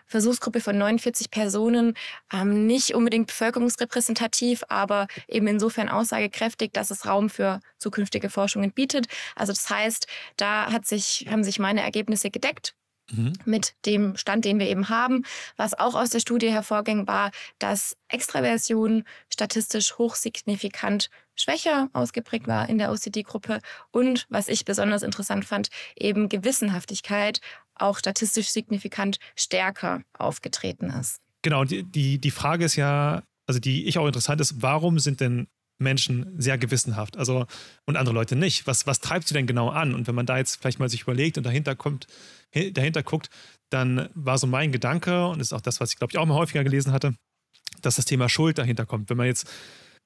Versuchsgruppe 0.09 0.61
von 0.61 0.76
49 0.76 1.30
Personen, 1.30 1.94
ähm, 2.32 2.66
nicht 2.66 2.94
unbedingt 2.94 3.28
bevölkerungsrepräsentativ, 3.28 4.64
aber 4.68 5.06
eben 5.28 5.46
insofern 5.46 5.88
aussagekräftig, 5.88 6.72
dass 6.72 6.90
es 6.90 7.06
Raum 7.06 7.30
für 7.30 7.61
zukünftige 7.78 8.30
Forschungen 8.30 8.72
bietet. 8.72 9.06
Also 9.36 9.52
das 9.52 9.68
heißt, 9.70 10.06
da 10.36 10.72
hat 10.72 10.86
sich, 10.86 11.26
haben 11.30 11.44
sich 11.44 11.59
meine 11.59 11.82
Ergebnisse 11.82 12.30
gedeckt 12.30 12.74
mhm. 13.11 13.32
mit 13.44 13.74
dem 13.86 14.16
Stand, 14.16 14.44
den 14.44 14.59
wir 14.59 14.68
eben 14.68 14.88
haben. 14.88 15.24
Was 15.56 15.78
auch 15.78 15.94
aus 15.94 16.11
der 16.11 16.20
Studie 16.20 16.50
hervorging, 16.50 17.06
war, 17.06 17.30
dass 17.59 17.96
Extraversion 18.09 19.04
statistisch 19.28 19.98
hochsignifikant 19.98 21.11
schwächer 21.36 21.88
ausgeprägt 21.92 22.48
war 22.48 22.68
in 22.68 22.78
der 22.78 22.90
OCD-Gruppe 22.90 23.61
und, 23.90 24.26
was 24.28 24.48
ich 24.48 24.64
besonders 24.64 25.02
interessant 25.02 25.44
fand, 25.44 25.68
eben 25.96 26.28
Gewissenhaftigkeit 26.28 27.40
auch 27.79 27.99
statistisch 27.99 28.49
signifikant 28.49 29.18
stärker 29.37 30.03
aufgetreten 30.18 30.91
ist. 30.91 31.20
Genau, 31.43 31.64
die, 31.64 31.85
die, 31.85 32.18
die 32.18 32.31
Frage 32.31 32.64
ist 32.64 32.76
ja, 32.76 33.22
also 33.47 33.61
die 33.61 33.87
ich 33.87 33.99
auch 33.99 34.07
interessant 34.07 34.41
ist, 34.41 34.61
warum 34.61 34.99
sind 34.99 35.20
denn 35.20 35.47
Menschen 35.79 36.35
sehr 36.39 36.59
gewissenhaft, 36.59 37.16
also 37.16 37.47
und 37.87 37.97
andere 37.97 38.14
Leute 38.14 38.37
nicht. 38.37 38.66
Was, 38.66 38.87
was 38.87 39.01
treibt 39.01 39.29
sie 39.29 39.35
denn 39.35 39.47
genau 39.47 39.68
an? 39.70 39.95
Und 39.95 40.07
wenn 40.09 40.14
man 40.14 40.26
da 40.26 40.37
jetzt 40.37 40.57
vielleicht 40.57 40.81
mal 40.81 40.89
sich 40.89 41.03
überlegt 41.03 41.39
und 41.39 41.45
dahinter 41.45 41.76
kommt, 41.76 42.07
dahinter 42.53 43.03
guckt, 43.03 43.31
dann 43.70 44.09
war 44.14 44.39
so 44.39 44.47
mein 44.47 44.72
Gedanke, 44.72 45.26
und 45.29 45.41
ist 45.41 45.53
auch 45.53 45.61
das, 45.61 45.81
was 45.81 45.91
ich 45.91 45.97
glaube 45.97 46.11
ich 46.12 46.18
auch 46.18 46.26
mal 46.26 46.35
häufiger 46.35 46.64
gelesen 46.64 46.93
hatte, 46.93 47.14
dass 47.83 47.97
das 47.97 48.07
Thema 48.07 48.29
Schuld 48.29 48.59
dahinter 48.59 48.87
kommt. 48.87 49.09
Wenn 49.09 49.16
man 49.16 49.26
jetzt, 49.26 49.49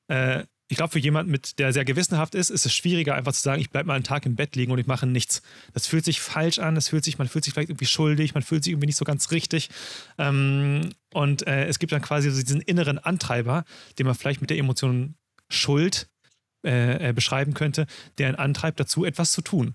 äh, 0.09 0.45
ich 0.73 0.79
glaube, 0.79 0.93
für 0.93 0.99
jemanden, 0.99 1.31
mit, 1.31 1.59
der 1.59 1.75
sehr 1.75 1.85
gewissenhaft 1.85 2.35
ist, 2.35 2.49
ist 2.49 2.65
es 2.65 2.73
schwieriger, 2.73 3.15
einfach 3.15 3.35
zu 3.35 3.43
sagen, 3.43 3.61
ich 3.61 3.69
bleibe 3.69 3.89
mal 3.89 3.95
einen 3.95 4.05
Tag 4.05 4.25
im 4.25 4.37
Bett 4.37 4.57
liegen 4.57 4.73
und 4.73 4.79
ich 4.79 4.87
mache 4.87 5.07
nichts. 5.07 5.43
Das 5.75 5.87
fühlt 5.87 6.03
sich 6.03 6.19
falsch 6.23 6.59
an, 6.59 6.75
das 6.75 6.89
fühlt 6.89 7.05
sich, 7.05 7.19
man 7.19 7.29
fühlt 7.29 7.45
sich 7.45 7.53
vielleicht 7.53 7.69
irgendwie 7.69 7.85
schuldig, 7.85 8.33
man 8.33 8.43
fühlt 8.43 8.65
sich 8.65 8.73
irgendwie 8.73 8.87
nicht 8.87 8.97
so 8.97 9.05
ganz 9.05 9.33
richtig. 9.33 9.69
Ähm, 10.17 10.95
und 11.13 11.47
äh, 11.47 11.67
es 11.67 11.79
gibt 11.79 11.93
dann 11.93 12.01
quasi 12.01 12.31
so 12.31 12.41
diesen 12.41 12.63
inneren 12.63 12.99
Antreiber, 12.99 13.65
den 13.99 14.07
man 14.07 14.15
vielleicht 14.15 14.41
mit 14.41 14.49
der 14.49 14.57
Emotion 14.57 15.15
Schuld 15.51 16.09
äh, 16.65 17.11
äh, 17.11 17.13
beschreiben 17.13 17.53
könnte, 17.53 17.87
der 18.17 18.31
ihn 18.31 18.37
antreibt 18.37 18.81
dazu, 18.81 19.05
etwas 19.05 19.31
zu 19.31 19.43
tun. 19.43 19.75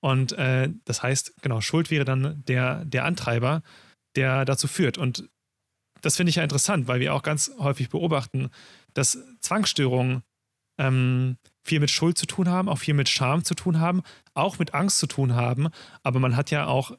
Und 0.00 0.32
äh, 0.32 0.68
das 0.84 1.02
heißt, 1.02 1.40
genau, 1.40 1.62
Schuld 1.62 1.90
wäre 1.90 2.04
dann 2.04 2.44
der, 2.44 2.84
der 2.84 3.06
Antreiber, 3.06 3.62
der 4.14 4.44
dazu 4.44 4.68
führt. 4.68 4.98
Und 4.98 5.26
das 6.02 6.16
finde 6.16 6.28
ich 6.28 6.36
ja 6.36 6.42
interessant, 6.42 6.86
weil 6.86 7.00
wir 7.00 7.14
auch 7.14 7.22
ganz 7.22 7.50
häufig 7.58 7.88
beobachten, 7.88 8.50
dass 8.92 9.16
Zwangsstörungen 9.40 10.22
ähm, 10.78 11.36
viel 11.62 11.80
mit 11.80 11.90
Schuld 11.90 12.18
zu 12.18 12.26
tun 12.26 12.48
haben, 12.48 12.68
auch 12.68 12.78
viel 12.78 12.94
mit 12.94 13.08
Scham 13.08 13.44
zu 13.44 13.54
tun 13.54 13.80
haben, 13.80 14.02
auch 14.34 14.58
mit 14.58 14.74
Angst 14.74 14.98
zu 14.98 15.06
tun 15.06 15.34
haben. 15.34 15.68
Aber 16.02 16.20
man 16.20 16.36
hat 16.36 16.50
ja 16.50 16.66
auch 16.66 16.92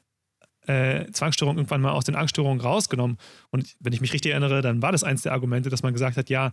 äh, 0.66 1.10
Zwangsstörungen 1.12 1.58
irgendwann 1.58 1.80
mal 1.80 1.92
aus 1.92 2.04
den 2.04 2.16
Angststörungen 2.16 2.60
rausgenommen. 2.60 3.18
Und 3.50 3.76
wenn 3.80 3.92
ich 3.92 4.00
mich 4.00 4.12
richtig 4.12 4.32
erinnere, 4.32 4.62
dann 4.62 4.82
war 4.82 4.92
das 4.92 5.04
eins 5.04 5.22
der 5.22 5.32
Argumente, 5.32 5.70
dass 5.70 5.82
man 5.82 5.92
gesagt 5.92 6.16
hat, 6.16 6.28
ja, 6.28 6.50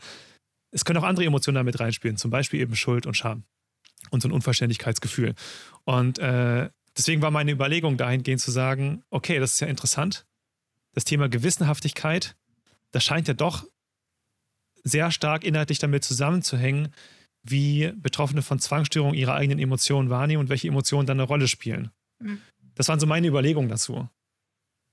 es 0.71 0.85
können 0.85 0.99
auch 0.99 1.03
andere 1.03 1.25
Emotionen 1.25 1.55
damit 1.55 1.79
reinspielen, 1.79 2.17
zum 2.17 2.31
Beispiel 2.31 2.59
eben 2.59 2.75
Schuld 2.75 3.05
und 3.05 3.15
Scham 3.15 3.43
und 4.09 4.21
so 4.21 4.27
ein 4.27 4.31
Unverständlichkeitsgefühl. 4.31 5.35
Und 5.83 6.19
äh, 6.19 6.69
deswegen 6.97 7.21
war 7.21 7.31
meine 7.31 7.51
Überlegung 7.51 7.97
dahingehend 7.97 8.41
zu 8.41 8.51
sagen, 8.51 9.03
okay, 9.09 9.39
das 9.39 9.53
ist 9.53 9.59
ja 9.59 9.67
interessant. 9.67 10.25
Das 10.93 11.05
Thema 11.05 11.29
Gewissenhaftigkeit, 11.29 12.35
das 12.91 13.03
scheint 13.03 13.27
ja 13.27 13.33
doch 13.33 13.65
sehr 14.83 15.11
stark 15.11 15.43
inhaltlich 15.43 15.79
damit 15.79 16.03
zusammenzuhängen, 16.03 16.93
wie 17.43 17.91
Betroffene 17.95 18.41
von 18.41 18.59
Zwangsstörungen 18.59 19.15
ihre 19.15 19.33
eigenen 19.33 19.59
Emotionen 19.59 20.09
wahrnehmen 20.09 20.41
und 20.41 20.49
welche 20.49 20.67
Emotionen 20.67 21.05
dann 21.05 21.19
eine 21.19 21.27
Rolle 21.27 21.47
spielen. 21.47 21.91
Mhm. 22.19 22.41
Das 22.75 22.87
waren 22.87 22.99
so 22.99 23.05
meine 23.05 23.27
Überlegungen 23.27 23.69
dazu. 23.69 24.07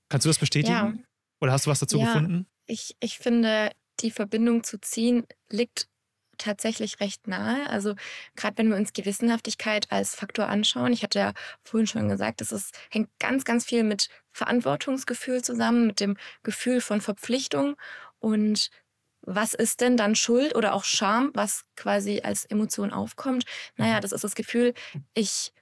Kannst 0.09 0.25
du 0.25 0.29
das 0.29 0.39
bestätigen? 0.39 0.73
Ja. 0.73 0.93
Oder 1.39 1.53
hast 1.53 1.65
du 1.65 1.71
was 1.71 1.79
dazu 1.79 1.97
ja, 1.97 2.05
gefunden? 2.05 2.45
Ich, 2.67 2.95
ich 2.99 3.17
finde, 3.17 3.71
die 4.01 4.11
Verbindung 4.11 4.63
zu 4.63 4.79
ziehen 4.79 5.25
liegt 5.49 5.87
tatsächlich 6.37 6.99
recht 6.99 7.27
nahe. 7.27 7.69
Also 7.69 7.95
gerade 8.35 8.57
wenn 8.57 8.69
wir 8.69 8.75
uns 8.75 8.93
Gewissenhaftigkeit 8.93 9.91
als 9.91 10.15
Faktor 10.15 10.47
anschauen, 10.47 10.91
ich 10.91 11.03
hatte 11.03 11.19
ja 11.19 11.33
vorhin 11.63 11.87
schon 11.87 12.09
gesagt, 12.09 12.41
es 12.41 12.51
ist, 12.51 12.77
hängt 12.89 13.09
ganz, 13.19 13.43
ganz 13.43 13.65
viel 13.65 13.83
mit 13.83 14.09
Verantwortungsgefühl 14.31 15.43
zusammen, 15.43 15.87
mit 15.87 15.99
dem 15.99 16.17
Gefühl 16.43 16.81
von 16.81 16.99
Verpflichtung 16.99 17.75
und 18.19 18.69
was 19.21 19.53
ist 19.53 19.81
denn 19.81 19.97
dann 19.97 20.15
Schuld 20.15 20.55
oder 20.55 20.73
auch 20.73 20.83
Scham, 20.83 21.31
was 21.33 21.63
quasi 21.75 22.21
als 22.23 22.45
Emotion 22.45 22.91
aufkommt? 22.91 23.45
Naja, 23.77 23.99
das 23.99 24.11
ist 24.11 24.23
das 24.23 24.35
Gefühl, 24.35 24.73
ich 25.13 25.53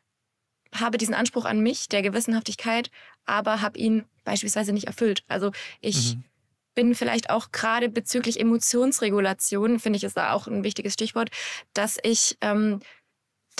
habe 0.73 0.97
diesen 0.97 1.15
Anspruch 1.15 1.45
an 1.45 1.59
mich, 1.59 1.89
der 1.89 2.01
Gewissenhaftigkeit, 2.01 2.91
aber 3.25 3.61
habe 3.61 3.77
ihn 3.77 4.05
beispielsweise 4.23 4.71
nicht 4.71 4.87
erfüllt. 4.87 5.23
Also 5.27 5.51
ich 5.81 6.15
mhm 6.15 6.23
bin 6.79 6.95
vielleicht 6.95 7.29
auch 7.29 7.51
gerade 7.51 7.89
bezüglich 7.89 8.39
Emotionsregulation, 8.39 9.79
finde 9.79 9.97
ich, 9.97 10.05
ist 10.05 10.15
da 10.15 10.31
auch 10.31 10.47
ein 10.47 10.63
wichtiges 10.63 10.93
Stichwort, 10.93 11.29
dass 11.73 11.97
ich 12.03 12.37
ähm, 12.39 12.79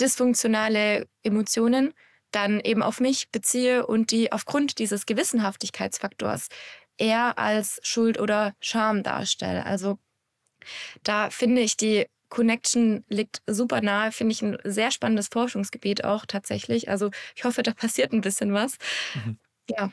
dysfunktionale 0.00 1.06
Emotionen 1.22 1.92
dann 2.30 2.60
eben 2.60 2.82
auf 2.82 2.98
mich 2.98 3.30
beziehe 3.30 3.86
und 3.86 4.10
die 4.10 4.32
aufgrund 4.32 4.78
dieses 4.78 5.04
Gewissenhaftigkeitsfaktors 5.04 6.48
eher 7.00 7.38
als 7.38 7.80
Schuld 7.82 8.20
oder 8.20 8.54
Scham 8.60 9.02
darstelle. 9.02 9.64
Also 9.66 9.98
da 11.02 11.30
finde 11.30 11.62
ich 11.62 11.76
die 11.76 12.06
Connection 12.28 13.04
liegt 13.08 13.42
super 13.46 13.80
nahe, 13.82 14.12
finde 14.12 14.32
ich 14.32 14.42
ein 14.42 14.56
sehr 14.64 14.90
spannendes 14.92 15.28
Forschungsgebiet 15.28 16.04
auch 16.04 16.26
tatsächlich. 16.26 16.88
Also 16.88 17.10
ich 17.34 17.44
hoffe, 17.44 17.62
da 17.62 17.72
passiert 17.72 18.12
ein 18.12 18.20
bisschen 18.20 18.52
was. 18.52 18.76
Mhm. 19.14 19.38
Ja. 19.68 19.92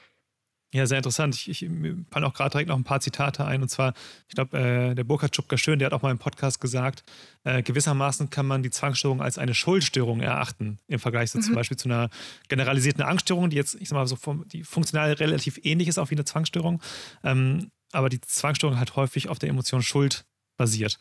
Ja, 0.73 0.85
sehr 0.85 0.97
interessant. 0.97 1.33
Ich, 1.35 1.49
ich 1.49 1.69
fallen 2.11 2.25
auch 2.25 2.33
gerade 2.33 2.49
direkt 2.49 2.67
noch 2.67 2.75
ein 2.75 2.83
paar 2.83 2.99
Zitate 2.99 3.45
ein. 3.45 3.61
Und 3.61 3.69
zwar, 3.69 3.93
ich 4.27 4.35
glaube, 4.35 4.57
äh, 4.57 4.95
der 4.95 5.05
Burkhard 5.05 5.33
Schupker-Schön, 5.33 5.79
der 5.79 5.85
hat 5.85 5.93
auch 5.93 6.01
mal 6.01 6.11
im 6.11 6.17
Podcast 6.17 6.59
gesagt, 6.59 7.03
äh, 7.45 7.63
gewissermaßen 7.63 8.29
kann 8.29 8.45
man 8.45 8.63
die 8.63 8.69
Zwangsstörung 8.69 9.21
als 9.21 9.37
eine 9.37 9.53
Schuldstörung 9.53 10.19
erachten, 10.19 10.79
im 10.87 10.99
Vergleich 10.99 11.31
so 11.31 11.39
mhm. 11.39 11.43
zum 11.43 11.55
Beispiel 11.55 11.77
zu 11.77 11.87
einer 11.87 12.09
generalisierten 12.49 13.01
Angststörung, 13.03 13.49
die 13.49 13.55
jetzt, 13.55 13.75
ich 13.75 13.87
sag 13.87 13.95
mal, 13.95 14.07
so 14.07 14.17
vom, 14.17 14.45
die 14.49 14.65
funktional 14.65 15.13
relativ 15.13 15.57
ähnlich 15.63 15.87
ist, 15.87 15.97
auch 15.99 16.09
wie 16.09 16.15
eine 16.15 16.25
Zwangsstörung. 16.25 16.81
Ähm, 17.23 17.71
aber 17.93 18.09
die 18.09 18.19
Zwangsstörung 18.19 18.77
hat 18.77 18.97
häufig 18.97 19.29
auf 19.29 19.39
der 19.39 19.49
Emotion 19.49 19.81
Schuld 19.81 20.25
basiert. 20.57 20.97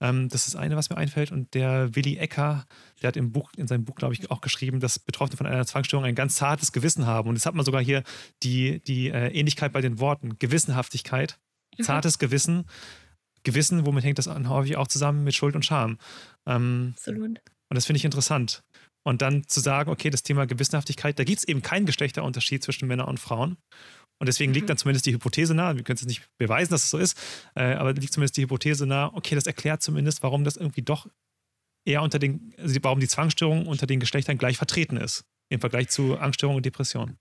Ähm, 0.00 0.28
das 0.28 0.46
ist 0.46 0.56
eine, 0.56 0.76
was 0.76 0.90
mir 0.90 0.96
einfällt. 0.96 1.32
Und 1.32 1.54
der 1.54 1.94
Willi 1.94 2.16
Ecker, 2.16 2.66
der 3.00 3.08
hat 3.08 3.16
im 3.16 3.32
Buch, 3.32 3.50
in 3.56 3.66
seinem 3.66 3.84
Buch, 3.84 3.94
glaube 3.94 4.14
ich, 4.14 4.30
auch 4.30 4.40
geschrieben, 4.40 4.80
dass 4.80 4.98
Betroffene 4.98 5.36
von 5.36 5.46
einer 5.46 5.64
Zwangsstörung 5.64 6.04
ein 6.04 6.14
ganz 6.14 6.34
zartes 6.34 6.72
Gewissen 6.72 7.06
haben. 7.06 7.28
Und 7.28 7.36
jetzt 7.36 7.46
hat 7.46 7.54
man 7.54 7.64
sogar 7.64 7.82
hier 7.82 8.02
die, 8.42 8.80
die 8.80 9.08
äh, 9.08 9.28
Ähnlichkeit 9.28 9.72
bei 9.72 9.80
den 9.80 9.98
Worten. 10.00 10.38
Gewissenhaftigkeit, 10.38 11.38
mhm. 11.78 11.84
zartes 11.84 12.18
Gewissen. 12.18 12.66
Gewissen, 13.44 13.86
womit 13.86 14.04
hängt 14.04 14.18
das 14.18 14.28
an, 14.28 14.48
häufig 14.48 14.76
auch 14.76 14.88
zusammen 14.88 15.22
mit 15.22 15.34
Schuld 15.34 15.54
und 15.54 15.64
Scham. 15.64 15.98
Ähm, 16.46 16.94
Absolut. 16.96 17.40
Und 17.68 17.74
das 17.74 17.86
finde 17.86 17.98
ich 17.98 18.04
interessant. 18.04 18.64
Und 19.04 19.22
dann 19.22 19.46
zu 19.46 19.60
sagen, 19.60 19.88
okay, 19.88 20.10
das 20.10 20.24
Thema 20.24 20.46
Gewissenhaftigkeit, 20.46 21.16
da 21.16 21.22
gibt 21.22 21.38
es 21.38 21.46
eben 21.46 21.62
keinen 21.62 21.86
Geschlechterunterschied 21.86 22.64
zwischen 22.64 22.88
Männern 22.88 23.06
und 23.06 23.20
Frauen. 23.20 23.56
Und 24.18 24.26
deswegen 24.26 24.52
liegt 24.54 24.64
mhm. 24.64 24.68
dann 24.68 24.76
zumindest 24.78 25.06
die 25.06 25.12
Hypothese 25.12 25.54
nahe, 25.54 25.76
wir 25.76 25.82
können 25.82 25.98
es 25.98 26.06
nicht 26.06 26.26
beweisen, 26.38 26.70
dass 26.70 26.84
es 26.84 26.90
so 26.90 26.98
ist, 26.98 27.18
äh, 27.54 27.74
aber 27.74 27.92
liegt 27.92 28.12
zumindest 28.12 28.36
die 28.36 28.42
Hypothese 28.42 28.86
nahe, 28.86 29.12
okay, 29.12 29.34
das 29.34 29.46
erklärt 29.46 29.82
zumindest, 29.82 30.22
warum 30.22 30.44
das 30.44 30.56
irgendwie 30.56 30.82
doch 30.82 31.06
eher 31.84 32.02
unter 32.02 32.18
den, 32.18 32.54
also 32.58 32.76
warum 32.82 33.00
die 33.00 33.08
Zwangsstörung 33.08 33.66
unter 33.66 33.86
den 33.86 34.00
Geschlechtern 34.00 34.38
gleich 34.38 34.56
vertreten 34.56 34.96
ist, 34.96 35.24
im 35.48 35.60
Vergleich 35.60 35.88
zu 35.88 36.18
Angststörung 36.18 36.56
und 36.56 36.66
Depression. 36.66 37.18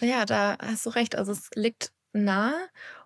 Ja, 0.00 0.24
da 0.24 0.56
hast 0.60 0.86
du 0.86 0.90
recht. 0.90 1.16
Also 1.16 1.32
es 1.32 1.50
liegt 1.54 1.92
nahe 2.12 2.54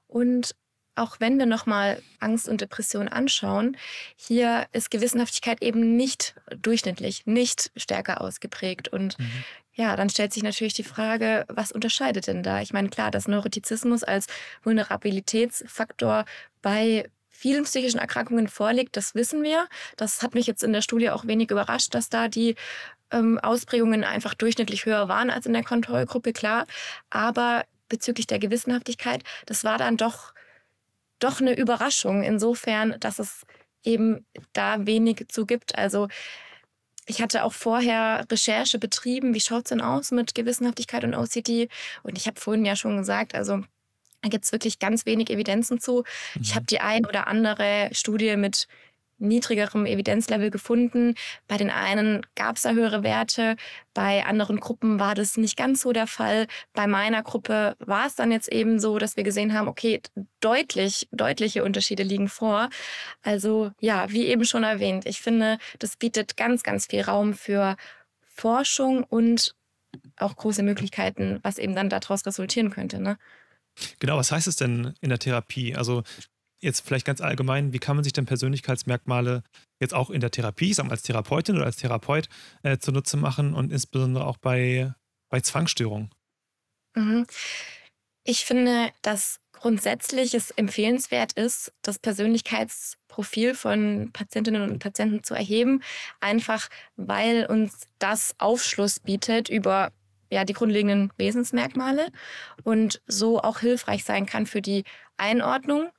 und 0.07 0.55
auch 0.99 1.21
wenn 1.21 1.39
wir 1.39 1.47
nochmal 1.47 2.03
Angst 2.19 2.49
und 2.49 2.61
Depression 2.61 3.09
anschauen, 3.09 3.77
hier 4.17 4.67
ist 4.73 4.91
Gewissenhaftigkeit 4.91 5.63
eben 5.63 5.97
nicht 5.97 6.35
durchschnittlich, 6.57 7.25
nicht 7.25 7.71
stärker 7.77 8.21
ausgeprägt. 8.21 8.89
Und 8.89 9.19
mhm. 9.19 9.45
Ja, 9.79 9.95
dann 9.95 10.11
stellt 10.11 10.33
sich 10.33 10.43
natürlich 10.43 10.75
die 10.75 10.83
Frage, 10.83 11.45
was 11.49 11.71
unterscheidet 11.71 12.27
denn 12.27 12.43
da? 12.43 12.61
Ich 12.61 12.73
meine, 12.73 12.89
klar, 12.89 13.13
dass 13.13 13.29
Neurotizismus 13.29 14.03
als 14.03 14.27
Vulnerabilitätsfaktor 14.65 16.25
bei 16.63 17.09
vielen 17.31 17.63
psychischen 17.63 18.01
Erkrankungen 18.01 18.49
vorliegt, 18.49 18.97
das 18.97 19.15
wissen 19.15 19.45
wir. 19.45 19.69
Das 19.97 20.23
hat 20.23 20.35
mich 20.35 20.49
jetzt 20.49 20.65
in 20.65 20.73
der 20.73 20.83
Studie 20.83 21.11
auch 21.11 21.29
wenig 21.29 21.53
überrascht, 21.53 21.95
dass 21.95 22.09
da 22.09 22.27
die 22.27 22.57
ähm, 23.13 23.39
Ausprägungen 23.39 24.03
einfach 24.03 24.35
durchschnittlich 24.35 24.85
höher 24.85 25.09
waren 25.09 25.31
als 25.31 25.47
in 25.47 25.53
der 25.53 25.63
Kontrollgruppe, 25.63 26.33
klar. 26.33 26.67
Aber 27.09 27.65
bezüglich 27.89 28.27
der 28.27 28.41
Gewissenhaftigkeit, 28.41 29.23
das 29.47 29.63
war 29.63 29.79
dann 29.79 29.97
doch 29.97 30.35
doch 31.21 31.41
eine 31.41 31.57
Überraschung 31.57 32.23
insofern, 32.25 32.97
dass 33.01 33.19
es 33.19 33.45
eben 33.85 34.27
da 34.53 34.87
wenig 34.87 35.27
zu 35.29 35.47
gibt. 35.47 35.79
Also 35.79 36.09
ich 37.09 37.23
hatte 37.23 37.45
auch 37.45 37.53
vorher 37.53 38.25
Recherche 38.31 38.79
betrieben, 38.79 39.35
wie 39.35 39.41
schaut 39.41 39.65
es 39.65 39.71
denn 39.71 39.81
aus 39.81 40.11
mit 40.11 40.35
Gewissenhaftigkeit 40.35 41.05
und 41.05 41.15
OCD? 41.15 41.69
Und 42.03 42.19
ich 42.19 42.27
habe 42.27 42.39
vorhin 42.39 42.65
ja 42.65 42.77
schon 42.77 42.97
gesagt, 42.99 43.35
also 43.35 43.63
da 44.23 44.29
gibt 44.29 44.45
es 44.45 44.53
wirklich 44.53 44.79
ganz 44.79 45.07
wenig 45.07 45.31
Evidenzen 45.31 45.81
zu. 45.81 46.05
Mhm. 46.35 46.43
Ich 46.43 46.55
habe 46.55 46.67
die 46.67 46.81
ein 46.81 47.07
oder 47.07 47.27
andere 47.27 47.89
Studie 47.93 48.37
mit 48.37 48.67
niedrigerem 49.19 49.87
Evidenzlevel 49.87 50.51
gefunden. 50.51 51.15
Bei 51.47 51.57
den 51.57 51.71
einen 51.71 52.27
gab 52.35 52.57
es 52.57 52.63
da 52.63 52.73
höhere 52.73 53.03
Werte, 53.03 53.57
bei 53.95 54.25
anderen 54.25 54.61
Gruppen 54.61 55.01
war 55.01 55.17
das 55.17 55.37
nicht 55.37 55.57
ganz 55.57 55.81
so 55.81 55.93
der 55.93 56.07
Fall. 56.07 56.47
Bei 56.73 56.87
meiner 56.87 57.23
Gruppe 57.25 57.77
war 57.81 58.07
es 58.07 58.15
dann 58.15 58.31
jetzt 58.31 58.47
eben 58.47 58.79
so, 58.79 58.99
dass 58.99 59.17
wir 59.17 59.25
gesehen 59.25 59.55
haben, 59.55 59.67
okay, 59.67 60.01
deutlich, 60.39 61.09
deutliche 61.11 61.65
Unterschiede 61.65 62.05
liegen 62.05 62.29
vor. 62.29 62.71
Also 63.23 63.73
ja, 63.81 64.11
wie 64.11 64.27
eben 64.27 64.45
schon 64.45 64.63
erwähnt, 64.63 65.05
ich 65.05 65.21
finde, 65.21 65.59
das 65.81 65.97
bietet 65.97 66.37
ganz, 66.37 66.63
ganz 66.63 66.87
viel 66.87 67.01
Raum 67.03 67.35
für 67.35 67.77
Forschung 68.29 69.03
und 69.03 69.57
auch 70.17 70.37
große 70.37 70.63
Möglichkeiten, 70.63 71.41
was 71.43 71.59
eben 71.59 71.75
dann 71.75 71.91
daraus 71.91 72.25
resultieren 72.25 72.71
könnte. 72.71 73.01
Ne? 73.01 73.19
Genau, 73.99 74.17
was 74.17 74.31
heißt 74.31 74.47
es 74.47 74.57
denn 74.57 74.95
in 75.01 75.09
der 75.09 75.19
Therapie? 75.19 75.75
Also 75.75 76.03
jetzt 76.61 76.87
vielleicht 76.87 77.07
ganz 77.07 77.21
allgemein, 77.21 77.73
wie 77.73 77.79
kann 77.79 77.97
man 77.97 78.05
sich 78.05 78.13
denn 78.13 78.27
Persönlichkeitsmerkmale 78.27 79.43
jetzt 79.81 79.95
auch 79.95 80.11
in 80.11 80.21
der 80.21 80.31
Therapie, 80.31 80.73
sagen 80.73 80.89
wir 80.89 80.93
als 80.93 81.03
Therapeutin 81.03 81.57
oder 81.57 81.67
als 81.67 81.77
Therapeut 81.77 82.29
äh, 82.63 82.79
zunutze 82.79 83.17
machen 83.17 83.55
und 83.55 83.73
insbesondere 83.73 84.27
auch 84.27 84.39
bei, 84.39 84.93
bei 85.31 85.41
Zwangsstörungen? 85.41 86.11
Mhm. 86.95 87.27
Ich 88.25 88.45
finde, 88.45 88.91
dass 89.03 89.41
grundsätzlich 89.53 90.35
es 90.35 90.51
empfehlenswert 90.51 91.33
ist, 91.33 91.73
das 91.83 91.99
Persönlichkeitsprofil 91.99 93.55
von 93.55 94.11
Patientinnen 94.13 94.63
und 94.63 94.79
Patienten 94.79 95.25
zu 95.25 95.35
erheben, 95.35 95.83
einfach 96.21 96.69
weil 96.97 97.47
uns 97.47 97.87
das 97.99 98.35
Aufschluss 98.39 99.01
bietet 99.01 99.49
über 99.49 99.93
ja, 100.31 100.45
die 100.45 100.53
grundlegenden 100.53 101.11
Wesensmerkmale 101.17 102.11
und 102.63 103.01
so 103.07 103.41
auch 103.41 103.61
hilfreich 103.61 104.05
sein 104.05 104.27
kann 104.27 104.47
für 104.47 104.61
die 104.61 104.85
Einordnung 105.17 105.91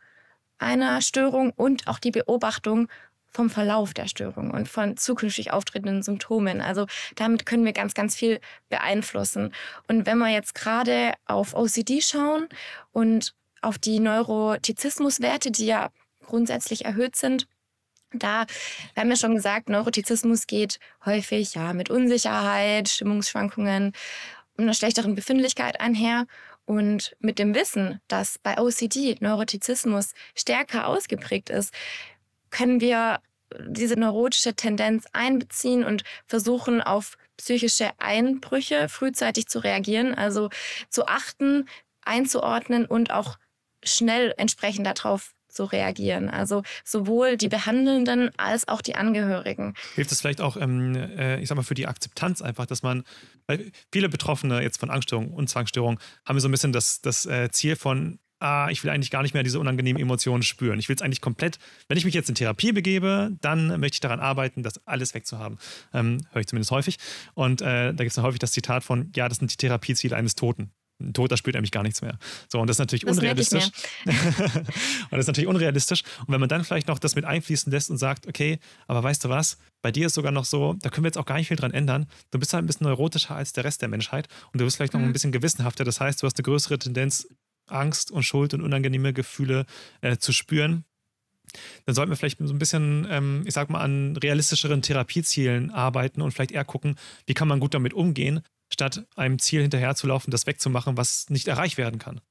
einer 0.59 1.01
Störung 1.01 1.51
und 1.55 1.87
auch 1.87 1.99
die 1.99 2.11
Beobachtung 2.11 2.87
vom 3.31 3.49
Verlauf 3.49 3.93
der 3.93 4.07
Störung 4.07 4.51
und 4.51 4.67
von 4.67 4.97
zukünftig 4.97 5.51
auftretenden 5.51 6.03
Symptomen. 6.03 6.61
Also 6.61 6.87
damit 7.15 7.45
können 7.45 7.65
wir 7.65 7.73
ganz, 7.73 7.93
ganz 7.93 8.15
viel 8.15 8.39
beeinflussen. 8.69 9.53
Und 9.87 10.05
wenn 10.05 10.17
wir 10.17 10.29
jetzt 10.29 10.55
gerade 10.55 11.13
auf 11.25 11.53
OCD 11.53 12.01
schauen 12.01 12.47
und 12.91 13.33
auf 13.61 13.77
die 13.77 13.99
Neurotizismuswerte, 13.99 15.51
die 15.51 15.65
ja 15.65 15.89
grundsätzlich 16.25 16.85
erhöht 16.85 17.15
sind, 17.15 17.47
da 18.11 18.45
wir 18.95 19.01
haben 19.01 19.09
ja 19.09 19.15
schon 19.15 19.35
gesagt, 19.35 19.69
Neurotizismus 19.69 20.47
geht 20.47 20.79
häufig 21.05 21.53
ja 21.53 21.73
mit 21.73 21.91
Unsicherheit, 21.91 22.89
Stimmungsschwankungen 22.89 23.93
und 24.57 24.63
einer 24.63 24.73
schlechteren 24.73 25.13
Befindlichkeit 25.13 25.79
einher. 25.79 26.25
Und 26.69 27.15
mit 27.17 27.39
dem 27.39 27.55
Wissen, 27.55 27.99
dass 28.07 28.37
bei 28.37 28.59
OCD 28.59 29.17
Neurotizismus 29.21 30.13
stärker 30.35 30.85
ausgeprägt 30.85 31.49
ist, 31.49 31.73
können 32.51 32.79
wir 32.79 33.21
diese 33.67 33.95
neurotische 33.95 34.53
Tendenz 34.53 35.05
einbeziehen 35.11 35.83
und 35.83 36.03
versuchen 36.27 36.79
auf 36.81 37.17
psychische 37.37 37.89
Einbrüche 37.97 38.87
frühzeitig 38.87 39.47
zu 39.47 39.63
reagieren, 39.63 40.13
also 40.13 40.51
zu 40.91 41.07
achten, 41.07 41.67
einzuordnen 42.03 42.85
und 42.85 43.09
auch 43.09 43.39
schnell 43.83 44.35
entsprechend 44.37 44.85
darauf 44.85 45.33
zu 45.49 45.65
reagieren. 45.65 46.29
Also 46.29 46.63
sowohl 46.83 47.37
die 47.37 47.49
Behandelnden 47.49 48.31
als 48.37 48.67
auch 48.67 48.81
die 48.81 48.95
Angehörigen. 48.95 49.73
Hilft 49.95 50.11
es 50.11 50.21
vielleicht 50.21 50.41
auch, 50.41 50.57
ähm, 50.57 50.95
äh, 50.95 51.39
ich 51.41 51.49
sag 51.49 51.55
mal, 51.55 51.63
für 51.63 51.73
die 51.73 51.87
Akzeptanz 51.87 52.41
einfach, 52.41 52.65
dass 52.65 52.83
man, 52.83 53.03
weil 53.47 53.71
viele 53.91 54.09
Betroffene 54.09 54.61
jetzt 54.61 54.79
von 54.79 54.89
Angststörungen 54.89 55.31
und 55.33 55.49
Zwangsstörungen 55.49 55.99
haben 56.25 56.39
so 56.39 56.47
ein 56.47 56.51
bisschen 56.51 56.71
das, 56.71 57.01
das 57.01 57.25
äh, 57.25 57.49
Ziel 57.51 57.75
von, 57.75 58.19
ah, 58.39 58.69
ich 58.69 58.83
will 58.83 58.91
eigentlich 58.91 59.11
gar 59.11 59.21
nicht 59.21 59.33
mehr 59.33 59.43
diese 59.43 59.59
unangenehmen 59.59 60.01
Emotionen 60.01 60.43
spüren. 60.43 60.79
Ich 60.79 60.89
will 60.89 60.95
es 60.95 61.01
eigentlich 61.01 61.21
komplett, 61.21 61.59
wenn 61.87 61.97
ich 61.97 62.05
mich 62.05 62.13
jetzt 62.13 62.29
in 62.29 62.35
Therapie 62.35 62.71
begebe, 62.71 63.31
dann 63.41 63.79
möchte 63.79 63.95
ich 63.95 63.99
daran 63.99 64.19
arbeiten, 64.19 64.63
das 64.63 64.85
alles 64.87 65.13
wegzuhaben. 65.13 65.57
Ähm, 65.93 66.25
Höre 66.31 66.41
ich 66.41 66.47
zumindest 66.47 66.71
häufig. 66.71 66.97
Und 67.33 67.61
äh, 67.61 67.93
da 67.93 68.03
gibt 68.03 68.11
es 68.11 68.17
häufig 68.17 68.39
das 68.39 68.51
Zitat 68.51 68.83
von, 68.83 69.11
ja, 69.15 69.27
das 69.29 69.39
sind 69.39 69.51
die 69.51 69.57
Therapieziele 69.57 70.15
eines 70.15 70.35
Toten. 70.35 70.71
Ein 70.99 71.13
Toter 71.13 71.37
spürt 71.37 71.55
nämlich 71.55 71.71
gar 71.71 71.83
nichts 71.83 72.01
mehr. 72.01 72.17
So, 72.51 72.59
und 72.59 72.67
das 72.67 72.75
ist 72.75 72.79
natürlich 72.79 73.05
das 73.05 73.17
unrealistisch. 73.17 73.69
und 74.05 75.11
das 75.11 75.21
ist 75.21 75.27
natürlich 75.27 75.47
unrealistisch. 75.47 76.03
Und 76.19 76.29
wenn 76.29 76.39
man 76.39 76.49
dann 76.49 76.63
vielleicht 76.63 76.87
noch 76.87 76.99
das 76.99 77.15
mit 77.15 77.25
einfließen 77.25 77.71
lässt 77.71 77.89
und 77.89 77.97
sagt, 77.97 78.27
okay, 78.27 78.59
aber 78.87 79.01
weißt 79.01 79.23
du 79.23 79.29
was, 79.29 79.57
bei 79.81 79.91
dir 79.91 80.07
ist 80.07 80.13
sogar 80.13 80.31
noch 80.31 80.45
so, 80.45 80.75
da 80.81 80.89
können 80.89 81.05
wir 81.05 81.09
jetzt 81.09 81.17
auch 81.17 81.25
gar 81.25 81.37
nicht 81.37 81.47
viel 81.47 81.57
dran 81.57 81.71
ändern. 81.71 82.07
Du 82.31 82.39
bist 82.39 82.53
halt 82.53 82.63
ein 82.63 82.67
bisschen 82.67 82.85
neurotischer 82.85 83.35
als 83.35 83.53
der 83.53 83.63
Rest 83.63 83.81
der 83.81 83.89
Menschheit 83.89 84.27
und 84.51 84.59
du 84.59 84.65
bist 84.65 84.75
vielleicht 84.75 84.93
noch 84.93 84.99
mhm. 84.99 85.07
ein 85.07 85.13
bisschen 85.13 85.31
gewissenhafter. 85.31 85.85
Das 85.85 86.01
heißt, 86.01 86.21
du 86.21 86.25
hast 86.25 86.37
eine 86.37 86.43
größere 86.43 86.77
Tendenz, 86.79 87.27
Angst 87.67 88.11
und 88.11 88.23
Schuld 88.23 88.53
und 88.53 88.61
unangenehme 88.61 89.13
Gefühle 89.13 89.65
äh, 90.01 90.17
zu 90.17 90.33
spüren. 90.33 90.83
Dann 91.85 91.95
sollten 91.95 92.11
wir 92.11 92.15
vielleicht 92.17 92.39
so 92.39 92.53
ein 92.53 92.59
bisschen, 92.59 93.07
ähm, 93.09 93.43
ich 93.45 93.53
sag 93.53 93.69
mal, 93.69 93.81
an 93.81 94.15
realistischeren 94.17 94.81
Therapiezielen 94.81 95.71
arbeiten 95.71 96.21
und 96.21 96.31
vielleicht 96.31 96.51
eher 96.51 96.65
gucken, 96.65 96.95
wie 97.25 97.33
kann 97.33 97.47
man 97.47 97.59
gut 97.59 97.73
damit 97.73 97.93
umgehen, 97.93 98.41
statt 98.71 99.05
einem 99.15 99.39
Ziel 99.39 99.61
hinterherzulaufen, 99.61 100.31
das 100.31 100.47
wegzumachen, 100.47 100.97
was 100.97 101.29
nicht 101.29 101.47
erreicht 101.47 101.77
werden 101.77 101.99
kann. 101.99 102.21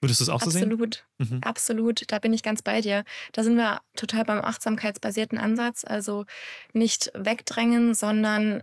Würdest 0.00 0.20
du 0.20 0.24
es 0.24 0.28
auch 0.28 0.42
so 0.42 0.50
sehen? 0.50 0.64
Absolut, 0.64 1.04
mhm. 1.16 1.40
absolut. 1.42 2.12
Da 2.12 2.18
bin 2.18 2.34
ich 2.34 2.42
ganz 2.42 2.60
bei 2.60 2.82
dir. 2.82 3.04
Da 3.32 3.42
sind 3.42 3.56
wir 3.56 3.80
total 3.96 4.24
beim 4.24 4.44
achtsamkeitsbasierten 4.44 5.38
Ansatz. 5.38 5.82
Also 5.82 6.26
nicht 6.74 7.10
wegdrängen, 7.14 7.94
sondern 7.94 8.62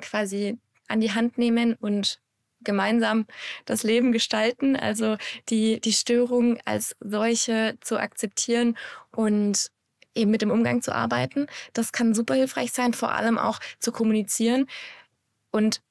quasi 0.00 0.58
an 0.86 1.00
die 1.00 1.12
Hand 1.12 1.38
nehmen 1.38 1.74
und 1.74 2.20
gemeinsam 2.62 3.26
das 3.64 3.82
Leben 3.82 4.12
gestalten. 4.12 4.76
Also 4.76 5.16
die, 5.48 5.80
die 5.80 5.92
Störung 5.92 6.60
als 6.64 6.94
solche 7.00 7.76
zu 7.80 7.98
akzeptieren 7.98 8.76
und 9.10 9.72
eben 10.14 10.30
mit 10.30 10.42
dem 10.42 10.52
Umgang 10.52 10.82
zu 10.82 10.94
arbeiten. 10.94 11.46
Das 11.72 11.90
kann 11.90 12.14
super 12.14 12.34
hilfreich 12.34 12.70
sein, 12.70 12.94
vor 12.94 13.12
allem 13.12 13.38
auch 13.38 13.58
zu 13.80 13.90
kommunizieren. 13.90 14.66
Und 15.50 15.82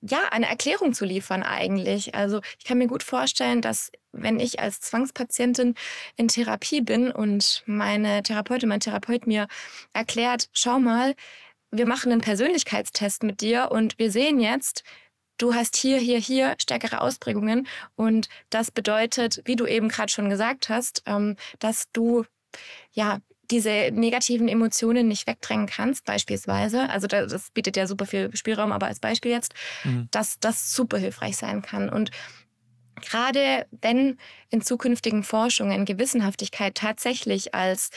ja, 0.00 0.28
eine 0.30 0.48
Erklärung 0.48 0.92
zu 0.92 1.04
liefern 1.04 1.42
eigentlich. 1.42 2.14
Also 2.14 2.40
ich 2.58 2.64
kann 2.64 2.78
mir 2.78 2.86
gut 2.86 3.02
vorstellen, 3.02 3.60
dass 3.60 3.90
wenn 4.12 4.38
ich 4.38 4.60
als 4.60 4.80
Zwangspatientin 4.80 5.74
in 6.16 6.28
Therapie 6.28 6.80
bin 6.80 7.10
und 7.10 7.62
meine 7.66 8.22
Therapeutin, 8.22 8.68
mein 8.68 8.80
Therapeut 8.80 9.26
mir 9.26 9.48
erklärt, 9.92 10.48
schau 10.52 10.78
mal, 10.78 11.14
wir 11.70 11.86
machen 11.86 12.12
einen 12.12 12.20
Persönlichkeitstest 12.20 13.22
mit 13.24 13.40
dir 13.40 13.70
und 13.70 13.98
wir 13.98 14.10
sehen 14.10 14.40
jetzt, 14.40 14.84
du 15.36 15.54
hast 15.54 15.76
hier, 15.76 15.98
hier, 15.98 16.18
hier 16.18 16.54
stärkere 16.58 17.00
Ausprägungen 17.00 17.66
und 17.96 18.28
das 18.50 18.70
bedeutet, 18.70 19.42
wie 19.44 19.56
du 19.56 19.66
eben 19.66 19.88
gerade 19.88 20.10
schon 20.12 20.30
gesagt 20.30 20.68
hast, 20.68 21.02
ähm, 21.06 21.36
dass 21.58 21.90
du 21.92 22.24
ja 22.92 23.18
diese 23.50 23.90
negativen 23.92 24.48
Emotionen 24.48 25.08
nicht 25.08 25.26
wegdrängen 25.26 25.66
kannst, 25.66 26.04
beispielsweise, 26.04 26.88
also 26.90 27.06
das 27.06 27.50
bietet 27.50 27.76
ja 27.76 27.86
super 27.86 28.06
viel 28.06 28.34
Spielraum, 28.36 28.72
aber 28.72 28.86
als 28.86 29.00
Beispiel 29.00 29.30
jetzt, 29.30 29.54
mhm. 29.84 30.08
dass 30.10 30.38
das 30.38 30.74
super 30.74 30.98
hilfreich 30.98 31.36
sein 31.36 31.62
kann. 31.62 31.88
Und 31.88 32.10
gerade 33.00 33.66
wenn 33.70 34.18
in 34.50 34.60
zukünftigen 34.60 35.22
Forschungen 35.22 35.84
Gewissenhaftigkeit 35.84 36.74
tatsächlich 36.74 37.54
als 37.54 37.90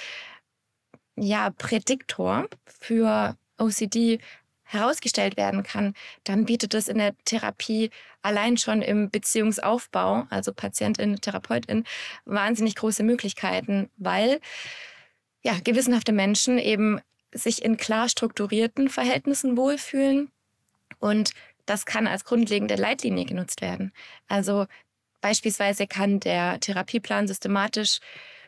ja, 1.16 1.50
Prädiktor 1.52 2.48
für 2.66 3.36
OCD 3.58 4.20
herausgestellt 4.64 5.36
werden 5.36 5.64
kann, 5.64 5.94
dann 6.24 6.46
bietet 6.46 6.74
es 6.74 6.88
in 6.88 6.98
der 6.98 7.14
Therapie 7.26 7.90
allein 8.22 8.58
schon 8.58 8.82
im 8.82 9.10
Beziehungsaufbau, 9.10 10.28
also 10.30 10.54
Patientin, 10.54 11.18
Therapeutin, 11.20 11.84
wahnsinnig 12.26 12.76
große 12.76 13.04
Möglichkeiten, 13.04 13.90
weil 13.98 14.40
ja, 15.44 15.58
gewissenhafte 15.64 16.12
Menschen 16.12 16.58
eben 16.58 17.00
sich 17.34 17.64
in 17.64 17.78
klar 17.78 18.10
strukturierten 18.10 18.90
Verhältnissen 18.90 19.58
wohlfühlen. 19.58 20.30
Und 21.00 21.32
das 21.66 21.86
kann 21.86 22.08
als 22.08 22.26
grundlegende 22.26 22.76
Leitlinie 22.76 23.26
genutzt 23.26 23.62
werden. 23.62 23.94
Also 24.28 24.66
beispielsweise 25.22 25.88
kann 25.88 26.20
der 26.20 26.60
Therapieplan 26.60 27.28
systematisch 27.28 28.00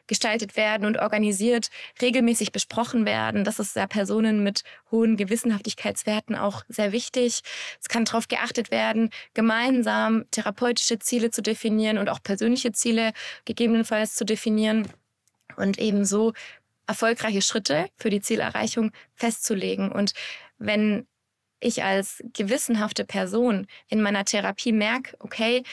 gestaltet 0.08 0.58
werden 0.58 0.86
und 0.86 0.98
organisiert, 0.98 1.70
regelmäßig 2.02 2.52
besprochen 2.52 3.06
werden. 3.06 3.46
Das 3.46 3.60
ist 3.60 3.76
ja 3.76 3.88
Personen 3.88 4.44
mit 4.44 4.64
hohen 4.92 5.16
Gewissenhaftigkeitswerten 5.16 6.36
auch 6.36 6.64
sehr 6.68 6.92
wichtig. 6.92 7.42
Es 7.82 7.88
kann 7.88 8.04
darauf 8.04 8.28
geachtet 8.28 8.70
werden, 8.70 9.12
gemeinsam 9.34 10.26
therapeutische 10.32 11.00
Ziele 11.00 11.32
zu 11.32 11.42
definieren 11.42 11.98
und 11.98 12.10
auch 12.10 12.22
persönliche 12.22 12.74
Ziele 12.74 13.14
gegebenenfalls 13.46 14.16
zu 14.16 14.26
definieren 14.26 14.90
und 15.56 15.80
ebenso 15.80 16.34
erfolgreiche 16.88 17.42
Schritte 17.42 17.88
für 17.98 18.10
die 18.10 18.22
Zielerreichung 18.22 18.92
festzulegen. 19.16 19.92
Und 19.92 20.14
wenn 20.58 21.08
ich 21.60 21.84
als 21.84 22.24
gewissenhafte 22.34 23.06
Person 23.06 23.68
in 23.88 24.02
meiner 24.02 24.26
Therapie 24.26 24.74
merke, 24.74 25.16
okay, 25.20 25.64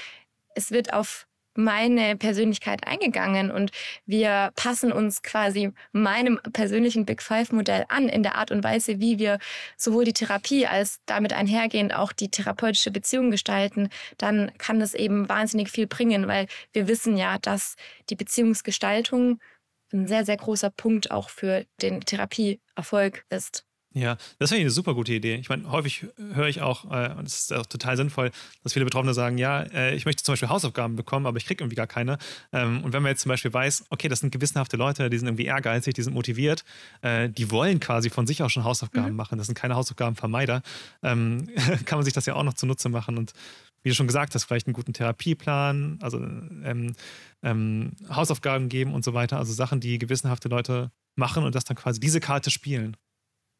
es 0.54 0.70
wird 0.70 0.92
auf 0.92 1.26
meine 1.54 2.16
Persönlichkeit 2.16 2.86
eingegangen 2.86 3.50
und 3.50 3.72
wir 4.06 4.52
passen 4.54 4.92
uns 4.92 5.22
quasi 5.22 5.72
meinem 5.92 6.40
persönlichen 6.52 7.04
Big 7.04 7.22
Five 7.22 7.52
Modell 7.52 7.84
an 7.88 8.08
in 8.08 8.22
der 8.22 8.36
Art 8.36 8.52
und 8.52 8.62
Weise, 8.62 9.00
wie 9.00 9.18
wir 9.18 9.38
sowohl 9.76 10.04
die 10.04 10.12
Therapie 10.12 10.66
als 10.66 11.00
damit 11.06 11.32
einhergehend 11.32 11.94
auch 11.94 12.12
die 12.12 12.30
therapeutische 12.30 12.90
Beziehung 12.92 13.30
gestalten, 13.30 13.88
dann 14.16 14.52
kann 14.58 14.78
das 14.78 14.94
eben 14.94 15.28
wahnsinnig 15.28 15.70
viel 15.70 15.86
bringen, 15.86 16.28
weil 16.28 16.46
wir 16.72 16.86
wissen 16.86 17.16
ja, 17.16 17.38
dass 17.38 17.76
die 18.10 18.16
Beziehungsgestaltung 18.16 19.40
ein 19.92 20.06
sehr, 20.06 20.24
sehr 20.24 20.36
großer 20.36 20.70
Punkt 20.70 21.10
auch 21.10 21.30
für 21.30 21.66
den 21.80 22.00
Therapieerfolg 22.00 23.24
ist. 23.30 23.64
Ja, 23.92 24.18
das 24.38 24.52
wäre 24.52 24.60
eine 24.60 24.70
super 24.70 24.94
gute 24.94 25.12
Idee. 25.12 25.34
Ich 25.34 25.48
meine, 25.48 25.68
häufig 25.68 26.06
höre 26.16 26.46
ich 26.46 26.60
auch, 26.60 26.84
äh, 26.92 27.12
und 27.18 27.26
es 27.26 27.40
ist 27.40 27.52
auch 27.52 27.66
total 27.66 27.96
sinnvoll, 27.96 28.30
dass 28.62 28.72
viele 28.72 28.84
Betroffene 28.84 29.14
sagen, 29.14 29.36
ja, 29.36 29.62
äh, 29.62 29.96
ich 29.96 30.04
möchte 30.04 30.22
zum 30.22 30.34
Beispiel 30.34 30.48
Hausaufgaben 30.48 30.94
bekommen, 30.94 31.26
aber 31.26 31.38
ich 31.38 31.46
kriege 31.46 31.64
irgendwie 31.64 31.74
gar 31.74 31.88
keine. 31.88 32.18
Ähm, 32.52 32.84
und 32.84 32.92
wenn 32.92 33.02
man 33.02 33.10
jetzt 33.10 33.22
zum 33.22 33.30
Beispiel 33.30 33.52
weiß, 33.52 33.86
okay, 33.90 34.06
das 34.06 34.20
sind 34.20 34.30
gewissenhafte 34.30 34.76
Leute, 34.76 35.10
die 35.10 35.18
sind 35.18 35.26
irgendwie 35.26 35.46
ehrgeizig, 35.46 35.94
die 35.94 36.02
sind 36.02 36.14
motiviert, 36.14 36.64
äh, 37.02 37.28
die 37.28 37.50
wollen 37.50 37.80
quasi 37.80 38.10
von 38.10 38.28
sich 38.28 38.44
auch 38.44 38.50
schon 38.50 38.62
Hausaufgaben 38.62 39.10
mhm. 39.10 39.16
machen, 39.16 39.38
das 39.38 39.48
sind 39.48 39.56
keine 39.56 39.74
Hausaufgabenvermeider, 39.74 40.62
ähm, 41.02 41.48
kann 41.84 41.98
man 41.98 42.04
sich 42.04 42.14
das 42.14 42.26
ja 42.26 42.34
auch 42.34 42.44
noch 42.44 42.54
zunutze 42.54 42.90
machen 42.90 43.18
und 43.18 43.32
wie 43.82 43.88
du 43.88 43.94
schon 43.94 44.06
gesagt 44.06 44.34
hast, 44.34 44.44
vielleicht 44.44 44.66
einen 44.66 44.74
guten 44.74 44.92
Therapieplan, 44.92 45.98
also 46.02 46.18
ähm, 46.18 46.94
ähm, 47.42 47.92
Hausaufgaben 48.08 48.68
geben 48.68 48.94
und 48.94 49.04
so 49.04 49.14
weiter, 49.14 49.38
also 49.38 49.52
Sachen, 49.52 49.80
die 49.80 49.98
gewissenhafte 49.98 50.48
Leute 50.48 50.90
machen 51.16 51.44
und 51.44 51.54
das 51.54 51.64
dann 51.64 51.76
quasi 51.76 52.00
diese 52.00 52.20
Karte 52.20 52.50
spielen. 52.50 52.96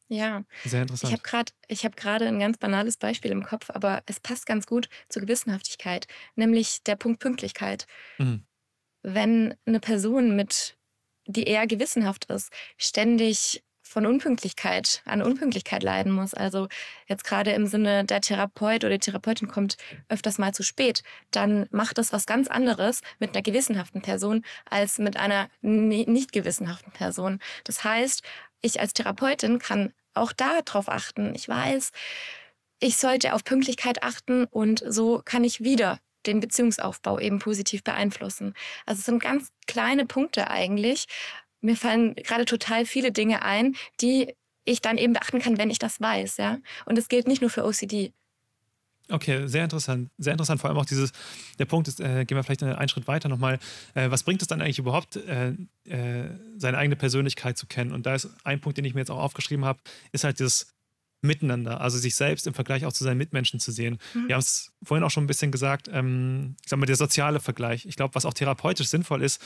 Ja. 0.09 0.45
Sehr 0.65 0.83
interessant. 0.83 1.13
Ich 1.13 1.19
habe 1.19 1.23
gerade 1.23 1.53
hab, 1.71 1.97
grad, 1.97 2.23
ein 2.23 2.41
ganz 2.41 2.59
banales 2.59 2.97
Beispiel 2.97 3.31
im 3.31 3.45
Kopf, 3.45 3.71
aber 3.71 4.03
es 4.07 4.19
passt 4.19 4.45
ganz 4.45 4.67
gut 4.67 4.89
zur 5.09 5.23
Gewissenhaftigkeit, 5.23 6.09
nämlich 6.35 6.83
der 6.83 6.97
Punkt 6.97 7.21
Pünktlichkeit. 7.21 7.87
Mhm. 8.19 8.45
Wenn 9.03 9.55
eine 9.67 9.79
Person 9.79 10.35
mit, 10.35 10.77
die 11.27 11.45
eher 11.45 11.67
gewissenhaft 11.67 12.25
ist, 12.27 12.53
ständig 12.77 13.63
von 13.91 14.07
Unpünktlichkeit, 14.07 15.03
an 15.05 15.21
Unpünktlichkeit 15.21 15.83
leiden 15.83 16.13
muss. 16.13 16.33
Also 16.33 16.69
jetzt 17.09 17.25
gerade 17.25 17.51
im 17.51 17.67
Sinne, 17.67 18.05
der 18.05 18.21
Therapeut 18.21 18.85
oder 18.85 18.91
die 18.91 19.01
Therapeutin 19.01 19.49
kommt 19.49 19.77
öfters 20.09 20.39
mal 20.39 20.55
zu 20.55 20.63
spät, 20.63 21.03
dann 21.33 21.67
macht 21.73 21.99
das 21.99 22.13
was 22.13 22.25
ganz 22.25 22.47
anderes 22.47 23.01
mit 23.19 23.35
einer 23.35 23.43
gewissenhaften 23.43 24.01
Person 24.01 24.45
als 24.65 24.99
mit 24.99 25.17
einer 25.17 25.49
nicht 25.61 26.31
gewissenhaften 26.31 26.93
Person. 26.93 27.41
Das 27.65 27.83
heißt, 27.83 28.23
ich 28.63 28.79
als 28.79 28.93
Therapeutin 28.93 29.59
kann 29.59 29.93
auch 30.15 30.33
darauf 30.33 30.89
achten. 30.89 31.35
Ich 31.35 31.49
weiß, 31.49 31.91
ich 32.79 32.97
sollte 32.97 33.35
auf 33.35 33.43
Pünktlichkeit 33.43 34.05
achten 34.05 34.45
und 34.45 34.85
so 34.87 35.21
kann 35.25 35.43
ich 35.43 35.65
wieder 35.65 35.99
den 36.27 36.39
Beziehungsaufbau 36.39 37.19
eben 37.19 37.41
positiv 37.41 37.83
beeinflussen. 37.83 38.55
Also 38.87 39.01
es 39.01 39.07
sind 39.07 39.21
ganz 39.21 39.49
kleine 39.67 40.07
Punkte 40.07 40.49
eigentlich. 40.49 41.07
Mir 41.61 41.77
fallen 41.77 42.15
gerade 42.15 42.45
total 42.45 42.87
viele 42.87 43.13
Dinge 43.13 43.43
ein, 43.43 43.77
die 44.01 44.35
ich 44.65 44.81
dann 44.81 44.99
eben 44.99 45.13
beachten 45.13 45.41
kann, 45.41 45.59
wenn 45.59 45.71
ich 45.71 45.79
das 45.79 46.01
weiß, 46.01 46.37
ja. 46.37 46.59
Und 46.85 46.99
es 46.99 47.09
gilt 47.09 47.27
nicht 47.27 47.41
nur 47.41 47.51
für 47.51 47.65
OCD. 47.65 48.13
Okay, 49.11 49.47
sehr 49.49 49.65
interessant. 49.65 50.11
Sehr 50.19 50.33
interessant. 50.33 50.61
Vor 50.61 50.71
allem 50.71 50.79
auch 50.79 50.87
dieses, 50.87 51.13
der 51.59 51.65
Punkt 51.65 51.89
ist, 51.89 52.01
äh, 52.01 52.25
gehen 52.25 52.37
wir 52.37 52.45
vielleicht 52.45 52.63
einen 52.63 52.89
Schritt 52.89 53.09
weiter 53.09 53.29
nochmal. 53.29 53.59
Äh, 53.95 54.11
was 54.11 54.23
bringt 54.23 54.41
es 54.41 54.49
dann 54.49 54.63
eigentlich 54.63 54.79
überhaupt, 54.79 55.17
äh, 55.17 55.55
äh, 55.85 56.31
seine 56.57 56.79
eigene 56.79 56.97
Persönlichkeit 56.97 57.59
zu 57.59 57.67
kennen? 57.67 57.93
Und 57.93 58.07
da 58.07 58.15
ist 58.15 58.29
ein 58.45 58.61
Punkt, 58.61 58.79
den 58.79 58.85
ich 58.85 58.95
mir 58.95 59.01
jetzt 59.01 59.11
auch 59.11 59.19
aufgeschrieben 59.19 59.65
habe, 59.65 59.81
ist 60.13 60.25
halt 60.25 60.41
das 60.41 60.73
Miteinander, 61.23 61.83
also 61.83 61.99
sich 61.99 62.15
selbst 62.15 62.47
im 62.47 62.55
Vergleich 62.55 62.87
auch 62.87 62.95
zu 62.95 63.05
seinen 63.05 63.19
Mitmenschen 63.19 63.61
zu 63.61 63.73
sehen. 63.73 63.99
Mhm. 64.15 64.29
Wir 64.29 64.37
haben 64.37 64.41
es 64.41 64.73
vorhin 64.83 65.05
auch 65.05 65.11
schon 65.11 65.25
ein 65.25 65.27
bisschen 65.27 65.51
gesagt, 65.51 65.91
ähm, 65.93 66.57
ich 66.63 66.71
sag 66.71 66.79
mal, 66.79 66.87
der 66.87 66.97
soziale 66.97 67.41
Vergleich. 67.41 67.85
Ich 67.85 67.97
glaube, 67.97 68.15
was 68.15 68.25
auch 68.25 68.33
therapeutisch 68.33 68.89
sinnvoll 68.89 69.23
ist, 69.23 69.43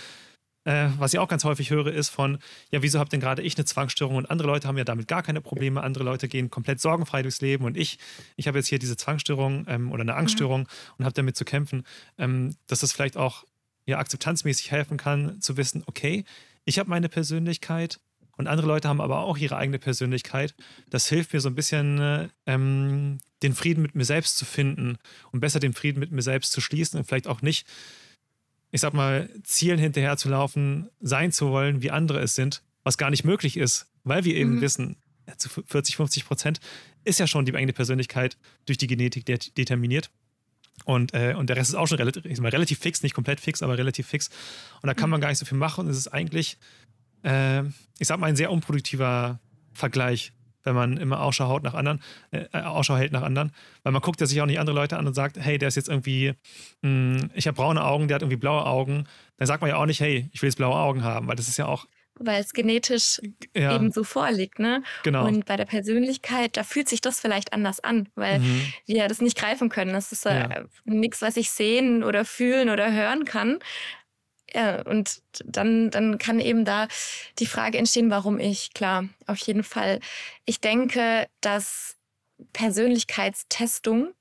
äh, 0.65 0.89
was 0.99 1.13
ich 1.13 1.19
auch 1.19 1.29
ganz 1.29 1.45
häufig 1.45 1.71
höre, 1.71 1.89
ist 1.89 2.09
von, 2.09 2.39
ja, 2.71 2.83
wieso 2.83 2.99
habe 2.99 3.11
denn 3.11 3.21
gerade 3.21 3.43
ich 3.43 3.57
eine 3.57 3.65
Zwangsstörung 3.65 4.17
und 4.17 4.31
andere 4.31 4.49
Leute 4.49 4.69
haben 4.69 4.79
ja 4.79 4.85
damit 4.85 5.09
gar 5.09 5.23
keine 5.23 5.41
Probleme, 5.41 5.83
andere 5.83 6.05
Leute 6.05 6.29
gehen 6.29 6.51
komplett 6.51 6.81
sorgenfrei 6.81 7.23
durchs 7.23 7.41
Leben 7.41 7.65
und 7.65 7.77
ich, 7.77 7.99
ich 8.37 8.49
habe 8.49 8.59
jetzt 8.59 8.69
hier 8.69 8.79
diese 8.79 8.97
Zwangsstörung 8.97 9.67
ähm, 9.69 9.93
oder 9.93 10.03
eine 10.03 10.15
Angststörung 10.15 10.63
mhm. 10.63 10.95
und 10.99 11.05
habe 11.05 11.15
damit 11.15 11.37
zu 11.37 11.45
kämpfen, 11.45 11.85
ähm, 12.19 12.57
dass 12.67 12.81
das 12.81 12.93
vielleicht 12.93 13.17
auch 13.17 13.45
ja, 13.87 13.99
akzeptanzmäßig 13.99 14.71
helfen 14.71 14.97
kann, 14.97 15.41
zu 15.41 15.57
wissen, 15.57 15.83
okay, 15.87 16.25
ich 16.65 16.79
habe 16.79 16.89
meine 16.89 17.09
Persönlichkeit 17.09 18.01
und 18.37 18.49
andere 18.49 18.67
Leute 18.67 18.89
haben 18.89 19.01
aber 19.01 19.21
auch 19.21 19.37
ihre 19.37 19.57
eigene 19.57 19.79
Persönlichkeit. 19.79 20.55
Das 20.91 21.09
hilft 21.09 21.33
mir 21.33 21.41
so 21.41 21.49
ein 21.49 21.55
bisschen, 21.55 22.01
äh, 22.01 22.29
ähm, 22.47 23.19
den 23.43 23.55
Frieden 23.55 23.83
mit 23.83 23.95
mir 23.95 24.05
selbst 24.05 24.39
zu 24.39 24.45
finden 24.45 24.97
und 25.31 25.41
besser 25.41 25.61
den 25.61 25.75
Frieden 25.75 26.01
mit 26.01 26.11
mir 26.11 26.23
selbst 26.23 26.53
zu 26.53 26.61
schließen 26.61 26.99
und 26.99 27.05
vielleicht 27.05 27.27
auch 27.27 27.43
nicht 27.43 27.67
ich 28.75 28.81
sag 28.81 28.93
mal, 28.93 29.31
Zielen 29.45 29.79
hinterher 29.79 30.17
zu 30.17 30.29
laufen, 30.29 30.91
sein 31.01 31.31
zu 31.31 31.51
wollen, 31.51 31.81
wie 31.81 31.93
andere 31.93 32.19
es 32.19 32.35
sind, 32.35 32.61
was 32.83 32.99
gar 32.99 33.09
nicht 33.09 33.23
möglich 33.23 33.57
ist, 33.57 33.87
weil 34.03 34.25
wir 34.25 34.35
eben 34.35 34.57
mhm. 34.57 34.61
wissen, 34.63 34.97
zu 35.37 35.49
40, 35.49 35.95
50 35.95 36.27
Prozent 36.27 36.59
ist 37.05 37.21
ja 37.21 37.29
schon 37.29 37.45
die 37.45 37.55
eigene 37.55 37.73
Persönlichkeit 37.73 38.37
durch 38.67 38.77
die 38.77 38.89
Genetik 38.89 39.27
determiniert. 39.27 40.11
Und, 40.85 41.15
äh, 41.15 41.37
und 41.39 41.51
der 41.51 41.57
Rest 41.57 41.71
ist 41.71 41.77
auch 41.77 41.87
schon 41.87 41.99
relativ, 41.99 42.41
mal, 42.41 42.49
relativ 42.49 42.81
fix, 42.81 43.05
nicht 43.05 43.15
komplett 43.15 43.39
fix, 43.39 43.63
aber 43.63 43.79
relativ 43.79 44.09
fix. 44.09 44.29
Und 44.83 44.89
da 44.89 44.95
kann 44.95 45.09
man 45.09 45.21
mhm. 45.21 45.23
gar 45.23 45.29
nicht 45.29 45.39
so 45.39 45.47
viel 45.47 45.57
machen. 45.57 45.85
Und 45.85 45.91
es 45.93 45.97
ist 45.97 46.09
eigentlich, 46.09 46.59
äh, 47.23 47.63
ich 48.01 48.09
sag 48.09 48.19
mal, 48.19 48.27
ein 48.27 48.35
sehr 48.35 48.51
unproduktiver 48.51 49.39
Vergleich 49.73 50.33
wenn 50.65 50.75
man 50.75 50.97
immer 50.97 51.21
Ausschau 51.21 51.49
haut 51.49 51.63
nach 51.63 51.75
anderen, 51.75 52.01
äh, 52.33 52.47
Ausschau 52.53 52.97
hält 52.97 53.13
nach 53.13 53.23
anderen. 53.23 53.53
Weil 53.83 53.93
man 53.93 54.03
guckt 54.03 54.21
ja 54.21 54.27
sich 54.27 54.41
auch 54.41 54.47
nicht 54.47 54.59
andere 54.59 54.75
Leute 54.75 54.97
an 54.97 55.07
und 55.07 55.15
sagt, 55.15 55.39
hey, 55.39 55.59
der 55.59 55.69
ist 55.69 55.77
jetzt 55.77 55.89
irgendwie, 55.89 56.35
mh, 56.83 57.21
hm, 57.21 57.31
ich 57.35 57.47
habe 57.47 57.57
braune 57.57 57.85
Augen, 57.85 58.09
der 58.09 58.17
hat 58.17 58.23
irgendwie 58.23 58.37
blaue 58.37 58.67
Augen. 58.67 59.07
Dann 59.37 59.47
sagt 59.47 59.61
man 59.61 59.71
ja 59.71 59.77
auch 59.77 59.87
nicht, 59.87 60.01
hey, 60.01 60.29
ich 60.33 60.43
will 60.43 60.49
jetzt 60.49 60.57
blaue 60.57 60.77
Augen 60.77 61.05
haben, 61.05 61.29
weil 61.29 61.37
das 61.37 61.49
ist 61.49 61.57
ja 61.57 61.67
auch. 61.67 61.87
Weil 62.17 62.41
es 62.41 62.53
genetisch 62.53 63.21
ja. 63.57 63.75
eben 63.75 63.91
so 63.91 64.05
vorliegt, 64.05 64.61
ne? 64.61 64.85
Genau. 65.03 65.27
Und 65.27 65.47
bei 65.47 65.57
der 65.57 65.65
Persönlichkeit, 65.65 66.57
da 66.57 66.63
fühlt 66.63 66.89
sich 66.89 67.01
das 67.01 67.19
vielleicht 67.19 67.53
anders 67.53 67.81
an, 67.81 68.09
weil 68.15 68.39
mhm. 68.39 68.73
wir 68.87 69.09
das 69.09 69.21
nicht 69.21 69.37
greifen 69.37 69.69
können. 69.69 69.93
Das 69.93 70.13
ist 70.13 70.25
äh, 70.25 70.39
ja. 70.39 70.65
nichts, 70.85 71.23
was 71.23 71.37
ich 71.37 71.51
sehen 71.51 72.05
oder 72.05 72.25
fühlen 72.25 72.71
oder 72.71 72.93
hören 72.93 73.25
kann. 73.25 73.59
Ja, 74.55 74.83
und 74.83 75.21
dann, 75.45 75.91
dann 75.91 76.19
kann 76.19 76.39
eben 76.39 76.65
da 76.65 76.87
die 77.41 77.47
Frage 77.47 77.77
entstehen, 77.77 78.11
warum 78.11 78.39
ich. 78.39 78.73
Klar, 78.73 79.09
auf 79.27 79.39
jeden 79.39 79.65
Fall. 79.65 79.99
Ich 80.45 80.61
denke, 80.61 81.27
dass 81.41 81.97
Persönlichkeitstestung 82.53 84.15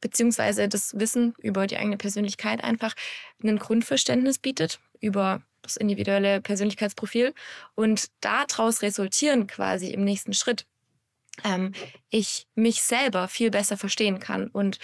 beziehungsweise 0.00 0.68
das 0.68 0.98
Wissen 0.98 1.34
über 1.38 1.66
die 1.66 1.78
eigene 1.78 1.96
Persönlichkeit 1.96 2.62
einfach 2.62 2.94
ein 3.42 3.58
Grundverständnis 3.58 4.38
bietet 4.38 4.80
über 5.00 5.42
das 5.62 5.76
individuelle 5.76 6.40
Persönlichkeitsprofil 6.40 7.34
und 7.74 8.08
daraus 8.20 8.82
resultieren 8.82 9.46
quasi 9.46 9.88
im 9.88 10.04
nächsten 10.04 10.32
Schritt 10.32 10.66
ähm, 11.44 11.72
ich 12.08 12.46
mich 12.54 12.82
selber 12.82 13.28
viel 13.28 13.50
besser 13.50 13.76
verstehen 13.76 14.20
kann 14.20 14.48
und 14.48 14.78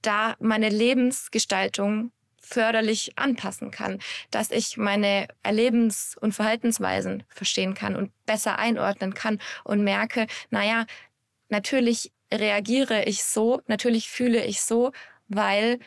da 0.00 0.36
meine 0.40 0.68
Lebensgestaltung 0.68 2.12
förderlich 2.52 3.12
anpassen 3.16 3.70
kann, 3.70 3.98
dass 4.30 4.50
ich 4.50 4.76
meine 4.76 5.28
Erlebens- 5.42 6.16
und 6.20 6.32
Verhaltensweisen 6.32 7.22
verstehen 7.28 7.74
kann 7.74 7.96
und 7.96 8.12
besser 8.26 8.58
einordnen 8.58 9.14
kann 9.14 9.40
und 9.64 9.82
merke, 9.82 10.26
naja, 10.50 10.86
natürlich 11.48 12.12
reagiere 12.32 13.04
ich 13.04 13.24
so, 13.24 13.62
natürlich 13.66 14.08
fühle 14.08 14.44
ich 14.44 14.60
so, 14.60 14.92
weil 15.28 15.78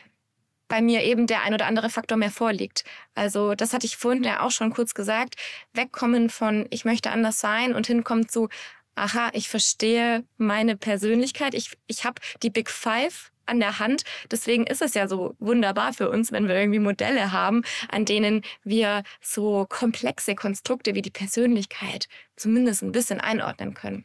bei 0.68 0.80
mir 0.80 1.04
eben 1.04 1.28
der 1.28 1.42
ein 1.42 1.54
oder 1.54 1.66
andere 1.66 1.90
Faktor 1.90 2.18
mehr 2.18 2.30
vorliegt. 2.30 2.84
Also 3.14 3.54
das 3.54 3.72
hatte 3.72 3.86
ich 3.86 3.96
vorhin 3.96 4.24
ja 4.24 4.40
auch 4.40 4.50
schon 4.50 4.72
kurz 4.72 4.94
gesagt. 4.94 5.36
Wegkommen 5.72 6.28
von 6.28 6.66
ich 6.70 6.84
möchte 6.84 7.10
anders 7.10 7.38
sein 7.38 7.74
und 7.74 7.86
hinkommen 7.86 8.28
zu 8.28 8.48
aha, 8.96 9.30
ich 9.34 9.48
verstehe 9.48 10.24
meine 10.38 10.76
Persönlichkeit. 10.76 11.54
Ich, 11.54 11.76
ich 11.86 12.04
habe 12.04 12.20
die 12.42 12.50
Big 12.50 12.70
Five 12.70 13.30
an 13.46 13.60
der 13.60 13.78
Hand. 13.78 14.02
Deswegen 14.30 14.66
ist 14.66 14.82
es 14.82 14.94
ja 14.94 15.08
so 15.08 15.34
wunderbar 15.38 15.92
für 15.92 16.10
uns, 16.10 16.32
wenn 16.32 16.48
wir 16.48 16.56
irgendwie 16.56 16.78
Modelle 16.78 17.32
haben, 17.32 17.62
an 17.88 18.04
denen 18.04 18.42
wir 18.64 19.02
so 19.20 19.66
komplexe 19.68 20.34
Konstrukte 20.34 20.94
wie 20.94 21.02
die 21.02 21.10
Persönlichkeit 21.10 22.08
zumindest 22.36 22.82
ein 22.82 22.92
bisschen 22.92 23.20
einordnen 23.20 23.74
können. 23.74 24.04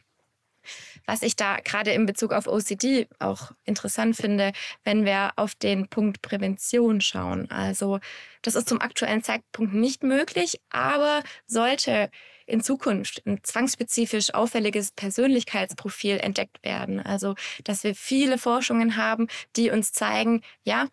Was 1.06 1.22
ich 1.22 1.36
da 1.36 1.56
gerade 1.56 1.90
in 1.90 2.06
Bezug 2.06 2.32
auf 2.32 2.46
OCD 2.46 3.08
auch 3.18 3.50
interessant 3.64 4.16
finde, 4.16 4.52
wenn 4.84 5.04
wir 5.04 5.32
auf 5.36 5.54
den 5.54 5.88
Punkt 5.88 6.22
Prävention 6.22 7.00
schauen. 7.00 7.50
Also 7.50 7.98
das 8.42 8.54
ist 8.54 8.68
zum 8.68 8.80
aktuellen 8.80 9.22
Zeitpunkt 9.22 9.74
nicht 9.74 10.02
möglich, 10.04 10.60
aber 10.70 11.22
sollte 11.46 12.10
in 12.52 12.62
Zukunft 12.62 13.22
ein 13.26 13.40
zwangsspezifisch 13.42 14.34
auffälliges 14.34 14.92
Persönlichkeitsprofil 14.92 16.18
entdeckt 16.18 16.62
werden. 16.62 17.00
Also, 17.00 17.34
dass 17.64 17.82
wir 17.82 17.94
viele 17.94 18.36
Forschungen 18.36 18.96
haben, 18.96 19.28
die 19.56 19.70
uns 19.70 19.92
zeigen, 19.92 20.42
ja, 20.62 20.88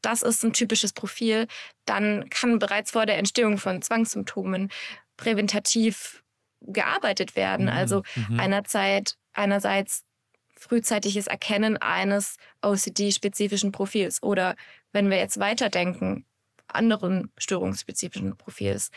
das 0.00 0.22
ist 0.22 0.42
ein 0.44 0.54
typisches 0.54 0.94
Profil, 0.94 1.46
dann 1.84 2.30
kann 2.30 2.58
bereits 2.58 2.92
vor 2.92 3.04
der 3.04 3.18
Entstehung 3.18 3.58
von 3.58 3.82
Zwangssymptomen 3.82 4.70
präventativ 5.18 6.22
gearbeitet 6.60 7.36
werden. 7.36 7.66
Mhm. 7.66 7.72
Also 7.72 8.02
mhm. 8.14 8.40
einerzeit, 8.40 9.16
einerseits 9.34 10.04
frühzeitiges 10.56 11.26
Erkennen 11.26 11.76
eines 11.76 12.38
OCD-spezifischen 12.62 13.72
Profils 13.72 14.22
oder 14.22 14.56
wenn 14.92 15.10
wir 15.10 15.18
jetzt 15.18 15.38
weiterdenken, 15.38 16.24
anderen 16.66 17.30
störungsspezifischen 17.36 18.38
Profils. 18.38 18.90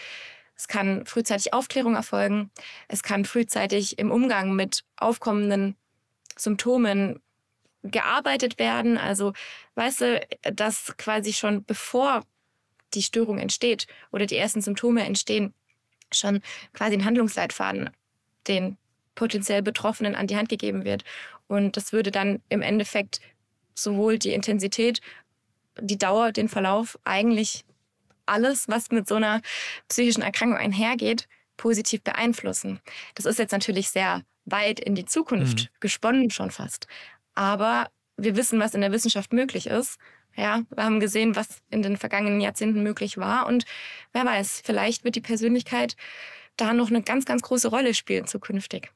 Es 0.57 0.67
kann 0.67 1.05
frühzeitig 1.05 1.53
Aufklärung 1.53 1.95
erfolgen. 1.95 2.49
Es 2.87 3.03
kann 3.03 3.25
frühzeitig 3.25 3.99
im 3.99 4.11
Umgang 4.11 4.55
mit 4.55 4.83
aufkommenden 4.97 5.75
Symptomen 6.35 7.21
gearbeitet 7.83 8.59
werden. 8.59 8.97
Also, 8.97 9.33
weißt 9.75 10.01
du, 10.01 10.27
dass 10.53 10.97
quasi 10.97 11.33
schon 11.33 11.63
bevor 11.63 12.23
die 12.93 13.03
Störung 13.03 13.37
entsteht 13.37 13.85
oder 14.11 14.25
die 14.25 14.37
ersten 14.37 14.61
Symptome 14.61 15.05
entstehen, 15.05 15.53
schon 16.11 16.41
quasi 16.73 16.95
ein 16.95 17.05
Handlungsleitfaden 17.05 17.89
den 18.47 18.77
potenziell 19.13 19.61
Betroffenen 19.61 20.15
an 20.15 20.27
die 20.27 20.37
Hand 20.37 20.49
gegeben 20.49 20.85
wird. 20.85 21.03
Und 21.47 21.77
das 21.77 21.91
würde 21.91 22.11
dann 22.11 22.41
im 22.49 22.61
Endeffekt 22.61 23.19
sowohl 23.75 24.17
die 24.17 24.33
Intensität, 24.33 25.01
die 25.79 25.97
Dauer, 25.97 26.31
den 26.31 26.49
Verlauf, 26.49 26.97
eigentlich 27.03 27.65
alles, 28.27 28.67
was 28.67 28.91
mit 28.91 29.07
so 29.07 29.15
einer 29.15 29.41
psychischen 29.87 30.21
Erkrankung 30.21 30.57
einhergeht, 30.57 31.27
positiv 31.57 32.03
beeinflussen. 32.03 32.79
Das 33.15 33.25
ist 33.25 33.39
jetzt 33.39 33.51
natürlich 33.51 33.89
sehr 33.89 34.23
weit 34.45 34.79
in 34.79 34.95
die 34.95 35.05
Zukunft 35.05 35.59
mhm. 35.59 35.67
gesponnen 35.79 36.29
schon 36.29 36.51
fast. 36.51 36.87
Aber 37.35 37.89
wir 38.17 38.35
wissen, 38.35 38.59
was 38.59 38.73
in 38.73 38.81
der 38.81 38.91
Wissenschaft 38.91 39.33
möglich 39.33 39.67
ist. 39.67 39.97
Ja, 40.35 40.61
wir 40.69 40.83
haben 40.83 40.99
gesehen, 40.99 41.35
was 41.35 41.61
in 41.69 41.81
den 41.81 41.97
vergangenen 41.97 42.41
Jahrzehnten 42.41 42.83
möglich 42.83 43.17
war. 43.17 43.47
Und 43.47 43.65
wer 44.13 44.25
weiß, 44.25 44.61
vielleicht 44.63 45.03
wird 45.03 45.15
die 45.15 45.21
Persönlichkeit 45.21 45.95
da 46.57 46.73
noch 46.73 46.89
eine 46.89 47.01
ganz, 47.01 47.25
ganz 47.25 47.41
große 47.41 47.67
Rolle 47.69 47.93
spielen 47.93 48.27
zukünftig. 48.27 48.91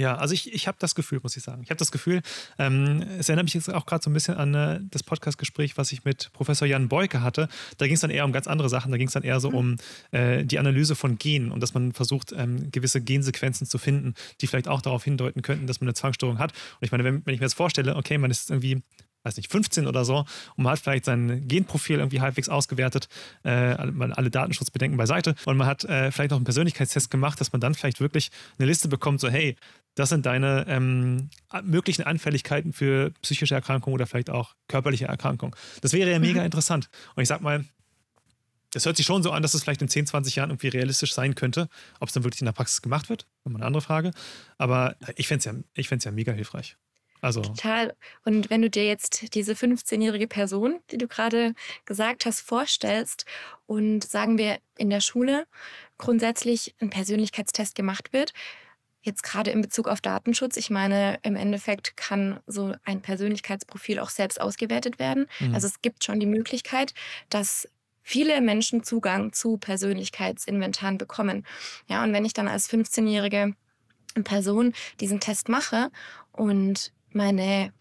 Ja, 0.00 0.14
also 0.14 0.32
ich, 0.32 0.50
ich 0.54 0.66
habe 0.66 0.78
das 0.80 0.94
Gefühl, 0.94 1.20
muss 1.22 1.36
ich 1.36 1.42
sagen. 1.42 1.60
Ich 1.62 1.68
habe 1.68 1.76
das 1.76 1.92
Gefühl, 1.92 2.22
ähm, 2.58 3.04
es 3.18 3.28
erinnert 3.28 3.44
mich 3.44 3.52
jetzt 3.52 3.68
auch 3.68 3.84
gerade 3.84 4.02
so 4.02 4.08
ein 4.08 4.14
bisschen 4.14 4.34
an 4.34 4.54
äh, 4.54 4.80
das 4.90 5.02
Podcast-Gespräch, 5.02 5.76
was 5.76 5.92
ich 5.92 6.06
mit 6.06 6.32
Professor 6.32 6.66
Jan 6.66 6.88
Beuke 6.88 7.20
hatte. 7.20 7.50
Da 7.76 7.84
ging 7.84 7.96
es 7.96 8.00
dann 8.00 8.08
eher 8.08 8.24
um 8.24 8.32
ganz 8.32 8.46
andere 8.46 8.70
Sachen. 8.70 8.92
Da 8.92 8.96
ging 8.96 9.08
es 9.08 9.12
dann 9.12 9.24
eher 9.24 9.40
so 9.40 9.50
mhm. 9.50 9.56
um 9.56 9.76
äh, 10.12 10.42
die 10.42 10.58
Analyse 10.58 10.94
von 10.94 11.18
Genen 11.18 11.52
und 11.52 11.62
dass 11.62 11.74
man 11.74 11.92
versucht, 11.92 12.32
ähm, 12.32 12.70
gewisse 12.72 13.02
Gensequenzen 13.02 13.66
zu 13.66 13.76
finden, 13.76 14.14
die 14.40 14.46
vielleicht 14.46 14.68
auch 14.68 14.80
darauf 14.80 15.04
hindeuten 15.04 15.42
könnten, 15.42 15.66
dass 15.66 15.82
man 15.82 15.88
eine 15.88 15.94
Zwangsstörung 15.94 16.38
hat. 16.38 16.52
Und 16.52 16.86
ich 16.86 16.92
meine, 16.92 17.04
wenn, 17.04 17.26
wenn 17.26 17.34
ich 17.34 17.40
mir 17.40 17.44
jetzt 17.44 17.52
vorstelle, 17.52 17.94
okay, 17.94 18.16
man 18.16 18.30
ist 18.30 18.48
irgendwie 18.48 18.82
weiß 19.22 19.36
nicht, 19.36 19.50
15 19.50 19.86
oder 19.86 20.04
so 20.04 20.18
und 20.56 20.64
man 20.64 20.72
hat 20.72 20.78
vielleicht 20.78 21.04
sein 21.04 21.46
Genprofil 21.46 21.98
irgendwie 21.98 22.20
halbwegs 22.20 22.48
ausgewertet, 22.48 23.08
äh, 23.42 23.50
alle 23.50 24.30
Datenschutzbedenken 24.30 24.96
beiseite 24.96 25.34
und 25.44 25.56
man 25.56 25.66
hat 25.66 25.84
äh, 25.84 26.10
vielleicht 26.10 26.32
auch 26.32 26.36
einen 26.36 26.44
Persönlichkeitstest 26.44 27.10
gemacht, 27.10 27.40
dass 27.40 27.52
man 27.52 27.60
dann 27.60 27.74
vielleicht 27.74 28.00
wirklich 28.00 28.30
eine 28.58 28.66
Liste 28.66 28.88
bekommt, 28.88 29.20
so 29.20 29.28
hey, 29.28 29.56
das 29.94 30.08
sind 30.08 30.24
deine 30.26 30.66
ähm, 30.68 31.30
möglichen 31.64 32.04
Anfälligkeiten 32.04 32.72
für 32.72 33.10
psychische 33.22 33.54
Erkrankungen 33.54 33.94
oder 33.94 34.06
vielleicht 34.06 34.30
auch 34.30 34.54
körperliche 34.68 35.06
Erkrankungen. 35.06 35.54
Das 35.80 35.92
wäre 35.92 36.10
ja 36.10 36.18
mhm. 36.18 36.26
mega 36.26 36.44
interessant. 36.44 36.88
Und 37.16 37.22
ich 37.22 37.28
sag 37.28 37.40
mal, 37.40 37.64
es 38.72 38.86
hört 38.86 38.96
sich 38.96 39.06
schon 39.06 39.22
so 39.22 39.32
an, 39.32 39.42
dass 39.42 39.54
es 39.54 39.62
vielleicht 39.62 39.82
in 39.82 39.88
10, 39.88 40.06
20 40.06 40.36
Jahren 40.36 40.50
irgendwie 40.50 40.68
realistisch 40.68 41.12
sein 41.12 41.34
könnte. 41.34 41.68
Ob 41.98 42.08
es 42.08 42.14
dann 42.14 42.24
wirklich 42.24 42.40
in 42.40 42.44
der 42.44 42.52
Praxis 42.52 42.82
gemacht 42.82 43.08
wird, 43.08 43.26
immer 43.44 43.56
eine 43.56 43.66
andere 43.66 43.82
Frage. 43.82 44.12
Aber 44.58 44.96
ich 45.16 45.26
fände 45.26 45.50
es 45.74 45.92
ja, 45.92 46.10
ja 46.10 46.10
mega 46.12 46.32
hilfreich. 46.32 46.76
Also. 47.20 47.42
Total. 47.42 47.94
Und 48.24 48.50
wenn 48.50 48.62
du 48.62 48.70
dir 48.70 48.86
jetzt 48.86 49.34
diese 49.34 49.52
15-jährige 49.52 50.26
Person, 50.26 50.80
die 50.90 50.98
du 50.98 51.06
gerade 51.06 51.54
gesagt 51.84 52.26
hast, 52.26 52.40
vorstellst 52.40 53.26
und 53.66 54.04
sagen 54.04 54.38
wir 54.38 54.58
in 54.76 54.90
der 54.90 55.00
Schule 55.00 55.46
grundsätzlich 55.98 56.74
ein 56.80 56.90
Persönlichkeitstest 56.90 57.74
gemacht 57.74 58.12
wird, 58.12 58.32
jetzt 59.02 59.22
gerade 59.22 59.50
in 59.50 59.62
Bezug 59.62 59.88
auf 59.88 60.00
Datenschutz, 60.00 60.56
ich 60.56 60.70
meine, 60.70 61.18
im 61.22 61.36
Endeffekt 61.36 61.96
kann 61.96 62.40
so 62.46 62.74
ein 62.84 63.00
Persönlichkeitsprofil 63.00 63.98
auch 63.98 64.10
selbst 64.10 64.40
ausgewertet 64.40 64.98
werden. 64.98 65.26
Mhm. 65.40 65.54
Also 65.54 65.66
es 65.66 65.80
gibt 65.82 66.04
schon 66.04 66.20
die 66.20 66.26
Möglichkeit, 66.26 66.92
dass 67.30 67.68
viele 68.02 68.40
Menschen 68.40 68.82
Zugang 68.82 69.32
zu 69.32 69.56
Persönlichkeitsinventaren 69.56 70.98
bekommen. 70.98 71.46
Ja, 71.86 72.02
und 72.02 72.12
wenn 72.12 72.24
ich 72.24 72.32
dann 72.32 72.48
als 72.48 72.68
15-jährige 72.68 73.54
Person 74.24 74.74
diesen 75.00 75.20
Test 75.20 75.48
mache 75.48 75.90
und 76.32 76.92
meine, 77.12 77.72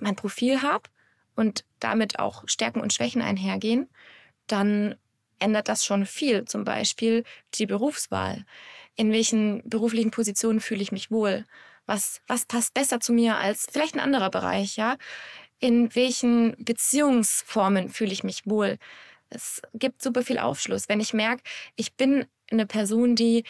mein 0.00 0.16
Profil 0.16 0.62
habe 0.62 0.88
und 1.34 1.64
damit 1.80 2.18
auch 2.18 2.44
Stärken 2.46 2.80
und 2.80 2.92
Schwächen 2.92 3.22
einhergehen, 3.22 3.88
dann 4.46 4.96
ändert 5.38 5.68
das 5.68 5.84
schon 5.84 6.06
viel. 6.06 6.44
Zum 6.44 6.64
Beispiel 6.64 7.24
die 7.54 7.66
Berufswahl. 7.66 8.44
In 8.96 9.12
welchen 9.12 9.62
beruflichen 9.68 10.10
Positionen 10.10 10.60
fühle 10.60 10.82
ich 10.82 10.92
mich 10.92 11.10
wohl? 11.10 11.44
Was, 11.84 12.20
was 12.26 12.46
passt 12.46 12.74
besser 12.74 13.00
zu 13.00 13.12
mir 13.12 13.36
als 13.36 13.66
vielleicht 13.70 13.94
ein 13.94 14.00
anderer 14.00 14.30
Bereich, 14.30 14.76
ja? 14.76 14.96
In 15.58 15.94
welchen 15.94 16.54
Beziehungsformen 16.58 17.88
fühle 17.88 18.12
ich 18.12 18.24
mich 18.24 18.46
wohl? 18.46 18.78
Es 19.30 19.62
gibt 19.74 20.02
super 20.02 20.22
viel 20.22 20.38
Aufschluss. 20.38 20.88
Wenn 20.88 21.00
ich 21.00 21.14
merke, 21.14 21.42
ich 21.76 21.94
bin 21.94 22.26
eine 22.50 22.66
Person, 22.66 23.16
die 23.16 23.44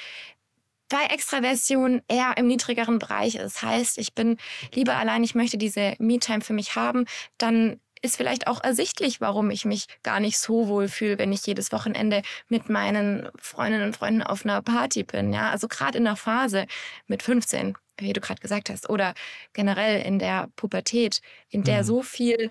bei 0.89 1.05
Extraversion 1.07 2.03
eher 2.09 2.35
im 2.37 2.47
niedrigeren 2.47 2.99
Bereich 2.99 3.37
ist. 3.37 3.63
Heißt, 3.63 3.99
ich 3.99 4.15
bin 4.15 4.37
lieber 4.75 4.97
allein, 4.97 5.25
ich 5.25 5.35
möchte 5.35 5.59
diese 5.59 5.95
Me-Time 5.99 6.41
für 6.41 6.53
mich 6.53 6.77
haben, 6.77 7.07
dann 7.39 7.81
ist 8.03 8.17
vielleicht 8.17 8.47
auch 8.47 8.63
ersichtlich, 8.63 9.21
warum 9.21 9.51
ich 9.51 9.65
mich 9.65 9.87
gar 10.03 10.21
nicht 10.21 10.39
so 10.39 10.69
wohl 10.69 10.89
fühle, 10.89 11.19
wenn 11.19 11.33
ich 11.33 11.47
jedes 11.47 11.73
Wochenende 11.73 12.23
mit 12.49 12.69
meinen 12.69 13.29
Freundinnen 13.37 13.87
und 13.87 13.97
Freunden 13.97 14.23
auf 14.23 14.45
einer 14.45 14.63
Party 14.63 15.03
bin. 15.03 15.33
Ja, 15.33 15.51
also 15.51 15.67
gerade 15.67 15.99
in 15.99 16.05
der 16.05 16.17
Phase 16.17 16.67
mit 17.07 17.23
15, 17.23 17.75
wie 17.99 18.13
du 18.13 18.21
gerade 18.21 18.41
gesagt 18.41 18.71
hast, 18.71 18.89
oder 18.91 19.15
generell 19.55 20.03
in 20.03 20.19
der 20.19 20.49
Pubertät, 20.57 21.21
in 21.49 21.65
der 21.65 21.83
mhm. 21.83 21.87
so 21.87 22.03
viel 22.03 22.51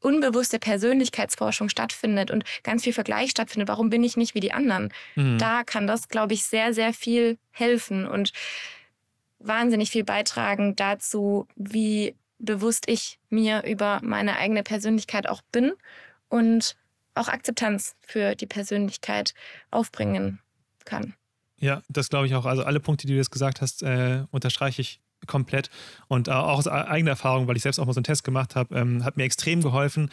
unbewusste 0.00 0.58
Persönlichkeitsforschung 0.58 1.68
stattfindet 1.68 2.30
und 2.30 2.44
ganz 2.62 2.84
viel 2.84 2.92
Vergleich 2.92 3.30
stattfindet, 3.30 3.68
warum 3.68 3.90
bin 3.90 4.04
ich 4.04 4.16
nicht 4.16 4.34
wie 4.34 4.40
die 4.40 4.52
anderen? 4.52 4.92
Mhm. 5.14 5.38
Da 5.38 5.64
kann 5.64 5.86
das, 5.86 6.08
glaube 6.08 6.34
ich, 6.34 6.44
sehr, 6.44 6.74
sehr 6.74 6.92
viel 6.92 7.38
helfen 7.50 8.06
und 8.06 8.32
wahnsinnig 9.38 9.90
viel 9.90 10.04
beitragen 10.04 10.76
dazu, 10.76 11.46
wie 11.56 12.14
bewusst 12.38 12.88
ich 12.88 13.18
mir 13.30 13.64
über 13.64 14.00
meine 14.02 14.36
eigene 14.36 14.62
Persönlichkeit 14.62 15.28
auch 15.28 15.42
bin 15.52 15.72
und 16.28 16.76
auch 17.14 17.28
Akzeptanz 17.28 17.96
für 18.02 18.34
die 18.34 18.46
Persönlichkeit 18.46 19.32
aufbringen 19.70 20.40
kann. 20.84 21.14
Ja, 21.58 21.82
das 21.88 22.10
glaube 22.10 22.26
ich 22.26 22.34
auch. 22.34 22.44
Also 22.44 22.62
alle 22.62 22.80
Punkte, 22.80 23.06
die 23.06 23.14
du 23.14 23.18
jetzt 23.18 23.30
gesagt 23.30 23.62
hast, 23.62 23.82
äh, 23.82 24.24
unterstreiche 24.30 24.82
ich 24.82 25.00
komplett. 25.26 25.70
Und 26.08 26.28
äh, 26.28 26.32
auch 26.32 26.58
aus 26.58 26.68
eigener 26.68 27.10
Erfahrung, 27.10 27.48
weil 27.48 27.56
ich 27.56 27.62
selbst 27.62 27.78
auch 27.78 27.86
mal 27.86 27.92
so 27.92 27.98
einen 27.98 28.04
Test 28.04 28.24
gemacht 28.24 28.56
habe, 28.56 28.74
ähm, 28.76 29.04
hat 29.04 29.16
mir 29.16 29.24
extrem 29.24 29.62
geholfen. 29.62 30.10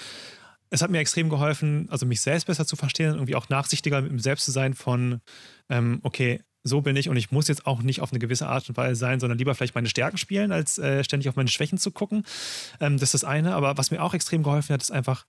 Es 0.70 0.82
hat 0.82 0.90
mir 0.90 1.00
extrem 1.00 1.30
geholfen, 1.30 1.88
also 1.92 2.06
mich 2.06 2.22
selbst 2.22 2.46
besser 2.46 2.66
zu 2.66 2.76
verstehen, 2.76 3.14
irgendwie 3.14 3.36
auch 3.36 3.50
nachsichtiger 3.50 4.02
mit 4.02 4.12
dem 4.12 4.20
Selbst 4.20 4.46
zu 4.46 4.52
sein 4.52 4.74
von, 4.74 5.22
ähm, 5.70 6.00
okay, 6.04 6.42
so 6.64 6.82
bin 6.82 6.96
ich 6.96 7.10
und 7.10 7.18
ich 7.18 7.32
muss 7.32 7.48
jetzt 7.48 7.68
auch 7.68 7.82
nicht 7.82 8.02
auf 8.02 8.12
eine 8.12 8.20
gewisse 8.20 8.48
Art 8.48 8.68
und 8.70 8.78
Weise 8.78 8.96
sein, 8.96 9.20
sondern 9.20 9.38
lieber 9.38 9.54
vielleicht 9.54 9.76
meine 9.76 9.90
Stärken 9.90 10.18
spielen, 10.18 10.52
als 10.52 10.78
äh, 10.78 11.04
ständig 11.04 11.30
auf 11.30 11.36
meine 11.36 11.50
Schwächen 11.50 11.78
zu 11.78 11.92
gucken. 11.92 12.26
Ähm, 12.80 12.98
das 12.98 13.14
ist 13.14 13.24
das 13.24 13.24
eine. 13.26 13.54
Aber 13.54 13.78
was 13.78 13.92
mir 13.92 14.02
auch 14.02 14.14
extrem 14.14 14.44
geholfen 14.44 14.74
hat, 14.74 14.82
ist 14.82 14.92
einfach 14.92 15.26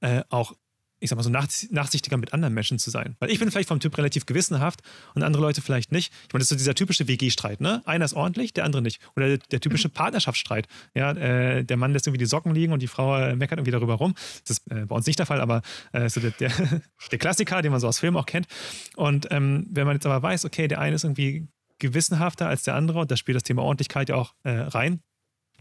äh, 0.00 0.22
auch 0.28 0.54
ich 0.98 1.10
sag 1.10 1.16
mal 1.16 1.22
so, 1.22 1.30
nachsichtiger 1.30 2.16
mit 2.16 2.32
anderen 2.32 2.54
Menschen 2.54 2.78
zu 2.78 2.90
sein. 2.90 3.16
Weil 3.18 3.30
ich 3.30 3.38
bin 3.38 3.50
vielleicht 3.50 3.68
vom 3.68 3.80
Typ 3.80 3.96
relativ 3.98 4.24
gewissenhaft 4.24 4.80
und 5.14 5.22
andere 5.22 5.42
Leute 5.42 5.60
vielleicht 5.60 5.92
nicht. 5.92 6.12
Ich 6.26 6.32
meine, 6.32 6.40
das 6.40 6.46
ist 6.46 6.48
so 6.50 6.56
dieser 6.56 6.74
typische 6.74 7.06
WG-Streit, 7.06 7.60
ne? 7.60 7.82
Einer 7.84 8.04
ist 8.04 8.14
ordentlich, 8.14 8.54
der 8.54 8.64
andere 8.64 8.80
nicht. 8.80 9.00
Oder 9.14 9.28
der, 9.28 9.38
der 9.38 9.60
typische 9.60 9.88
Partnerschaftsstreit. 9.88 10.66
Ja, 10.94 11.12
äh, 11.12 11.64
der 11.64 11.76
Mann 11.76 11.92
lässt 11.92 12.06
irgendwie 12.06 12.18
die 12.18 12.26
Socken 12.26 12.54
liegen 12.54 12.72
und 12.72 12.80
die 12.80 12.86
Frau 12.86 13.16
äh, 13.16 13.36
meckert 13.36 13.58
irgendwie 13.58 13.72
darüber 13.72 13.94
rum. 13.94 14.14
Das 14.46 14.58
ist 14.58 14.70
äh, 14.70 14.86
bei 14.86 14.96
uns 14.96 15.06
nicht 15.06 15.18
der 15.18 15.26
Fall, 15.26 15.40
aber 15.40 15.62
äh, 15.92 16.08
so 16.08 16.20
der, 16.20 16.30
der, 16.30 16.50
der, 17.10 17.18
Klassiker, 17.18 17.60
den 17.60 17.72
man 17.72 17.80
so 17.80 17.88
aus 17.88 17.98
Filmen 17.98 18.16
auch 18.16 18.26
kennt. 18.26 18.46
Und 18.96 19.28
ähm, 19.30 19.66
wenn 19.70 19.86
man 19.86 19.96
jetzt 19.96 20.06
aber 20.06 20.22
weiß, 20.22 20.46
okay, 20.46 20.66
der 20.66 20.80
eine 20.80 20.96
ist 20.96 21.04
irgendwie 21.04 21.46
gewissenhafter 21.78 22.48
als 22.48 22.62
der 22.62 22.74
andere, 22.74 23.00
und 23.00 23.10
da 23.10 23.16
spielt 23.16 23.36
das 23.36 23.42
Thema 23.42 23.62
Ordentlichkeit 23.62 24.08
ja 24.08 24.14
auch 24.14 24.34
äh, 24.44 24.50
rein, 24.50 25.00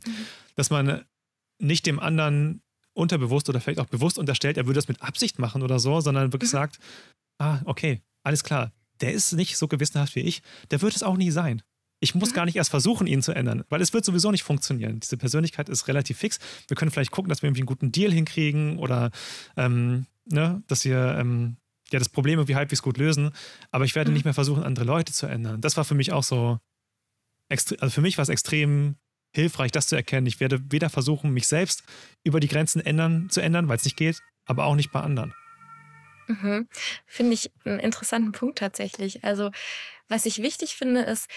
mhm. 0.06 0.12
dass 0.56 0.70
man 0.70 1.04
nicht 1.60 1.86
dem 1.86 2.00
anderen 2.00 2.62
unterbewusst 2.96 3.50
oder 3.50 3.62
vielleicht 3.62 3.80
auch 3.80 3.86
bewusst 3.86 4.18
unterstellt, 4.18 4.58
er 4.58 4.66
würde 4.66 4.78
das 4.78 4.88
mit 4.88 5.02
Absicht 5.02 5.38
machen 5.38 5.62
oder 5.62 5.80
so, 5.80 6.02
sondern 6.02 6.34
wirklich 6.34 6.50
mhm. 6.50 6.58
sagt, 6.58 6.80
ah, 7.38 7.60
okay, 7.66 8.02
alles 8.24 8.44
klar, 8.44 8.72
der 9.02 9.14
ist 9.14 9.34
nicht 9.34 9.58
so 9.58 9.68
gewissenhaft 9.68 10.16
wie 10.16 10.22
ich, 10.22 10.42
der 10.72 10.82
wird 10.82 10.96
es 10.96 11.04
auch 11.04 11.18
nie 11.18 11.32
sein. 11.32 11.62
Ich 12.00 12.16
muss 12.16 12.32
mhm. 12.32 12.36
gar 12.36 12.46
nicht 12.46 12.56
erst 12.56 12.70
versuchen, 12.70 13.08
ihn 13.08 13.22
zu 13.22 13.34
ändern, 13.34 13.64
weil 13.70 13.82
es 13.82 13.94
wird 13.94 14.06
sowieso 14.06 14.32
nicht 14.32 14.44
funktionieren. 14.44 15.00
Diese 15.00 15.18
Persönlichkeit 15.18 15.70
ist 15.70 15.88
relativ 15.88 16.18
fix. 16.18 16.40
Wir 16.68 16.76
können 16.76 16.92
vielleicht 16.92 17.12
gucken, 17.12 17.30
dass 17.30 17.42
wir 17.42 17.48
irgendwie 17.48 17.62
einen 17.62 17.68
guten 17.68 17.92
Deal 17.92 18.12
hinkriegen 18.12 18.78
oder 18.78 19.12
ähm, 19.58 20.06
ne, 20.26 20.64
dass 20.68 20.86
wir 20.86 21.18
ähm, 21.18 21.58
ja, 21.92 22.00
das 22.00 22.10
Problem 22.10 22.40
irgendwie 22.40 22.56
halbwegs 22.56 22.82
gut 22.82 22.98
lösen. 22.98 23.32
Aber 23.72 23.86
ich 23.86 23.96
werde 23.96 24.10
mhm. 24.12 24.16
nicht 24.16 24.26
mehr 24.26 24.34
versuchen, 24.34 24.64
andere 24.64 24.86
Leute 24.86 25.14
zu 25.14 25.28
ändern. 25.28 25.62
Das 25.62 25.78
war 25.78 25.86
für 25.86 25.96
mich 25.96 26.12
auch 26.12 26.24
so, 26.24 26.60
also 27.50 27.90
für 27.90 28.02
mich 28.02 28.18
war 28.18 28.24
es 28.24 28.30
extrem 28.30 28.96
hilfreich, 29.36 29.72
das 29.72 29.88
zu 29.88 29.96
erkennen. 29.96 30.28
Ich 30.28 30.40
werde 30.40 30.60
weder 30.72 30.90
versuchen, 30.90 31.32
mich 31.32 31.48
selbst 31.48 31.84
über 32.24 32.40
die 32.40 32.48
Grenzen 32.48 32.80
ändern, 32.80 33.30
zu 33.30 33.42
ändern, 33.42 33.68
weil 33.68 33.78
es 33.78 33.86
nicht 33.86 33.98
geht, 33.98 34.22
aber 34.46 34.66
auch 34.66 34.76
nicht 34.76 34.92
bei 34.92 35.02
anderen. 35.02 35.34
Mhm. 36.28 36.68
Finde 37.06 37.34
ich 37.34 37.52
einen 37.66 37.80
interessanten 37.80 38.32
Punkt 38.32 38.58
tatsächlich. 38.58 39.24
Also, 39.24 39.52
was 40.08 40.26
ich 40.26 40.42
wichtig 40.42 40.76
finde, 40.76 41.02
ist 41.02 41.30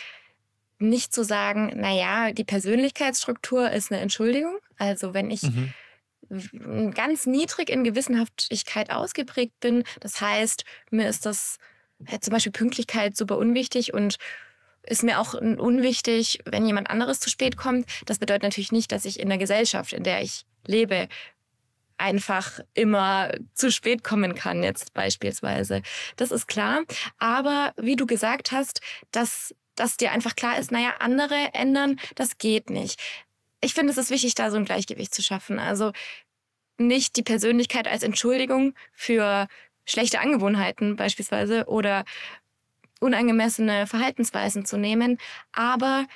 nicht 0.78 1.12
zu 1.12 1.24
sagen, 1.24 1.72
naja, 1.76 2.32
die 2.32 2.44
Persönlichkeitsstruktur 2.44 3.70
ist 3.70 3.92
eine 3.92 4.00
Entschuldigung. 4.00 4.58
Also, 4.78 5.12
wenn 5.12 5.30
ich 5.30 5.42
mhm. 5.42 6.92
ganz 6.94 7.26
niedrig 7.26 7.68
in 7.68 7.84
Gewissenhaftigkeit 7.84 8.90
ausgeprägt 8.90 9.60
bin, 9.60 9.84
das 10.00 10.20
heißt, 10.20 10.64
mir 10.90 11.08
ist 11.08 11.26
das 11.26 11.58
zum 12.20 12.32
Beispiel 12.32 12.52
Pünktlichkeit 12.52 13.16
super 13.16 13.38
unwichtig 13.38 13.92
und 13.92 14.18
ist 14.88 15.02
mir 15.02 15.20
auch 15.20 15.34
unwichtig, 15.34 16.40
wenn 16.44 16.66
jemand 16.66 16.90
anderes 16.90 17.20
zu 17.20 17.30
spät 17.30 17.56
kommt. 17.56 17.86
Das 18.06 18.18
bedeutet 18.18 18.42
natürlich 18.42 18.72
nicht, 18.72 18.92
dass 18.92 19.04
ich 19.04 19.20
in 19.20 19.28
der 19.28 19.38
Gesellschaft, 19.38 19.92
in 19.92 20.04
der 20.04 20.22
ich 20.22 20.44
lebe, 20.66 21.08
einfach 21.98 22.60
immer 22.74 23.32
zu 23.54 23.70
spät 23.70 24.04
kommen 24.04 24.34
kann, 24.34 24.62
jetzt 24.62 24.94
beispielsweise. 24.94 25.82
Das 26.16 26.30
ist 26.30 26.46
klar. 26.46 26.82
Aber 27.18 27.74
wie 27.76 27.96
du 27.96 28.06
gesagt 28.06 28.52
hast, 28.52 28.80
dass, 29.10 29.54
dass 29.74 29.96
dir 29.96 30.12
einfach 30.12 30.36
klar 30.36 30.58
ist, 30.58 30.70
naja, 30.70 30.94
andere 31.00 31.50
ändern, 31.54 31.98
das 32.14 32.38
geht 32.38 32.70
nicht. 32.70 33.00
Ich 33.60 33.74
finde, 33.74 33.90
es 33.90 33.98
ist 33.98 34.10
wichtig, 34.10 34.34
da 34.34 34.50
so 34.50 34.56
ein 34.56 34.64
Gleichgewicht 34.64 35.12
zu 35.12 35.22
schaffen. 35.22 35.58
Also 35.58 35.92
nicht 36.78 37.16
die 37.16 37.24
Persönlichkeit 37.24 37.88
als 37.88 38.04
Entschuldigung 38.04 38.74
für 38.92 39.48
schlechte 39.84 40.20
Angewohnheiten 40.20 40.96
beispielsweise 40.96 41.64
oder 41.66 42.04
unangemessene 43.00 43.86
Verhaltensweisen 43.86 44.64
zu 44.64 44.76
nehmen, 44.76 45.18
aber 45.52 46.06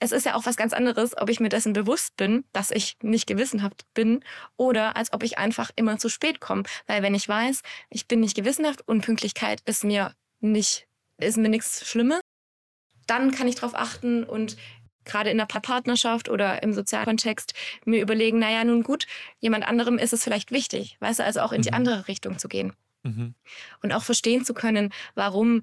es 0.00 0.12
ist 0.12 0.26
ja 0.26 0.34
auch 0.34 0.46
was 0.46 0.56
ganz 0.56 0.72
anderes, 0.72 1.16
ob 1.16 1.30
ich 1.30 1.40
mir 1.40 1.48
dessen 1.48 1.72
bewusst 1.72 2.16
bin, 2.16 2.44
dass 2.52 2.70
ich 2.70 2.96
nicht 3.02 3.26
gewissenhaft 3.26 3.86
bin, 3.94 4.22
oder 4.56 4.96
als 4.96 5.12
ob 5.12 5.22
ich 5.22 5.38
einfach 5.38 5.70
immer 5.76 5.98
zu 5.98 6.08
spät 6.08 6.40
komme. 6.40 6.64
Weil 6.86 7.02
wenn 7.02 7.14
ich 7.14 7.28
weiß, 7.28 7.62
ich 7.90 8.06
bin 8.06 8.20
nicht 8.20 8.36
gewissenhaft, 8.36 8.86
Unpünktlichkeit 8.86 9.62
ist 9.64 9.84
mir 9.84 10.14
nicht, 10.40 10.86
ist 11.18 11.38
mir 11.38 11.48
nichts 11.48 11.88
Schlimmes, 11.88 12.20
dann 13.06 13.30
kann 13.30 13.48
ich 13.48 13.54
darauf 13.54 13.74
achten 13.74 14.24
und 14.24 14.56
gerade 15.04 15.30
in 15.30 15.38
der 15.38 15.46
Partnerschaft 15.46 16.28
oder 16.28 16.62
im 16.62 16.72
Sozialkontext 16.72 17.54
mir 17.84 18.02
überlegen, 18.02 18.38
naja, 18.38 18.64
nun 18.64 18.82
gut, 18.82 19.06
jemand 19.38 19.66
anderem 19.66 19.98
ist 19.98 20.12
es 20.12 20.24
vielleicht 20.24 20.50
wichtig, 20.50 20.96
weißt 21.00 21.20
du, 21.20 21.24
also 21.24 21.40
auch 21.40 21.52
in 21.52 21.62
die 21.62 21.70
mhm. 21.70 21.76
andere 21.76 22.08
Richtung 22.08 22.38
zu 22.38 22.48
gehen. 22.48 22.72
Mhm. 23.04 23.34
Und 23.82 23.92
auch 23.92 24.02
verstehen 24.02 24.44
zu 24.44 24.52
können, 24.52 24.92
warum 25.14 25.62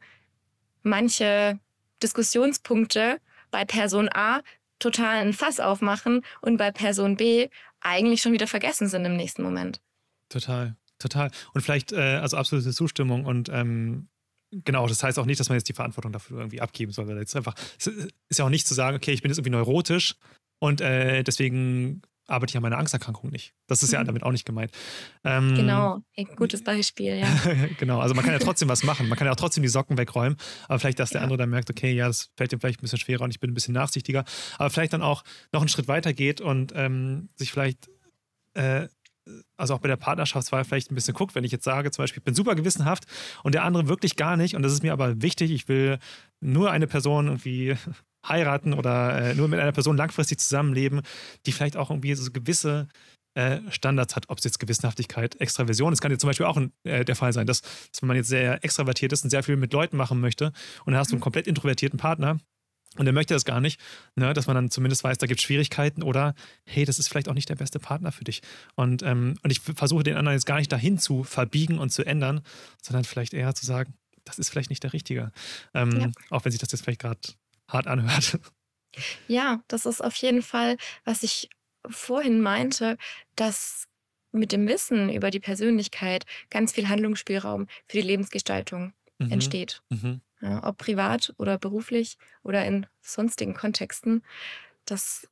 manche 0.84 1.60
Diskussionspunkte 2.02 3.20
bei 3.52 3.66
Person 3.66 4.10
A 4.14 4.42
total 4.80 5.26
ein 5.26 5.34
Fass 5.34 5.60
aufmachen 5.60 6.24
und 6.42 6.58
bei 6.58 6.72
Person 6.72 7.18
B 7.18 7.50
eigentlich 7.80 8.22
schon 8.22 8.34
wieder 8.34 8.48
vergessen 8.48 8.88
sind 8.88 9.06
im 9.06 9.16
nächsten 9.16 9.44
Moment. 9.44 9.82
Total, 10.30 10.76
total. 11.00 11.32
Und 11.54 11.62
vielleicht, 11.62 11.92
äh, 11.92 12.18
also 12.22 12.38
absolute 12.38 12.72
Zustimmung 12.72 13.26
und 13.26 13.50
ähm, 13.50 14.10
genau, 14.52 14.88
das 14.88 15.04
heißt 15.04 15.20
auch 15.20 15.26
nicht, 15.26 15.40
dass 15.40 15.50
man 15.50 15.58
jetzt 15.58 15.70
die 15.70 15.74
Verantwortung 15.74 16.12
dafür 16.12 16.40
irgendwie 16.40 16.62
abgeben 16.62 16.92
soll. 16.92 17.10
Jetzt 17.18 17.36
einfach, 17.36 17.56
es 17.78 17.88
ist 17.88 18.40
ja 18.40 18.46
auch 18.46 18.50
nicht 18.50 18.68
zu 18.68 18.74
sagen, 18.74 18.98
okay, 18.98 19.12
ich 19.12 19.22
bin 19.22 19.30
jetzt 19.30 19.38
irgendwie 19.38 19.52
neurotisch 19.52 20.16
und 20.60 20.82
äh, 20.82 21.24
deswegen 21.24 22.02
arbeite 22.28 22.52
ich 22.52 22.58
an 22.58 22.64
meiner 22.64 22.78
Angsterkrankung 22.78 23.30
nicht. 23.30 23.54
Das 23.68 23.84
ist 23.84 23.92
ja 23.92 24.02
mhm. 24.02 24.06
damit 24.06 24.24
auch 24.24 24.32
nicht 24.32 24.46
gemeint. 24.46 24.72
Ähm, 25.24 25.56
genau, 25.56 26.02
ein 26.18 26.26
gutes 26.36 26.64
Beispiel, 26.64 27.18
ja. 27.18 27.28
genau, 27.80 28.00
also 28.00 28.16
man 28.16 28.24
kann 28.24 28.34
ja 28.34 28.40
trotzdem 28.40 28.70
was 28.70 28.84
machen. 28.84 29.08
Man 29.10 29.18
kann 29.18 29.26
ja 29.26 29.34
auch 29.34 29.38
trotzdem 29.38 29.64
die 29.64 29.70
Socken 29.70 29.98
wegräumen, 29.98 30.38
aber 30.68 30.80
vielleicht, 30.80 31.00
dass 31.00 31.10
der 31.10 31.20
ja. 31.20 31.24
andere 31.24 31.38
dann 31.38 31.50
merkt, 31.50 31.70
okay, 31.70 31.94
ja, 31.94 32.08
das 32.08 32.32
fällt 32.38 32.54
ihm 32.54 32.60
vielleicht 32.60 32.80
ein 32.80 32.84
bisschen 32.84 33.00
schwerer 33.00 33.24
und 33.24 33.32
ich 33.32 33.40
bin 33.40 33.52
ein 33.52 33.54
bisschen 33.54 33.74
nachsichtiger, 33.74 34.24
aber 34.58 34.70
vielleicht 34.70 34.94
dann 34.94 35.02
auch 35.02 35.24
noch 35.52 35.62
einen 35.62 35.70
Schritt 35.70 35.88
weiter 35.88 36.14
geht 36.14 36.42
und 36.42 36.72
ähm, 36.76 37.30
sich 37.36 37.52
vielleicht 37.52 37.90
äh, 38.54 38.88
also 39.58 39.76
auch 39.76 39.80
bei 39.80 39.88
der 39.88 39.96
Partnerschaftswahl 39.96 40.66
vielleicht 40.66 40.92
ein 40.92 40.96
bisschen 40.96 41.14
guckt, 41.14 41.36
wenn 41.36 41.44
ich 41.44 41.52
jetzt 41.52 41.64
sage, 41.64 41.92
zum 41.92 42.04
Beispiel, 42.04 42.20
ich 42.20 42.26
bin 42.26 42.36
super 42.36 42.56
gewissenhaft 42.56 43.06
und 43.44 43.56
der 43.56 43.64
andere 43.64 43.88
wirklich 43.88 44.16
gar 44.16 44.38
nicht 44.38 44.56
und 44.56 44.64
das 44.64 44.74
ist 44.74 44.84
mir 44.84 44.94
aber 44.94 45.22
wichtig, 45.22 45.52
ich 45.52 45.68
will 45.68 46.00
nur 46.42 46.72
eine 46.72 46.88
Person 46.88 47.28
irgendwie 47.28 47.76
heiraten 48.28 48.74
oder 48.74 49.32
äh, 49.32 49.36
nur 49.36 49.48
mit 49.48 49.60
einer 49.60 49.72
Person 49.72 49.98
langfristig 49.98 50.40
zusammenleben, 50.40 51.02
die 51.46 51.52
vielleicht 51.52 51.78
auch 51.78 51.90
irgendwie 51.90 52.14
so 52.16 52.32
gewisse 52.32 52.88
äh, 53.36 53.60
Standards 53.70 54.16
hat, 54.16 54.30
ob 54.30 54.38
es 54.38 54.44
jetzt 54.44 54.60
Gewissenhaftigkeit, 54.60 55.40
Extraversion, 55.42 55.92
das 55.92 56.02
kann 56.02 56.12
jetzt 56.12 56.22
zum 56.22 56.30
Beispiel 56.30 56.46
auch 56.46 56.62
äh, 56.84 57.04
der 57.04 57.16
Fall 57.16 57.34
sein, 57.34 57.48
dass, 57.48 57.62
dass 57.62 58.02
wenn 58.02 58.08
man 58.08 58.18
jetzt 58.18 58.30
sehr 58.30 58.64
extravertiert 58.64 59.12
ist 59.12 59.24
und 59.24 59.30
sehr 59.30 59.44
viel 59.44 59.58
mit 59.58 59.74
Leuten 59.74 59.98
machen 59.98 60.20
möchte 60.20 60.54
und 60.86 60.94
dann 60.94 60.98
hast 60.98 61.12
du 61.12 61.16
einen 61.16 61.20
mhm. 61.20 61.24
komplett 61.24 61.48
introvertierten 61.48 61.98
Partner, 61.98 62.38
und 62.98 63.06
der 63.06 63.14
möchte 63.14 63.34
das 63.34 63.46
gar 63.46 63.60
nicht, 63.60 63.80
ne, 64.16 64.34
dass 64.34 64.46
man 64.48 64.56
dann 64.56 64.70
zumindest 64.70 65.04
weiß, 65.04 65.18
da 65.18 65.26
gibt 65.26 65.40
es 65.40 65.44
Schwierigkeiten 65.44 66.04
oder 66.04 66.36
hey, 66.66 66.86
das 66.86 67.00
ist 67.00 67.08
vielleicht 67.08 67.28
auch 67.28 67.34
nicht 67.34 67.50
der 67.50 67.56
beste 67.56 67.80
Partner 67.80 68.12
für 68.12 68.24
dich. 68.24 68.42
Und, 68.76 69.02
ähm, 69.02 69.36
und 69.42 69.52
ich 69.52 69.62
versuche 69.62 70.04
den 70.04 70.16
anderen 70.16 70.36
jetzt 70.36 70.46
gar 70.46 70.58
nicht 70.58 70.72
dahin 70.72 71.00
zu 71.00 71.24
verbiegen 71.24 71.80
und 71.80 71.90
zu 71.90 72.06
ändern, 72.06 72.42
sondern 72.82 73.04
vielleicht 73.04 73.34
eher 73.34 73.56
zu 73.56 73.66
sagen, 73.66 73.96
das 74.26 74.38
ist 74.38 74.50
vielleicht 74.50 74.70
nicht 74.70 74.84
der 74.84 74.94
Richtige. 74.94 75.32
Ähm, 75.74 76.00
ja. 76.00 76.12
Auch 76.30 76.46
wenn 76.46 76.52
sich 76.52 76.62
das 76.62 76.72
jetzt 76.72 76.84
vielleicht 76.84 77.02
gerade 77.02 77.20
hart 77.74 77.88
anhört. 77.88 78.40
Ja, 79.28 79.64
das 79.68 79.86
ist 79.86 80.02
auf 80.02 80.16
jeden 80.18 80.44
Fall, 80.44 80.78
was 81.04 81.24
ich 81.24 81.50
vorhin 81.90 82.42
meinte, 82.42 82.98
dass 83.36 83.88
mit 84.32 84.52
dem 84.52 84.68
Wissen 84.68 85.12
über 85.12 85.32
die 85.32 85.40
Persönlichkeit 85.40 86.26
ganz 86.50 86.74
viel 86.74 86.90
Handlungsspielraum 86.90 87.68
für 87.88 87.98
die 87.98 88.08
Lebensgestaltung 88.08 88.94
mhm. 89.20 89.32
entsteht. 89.32 89.82
Mhm. 89.90 90.22
Ja, 90.42 90.64
ob 90.68 90.78
privat 90.78 91.34
oder 91.38 91.58
beruflich 91.58 92.18
oder 92.44 92.66
in 92.66 92.86
sonstigen 93.02 93.54
Kontexten. 93.54 94.24
Das 94.86 95.30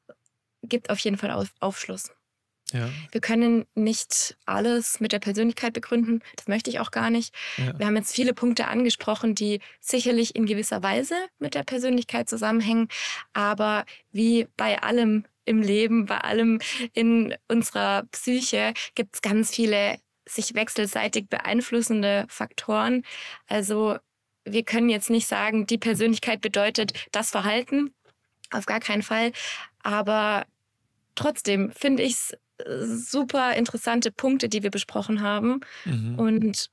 gibt 0.63 0.89
auf 0.89 0.99
jeden 0.99 1.17
Fall 1.17 1.47
Aufschluss. 1.59 2.11
Ja. 2.71 2.89
Wir 3.11 3.21
können 3.21 3.65
nicht 3.75 4.37
alles 4.45 4.99
mit 4.99 5.11
der 5.11 5.19
Persönlichkeit 5.19 5.73
begründen. 5.73 6.21
Das 6.35 6.47
möchte 6.47 6.69
ich 6.69 6.79
auch 6.79 6.91
gar 6.91 7.09
nicht. 7.09 7.33
Ja. 7.57 7.77
Wir 7.77 7.85
haben 7.85 7.95
jetzt 7.95 8.15
viele 8.15 8.33
Punkte 8.33 8.67
angesprochen, 8.67 9.35
die 9.35 9.59
sicherlich 9.79 10.35
in 10.35 10.45
gewisser 10.45 10.83
Weise 10.83 11.15
mit 11.39 11.55
der 11.55 11.63
Persönlichkeit 11.63 12.29
zusammenhängen. 12.29 12.87
Aber 13.33 13.85
wie 14.11 14.47
bei 14.57 14.81
allem 14.81 15.25
im 15.45 15.61
Leben, 15.61 16.05
bei 16.05 16.19
allem 16.19 16.59
in 16.93 17.35
unserer 17.47 18.03
Psyche 18.11 18.73
gibt 18.95 19.15
es 19.15 19.21
ganz 19.21 19.53
viele 19.53 19.97
sich 20.25 20.53
wechselseitig 20.53 21.27
beeinflussende 21.29 22.25
Faktoren. 22.29 23.03
Also 23.47 23.97
wir 24.45 24.63
können 24.63 24.89
jetzt 24.89 25.09
nicht 25.09 25.27
sagen, 25.27 25.65
die 25.67 25.77
Persönlichkeit 25.77 26.41
bedeutet 26.41 26.93
das 27.11 27.31
Verhalten. 27.31 27.93
Auf 28.51 28.65
gar 28.65 28.79
keinen 28.79 29.03
Fall. 29.03 29.31
Aber 29.83 30.45
trotzdem 31.15 31.71
finde 31.71 32.03
ich 32.03 32.13
es 32.13 32.37
super 32.67 33.55
interessante 33.55 34.11
Punkte, 34.11 34.49
die 34.49 34.63
wir 34.63 34.71
besprochen 34.71 35.21
haben. 35.21 35.61
Mhm. 35.85 36.19
Und 36.19 36.69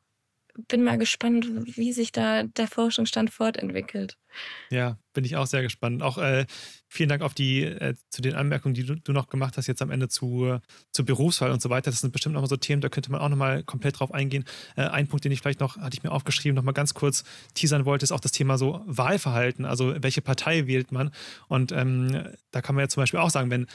bin 0.66 0.82
mal 0.82 0.98
gespannt, 0.98 1.46
wie 1.76 1.92
sich 1.92 2.10
da 2.10 2.42
der 2.42 2.66
Forschungsstand 2.66 3.30
fortentwickelt. 3.30 4.16
Ja, 4.70 4.98
bin 5.12 5.24
ich 5.24 5.36
auch 5.36 5.46
sehr 5.46 5.62
gespannt. 5.62 6.02
Auch 6.02 6.18
äh, 6.18 6.46
vielen 6.88 7.08
Dank 7.08 7.22
auf 7.22 7.34
die, 7.34 7.62
äh, 7.62 7.94
zu 8.10 8.22
den 8.22 8.34
Anmerkungen, 8.34 8.74
die 8.74 8.84
du, 8.84 8.96
du, 8.96 9.12
noch 9.12 9.28
gemacht 9.28 9.56
hast, 9.56 9.68
jetzt 9.68 9.82
am 9.82 9.90
Ende 9.90 10.08
zu, 10.08 10.58
zu 10.90 11.04
Berufswahl 11.04 11.52
und 11.52 11.62
so 11.62 11.70
weiter. 11.70 11.90
Das 11.90 12.00
sind 12.00 12.12
bestimmt 12.12 12.34
nochmal 12.34 12.48
so 12.48 12.56
Themen, 12.56 12.80
da 12.80 12.88
könnte 12.88 13.12
man 13.12 13.20
auch 13.20 13.28
nochmal 13.28 13.62
komplett 13.62 14.00
drauf 14.00 14.12
eingehen. 14.12 14.44
Äh, 14.76 14.82
ein 14.82 15.06
Punkt, 15.06 15.24
den 15.24 15.32
ich 15.32 15.40
vielleicht 15.40 15.60
noch, 15.60 15.76
hatte 15.76 15.96
ich 15.96 16.02
mir 16.02 16.10
aufgeschrieben, 16.10 16.56
nochmal 16.56 16.74
ganz 16.74 16.92
kurz 16.92 17.24
teasern 17.54 17.84
wollte, 17.84 18.04
ist 18.04 18.12
auch 18.12 18.20
das 18.20 18.32
Thema 18.32 18.58
so 18.58 18.82
Wahlverhalten. 18.86 19.64
Also 19.64 19.94
welche 20.02 20.22
Partei 20.22 20.66
wählt 20.66 20.90
man? 20.90 21.12
Und 21.46 21.70
ähm, 21.70 22.26
da 22.50 22.62
kann 22.62 22.74
man 22.74 22.82
ja 22.82 22.88
zum 22.88 23.02
Beispiel 23.02 23.20
auch 23.20 23.30
sagen, 23.30 23.50
wenn, 23.50 23.66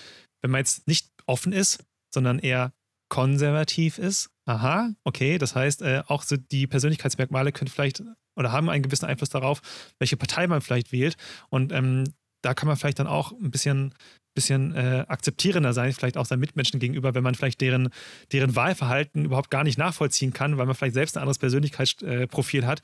wenn 0.41 0.51
man 0.51 0.59
jetzt 0.59 0.88
nicht 0.88 1.07
offen 1.26 1.53
ist, 1.53 1.86
sondern 2.14 2.39
eher 2.39 2.74
konservativ 3.09 3.97
ist. 3.97 4.30
Aha, 4.45 4.91
okay, 5.03 5.38
das 5.38 5.55
heißt, 5.55 5.82
äh, 5.82 6.03
auch 6.07 6.24
so 6.24 6.36
die 6.36 6.68
Persönlichkeitsmerkmale 6.68 7.51
können 7.51 7.70
vielleicht 7.70 8.03
oder 8.36 8.51
haben 8.51 8.70
einen 8.70 8.84
gewissen 8.84 9.05
Einfluss 9.05 9.30
darauf, 9.30 9.61
welche 9.99 10.18
Partei 10.18 10.47
man 10.47 10.61
vielleicht 10.61 10.91
wählt. 10.91 11.16
Und 11.49 11.72
ähm, 11.72 12.05
da 12.41 12.53
kann 12.53 12.68
man 12.68 12.76
vielleicht 12.76 12.99
dann 12.99 13.07
auch 13.07 13.32
ein 13.32 13.51
bisschen, 13.51 13.93
bisschen 14.36 14.76
äh, 14.76 15.05
akzeptierender 15.07 15.74
sein, 15.74 15.93
vielleicht 15.93 16.18
auch 16.18 16.26
seinen 16.26 16.39
Mitmenschen 16.39 16.80
gegenüber, 16.80 17.16
wenn 17.16 17.24
man 17.24 17.36
vielleicht 17.36 17.61
deren, 17.61 17.89
deren 18.32 18.55
Wahlverhalten 18.55 19.26
überhaupt 19.26 19.49
gar 19.49 19.64
nicht 19.64 19.78
nachvollziehen 19.78 20.34
kann, 20.34 20.57
weil 20.57 20.66
man 20.66 20.76
vielleicht 20.76 20.95
selbst 20.95 21.16
ein 21.16 21.22
anderes 21.22 21.39
Persönlichkeitsprofil 21.39 22.66
hat, 22.66 22.82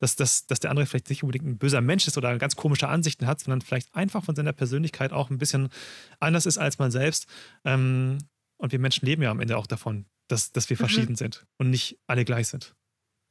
dass, 0.00 0.16
dass, 0.16 0.46
dass 0.46 0.60
der 0.60 0.70
andere 0.70 0.86
vielleicht 0.86 1.10
nicht 1.10 1.22
unbedingt 1.22 1.46
ein 1.46 1.58
böser 1.58 1.82
Mensch 1.82 2.06
ist 2.06 2.16
oder 2.16 2.38
ganz 2.38 2.56
komische 2.56 2.88
Ansichten 2.88 3.26
hat, 3.26 3.40
sondern 3.40 3.60
vielleicht 3.60 3.94
einfach 3.94 4.24
von 4.24 4.34
seiner 4.34 4.52
Persönlichkeit 4.52 5.12
auch 5.12 5.28
ein 5.28 5.38
bisschen 5.38 5.68
anders 6.20 6.46
ist 6.46 6.56
als 6.56 6.78
man 6.78 6.90
selbst. 6.90 7.26
Ähm, 7.64 8.18
und 8.62 8.70
wir 8.70 8.78
Menschen 8.78 9.06
leben 9.06 9.22
ja 9.22 9.30
am 9.30 9.40
Ende 9.40 9.58
auch 9.58 9.66
davon, 9.66 10.06
dass, 10.28 10.52
dass 10.52 10.70
wir 10.70 10.76
mhm. 10.76 10.78
verschieden 10.78 11.16
sind 11.16 11.44
und 11.58 11.68
nicht 11.68 11.98
alle 12.06 12.24
gleich 12.24 12.46
sind. 12.46 12.74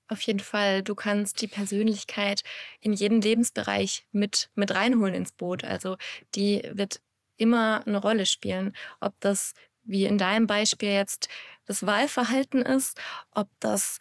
Auf 0.09 0.21
jeden 0.23 0.41
Fall, 0.41 0.83
du 0.83 0.93
kannst 0.93 1.41
die 1.41 1.47
Persönlichkeit 1.47 2.41
in 2.81 2.91
jeden 2.91 3.21
Lebensbereich 3.21 4.05
mit, 4.11 4.49
mit 4.55 4.75
reinholen 4.75 5.15
ins 5.15 5.31
Boot. 5.31 5.63
Also 5.63 5.95
die 6.35 6.61
wird 6.73 7.01
immer 7.37 7.87
eine 7.87 7.97
Rolle 7.97 8.25
spielen. 8.25 8.75
Ob 8.99 9.13
das, 9.21 9.53
wie 9.83 10.03
in 10.03 10.17
deinem 10.17 10.47
Beispiel 10.47 10.89
jetzt, 10.89 11.29
das 11.65 11.85
Wahlverhalten 11.85 12.61
ist, 12.61 12.99
ob 13.31 13.47
das 13.61 13.99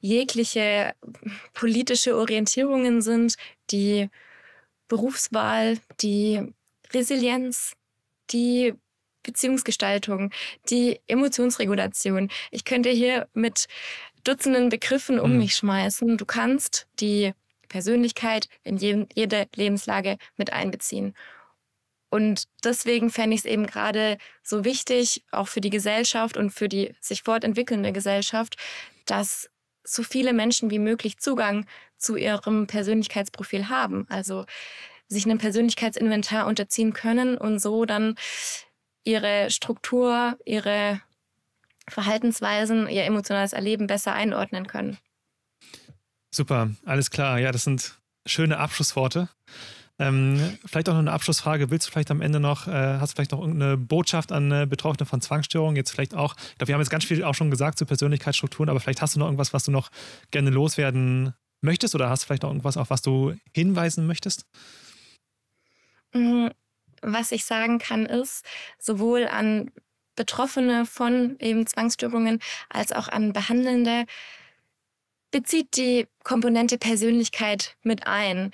jegliche 0.00 0.94
politische 1.54 2.14
Orientierungen 2.14 3.00
sind, 3.00 3.36
die 3.70 4.10
Berufswahl, 4.86 5.78
die 6.02 6.52
Resilienz, 6.92 7.72
die 8.30 8.74
Beziehungsgestaltung, 9.22 10.30
die 10.70 11.00
Emotionsregulation. 11.06 12.30
Ich 12.50 12.64
könnte 12.64 12.90
hier 12.90 13.28
mit 13.34 13.66
Dutzenden 14.24 14.68
Begriffen 14.68 15.18
um 15.20 15.32
mhm. 15.32 15.38
mich 15.38 15.54
schmeißen. 15.54 16.16
Du 16.16 16.24
kannst 16.26 16.86
die 17.00 17.32
Persönlichkeit 17.68 18.48
in 18.62 18.78
jede 18.78 19.46
Lebenslage 19.54 20.18
mit 20.36 20.52
einbeziehen. 20.52 21.14
Und 22.10 22.44
deswegen 22.64 23.10
fände 23.10 23.34
ich 23.34 23.40
es 23.40 23.44
eben 23.44 23.66
gerade 23.66 24.16
so 24.42 24.64
wichtig, 24.64 25.24
auch 25.30 25.48
für 25.48 25.60
die 25.60 25.70
Gesellschaft 25.70 26.36
und 26.36 26.50
für 26.50 26.68
die 26.68 26.94
sich 27.00 27.22
fortentwickelnde 27.22 27.92
Gesellschaft, 27.92 28.56
dass 29.04 29.50
so 29.84 30.02
viele 30.02 30.32
Menschen 30.32 30.70
wie 30.70 30.78
möglich 30.78 31.18
Zugang 31.18 31.66
zu 31.96 32.16
ihrem 32.16 32.66
Persönlichkeitsprofil 32.66 33.68
haben. 33.68 34.06
Also 34.08 34.46
sich 35.08 35.24
einem 35.24 35.38
Persönlichkeitsinventar 35.38 36.46
unterziehen 36.46 36.92
können 36.92 37.36
und 37.36 37.58
so 37.60 37.84
dann 37.84 38.14
ihre 39.08 39.50
Struktur, 39.50 40.38
ihre 40.44 41.00
Verhaltensweisen, 41.88 42.88
ihr 42.88 43.04
emotionales 43.04 43.54
Erleben 43.54 43.86
besser 43.86 44.12
einordnen 44.12 44.66
können. 44.66 44.98
Super, 46.30 46.70
alles 46.84 47.10
klar. 47.10 47.38
Ja, 47.38 47.50
das 47.50 47.64
sind 47.64 47.98
schöne 48.26 48.58
Abschlussworte. 48.58 49.30
Ähm, 49.98 50.58
vielleicht 50.64 50.88
auch 50.88 50.92
noch 50.92 51.00
eine 51.00 51.12
Abschlussfrage. 51.12 51.70
Willst 51.70 51.88
du 51.88 51.90
vielleicht 51.90 52.10
am 52.10 52.20
Ende 52.20 52.38
noch, 52.38 52.68
äh, 52.68 52.98
hast 53.00 53.12
du 53.12 53.16
vielleicht 53.16 53.32
noch 53.32 53.40
irgendeine 53.40 53.76
Botschaft 53.78 54.30
an 54.30 54.52
äh, 54.52 54.66
Betroffene 54.68 55.06
von 55.06 55.20
Zwangsstörungen? 55.20 55.74
Jetzt 55.74 55.90
vielleicht 55.90 56.14
auch, 56.14 56.36
ich 56.36 56.58
glaube, 56.58 56.68
wir 56.68 56.74
haben 56.74 56.82
jetzt 56.82 56.90
ganz 56.90 57.04
viel 57.04 57.24
auch 57.24 57.34
schon 57.34 57.50
gesagt 57.50 57.78
zu 57.78 57.86
Persönlichkeitsstrukturen, 57.86 58.68
aber 58.68 58.78
vielleicht 58.78 59.00
hast 59.00 59.16
du 59.16 59.18
noch 59.18 59.26
irgendwas, 59.26 59.54
was 59.54 59.64
du 59.64 59.70
noch 59.70 59.90
gerne 60.30 60.50
loswerden 60.50 61.34
möchtest 61.62 61.94
oder 61.94 62.10
hast 62.10 62.22
du 62.22 62.26
vielleicht 62.26 62.42
noch 62.42 62.50
irgendwas, 62.50 62.76
auf 62.76 62.90
was 62.90 63.02
du 63.02 63.34
hinweisen 63.54 64.06
möchtest? 64.06 64.44
Mm, 66.12 66.48
was 67.02 67.32
ich 67.32 67.44
sagen 67.44 67.78
kann, 67.78 68.06
ist, 68.06 68.44
sowohl 68.78 69.26
an 69.26 69.70
Betroffene 70.16 70.84
von 70.84 71.36
eben 71.38 71.66
Zwangsstörungen 71.66 72.40
als 72.68 72.92
auch 72.92 73.08
an 73.08 73.32
Behandelnde, 73.32 74.04
bezieht 75.30 75.76
die 75.76 76.06
Komponente 76.24 76.78
Persönlichkeit 76.78 77.76
mit 77.82 78.06
ein. 78.06 78.50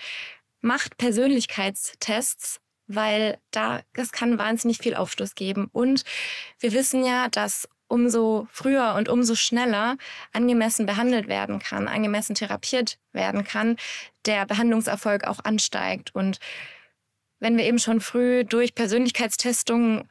Macht 0.60 0.96
Persönlichkeitstests, 0.98 2.60
weil 2.86 3.38
da, 3.50 3.80
das 3.94 4.12
kann 4.12 4.38
wahnsinnig 4.38 4.78
viel 4.78 4.94
Aufschluss 4.94 5.34
geben. 5.34 5.68
Und 5.72 6.04
wir 6.58 6.72
wissen 6.72 7.04
ja, 7.04 7.28
dass 7.28 7.68
umso 7.88 8.48
früher 8.50 8.94
und 8.96 9.08
umso 9.08 9.34
schneller 9.34 9.96
angemessen 10.32 10.86
behandelt 10.86 11.28
werden 11.28 11.58
kann, 11.58 11.86
angemessen 11.86 12.34
therapiert 12.34 12.98
werden 13.12 13.44
kann, 13.44 13.76
der 14.26 14.46
Behandlungserfolg 14.46 15.24
auch 15.24 15.40
ansteigt. 15.44 16.14
Und 16.14 16.38
wenn 17.44 17.58
wir 17.58 17.64
eben 17.64 17.78
schon 17.78 18.00
früh 18.00 18.42
durch 18.42 18.74
Persönlichkeitstestungen 18.74 20.08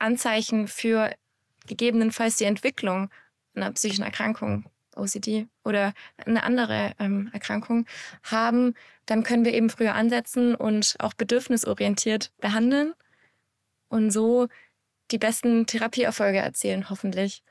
Anzeichen 0.00 0.66
für 0.66 1.14
gegebenenfalls 1.68 2.38
die 2.38 2.44
Entwicklung 2.44 3.08
einer 3.54 3.70
psychischen 3.70 4.02
Erkrankung, 4.02 4.64
OCD 4.96 5.46
oder 5.62 5.94
eine 6.16 6.42
andere 6.42 6.90
ähm, 6.98 7.30
Erkrankung 7.32 7.86
haben, 8.24 8.74
dann 9.06 9.22
können 9.22 9.44
wir 9.44 9.54
eben 9.54 9.70
früher 9.70 9.94
ansetzen 9.94 10.56
und 10.56 10.96
auch 10.98 11.14
bedürfnisorientiert 11.14 12.32
behandeln 12.40 12.94
und 13.88 14.10
so 14.10 14.48
die 15.12 15.18
besten 15.18 15.66
Therapieerfolge 15.66 16.38
erzielen, 16.38 16.90
hoffentlich. 16.90 17.44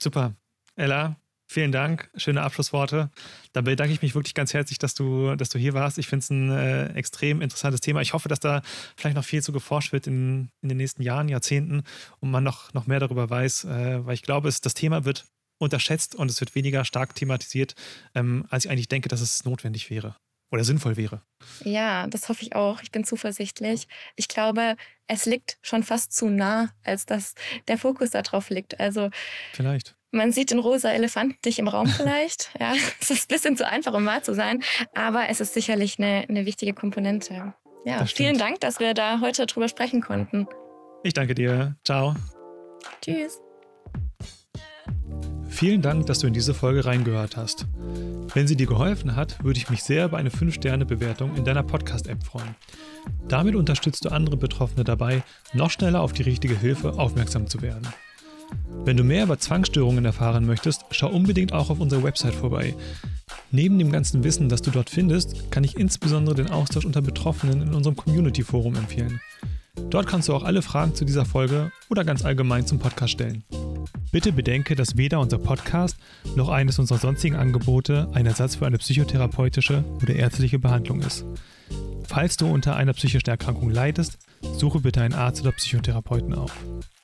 Super. 0.00 0.34
Ella, 0.74 1.14
Vielen 1.52 1.70
Dank, 1.70 2.08
schöne 2.16 2.40
Abschlussworte. 2.40 3.10
Da 3.52 3.60
bedanke 3.60 3.92
ich 3.92 4.00
mich 4.00 4.14
wirklich 4.14 4.32
ganz 4.32 4.54
herzlich, 4.54 4.78
dass 4.78 4.94
du, 4.94 5.36
dass 5.36 5.50
du 5.50 5.58
hier 5.58 5.74
warst. 5.74 5.98
Ich 5.98 6.06
finde 6.06 6.22
es 6.22 6.30
ein 6.30 6.50
äh, 6.50 6.86
extrem 6.94 7.42
interessantes 7.42 7.82
Thema. 7.82 8.00
Ich 8.00 8.14
hoffe, 8.14 8.30
dass 8.30 8.40
da 8.40 8.62
vielleicht 8.96 9.16
noch 9.16 9.24
viel 9.26 9.42
zu 9.42 9.52
geforscht 9.52 9.92
wird 9.92 10.06
in, 10.06 10.48
in 10.62 10.70
den 10.70 10.78
nächsten 10.78 11.02
Jahren, 11.02 11.28
Jahrzehnten 11.28 11.82
und 12.20 12.30
man 12.30 12.42
noch, 12.42 12.72
noch 12.72 12.86
mehr 12.86 13.00
darüber 13.00 13.28
weiß, 13.28 13.64
äh, 13.64 14.06
weil 14.06 14.14
ich 14.14 14.22
glaube, 14.22 14.48
es, 14.48 14.62
das 14.62 14.72
Thema 14.72 15.04
wird 15.04 15.26
unterschätzt 15.58 16.14
und 16.14 16.30
es 16.30 16.40
wird 16.40 16.54
weniger 16.54 16.86
stark 16.86 17.14
thematisiert, 17.14 17.74
ähm, 18.14 18.46
als 18.48 18.64
ich 18.64 18.70
eigentlich 18.70 18.88
denke, 18.88 19.10
dass 19.10 19.20
es 19.20 19.44
notwendig 19.44 19.90
wäre 19.90 20.16
oder 20.52 20.64
sinnvoll 20.64 20.96
wäre. 20.96 21.20
Ja, 21.64 22.06
das 22.06 22.30
hoffe 22.30 22.44
ich 22.44 22.54
auch. 22.56 22.80
Ich 22.80 22.92
bin 22.92 23.04
zuversichtlich. 23.04 23.88
Ich 24.16 24.28
glaube, 24.28 24.76
es 25.06 25.26
liegt 25.26 25.58
schon 25.60 25.82
fast 25.82 26.14
zu 26.14 26.30
nah, 26.30 26.70
als 26.82 27.04
dass 27.04 27.34
der 27.68 27.76
Fokus 27.76 28.08
darauf 28.08 28.48
liegt. 28.48 28.80
Also 28.80 29.10
vielleicht. 29.52 29.96
Man 30.14 30.30
sieht 30.30 30.50
den 30.50 30.58
rosa 30.58 30.90
Elefanten 30.90 31.38
nicht 31.44 31.58
im 31.58 31.68
Raum 31.68 31.86
vielleicht. 31.86 32.50
ja, 32.60 32.74
es 33.00 33.10
ist 33.10 33.30
ein 33.30 33.34
bisschen 33.34 33.56
zu 33.56 33.66
einfach, 33.66 33.94
um 33.94 34.04
wahr 34.04 34.22
zu 34.22 34.34
sein, 34.34 34.62
aber 34.94 35.28
es 35.30 35.40
ist 35.40 35.54
sicherlich 35.54 35.98
eine, 35.98 36.26
eine 36.28 36.44
wichtige 36.44 36.74
Komponente. 36.74 37.54
Ja, 37.84 38.04
vielen 38.04 38.38
Dank, 38.38 38.60
dass 38.60 38.78
wir 38.78 38.94
da 38.94 39.20
heute 39.20 39.46
drüber 39.46 39.68
sprechen 39.68 40.02
konnten. 40.02 40.46
Ich 41.02 41.14
danke 41.14 41.34
dir. 41.34 41.76
Ciao. 41.84 42.14
Tschüss. 43.00 43.40
Vielen 45.48 45.82
Dank, 45.82 46.06
dass 46.06 46.20
du 46.20 46.26
in 46.26 46.32
diese 46.32 46.54
Folge 46.54 46.84
reingehört 46.84 47.36
hast. 47.36 47.66
Wenn 48.34 48.46
sie 48.46 48.56
dir 48.56 48.66
geholfen 48.66 49.16
hat, 49.16 49.42
würde 49.42 49.58
ich 49.58 49.70
mich 49.70 49.82
sehr 49.82 50.06
über 50.06 50.18
eine 50.18 50.30
5-Sterne-Bewertung 50.30 51.36
in 51.36 51.44
deiner 51.44 51.62
Podcast-App 51.62 52.22
freuen. 52.24 52.54
Damit 53.28 53.54
unterstützt 53.54 54.04
du 54.04 54.10
andere 54.10 54.36
Betroffene 54.36 54.84
dabei, 54.84 55.22
noch 55.52 55.70
schneller 55.70 56.00
auf 56.00 56.12
die 56.12 56.22
richtige 56.22 56.58
Hilfe 56.58 56.98
aufmerksam 56.98 57.46
zu 57.46 57.62
werden. 57.62 57.86
Wenn 58.84 58.96
du 58.96 59.04
mehr 59.04 59.24
über 59.24 59.38
Zwangsstörungen 59.38 60.04
erfahren 60.04 60.44
möchtest, 60.44 60.84
schau 60.90 61.08
unbedingt 61.08 61.52
auch 61.52 61.70
auf 61.70 61.78
unserer 61.78 62.02
Website 62.02 62.34
vorbei. 62.34 62.74
Neben 63.50 63.78
dem 63.78 63.92
ganzen 63.92 64.24
Wissen, 64.24 64.48
das 64.48 64.62
du 64.62 64.70
dort 64.70 64.90
findest, 64.90 65.50
kann 65.50 65.62
ich 65.62 65.76
insbesondere 65.76 66.34
den 66.34 66.50
Austausch 66.50 66.84
unter 66.84 67.02
Betroffenen 67.02 67.62
in 67.62 67.74
unserem 67.74 67.96
Community-Forum 67.96 68.74
empfehlen. 68.74 69.20
Dort 69.90 70.06
kannst 70.06 70.28
du 70.28 70.34
auch 70.34 70.42
alle 70.42 70.62
Fragen 70.62 70.94
zu 70.94 71.04
dieser 71.04 71.24
Folge 71.24 71.70
oder 71.88 72.04
ganz 72.04 72.24
allgemein 72.24 72.66
zum 72.66 72.78
Podcast 72.78 73.12
stellen. 73.12 73.44
Bitte 74.10 74.32
bedenke, 74.32 74.74
dass 74.74 74.96
weder 74.96 75.20
unser 75.20 75.38
Podcast 75.38 75.96
noch 76.36 76.48
eines 76.48 76.78
unserer 76.78 76.98
sonstigen 76.98 77.36
Angebote 77.36 78.08
ein 78.12 78.26
Ersatz 78.26 78.56
für 78.56 78.66
eine 78.66 78.78
psychotherapeutische 78.78 79.84
oder 80.02 80.14
ärztliche 80.14 80.58
Behandlung 80.58 81.00
ist. 81.00 81.24
Falls 82.06 82.36
du 82.36 82.46
unter 82.46 82.76
einer 82.76 82.92
psychischen 82.92 83.30
Erkrankung 83.30 83.70
leidest, 83.70 84.18
suche 84.58 84.80
bitte 84.80 85.00
einen 85.00 85.14
Arzt 85.14 85.40
oder 85.40 85.52
Psychotherapeuten 85.52 86.34
auf. 86.34 86.52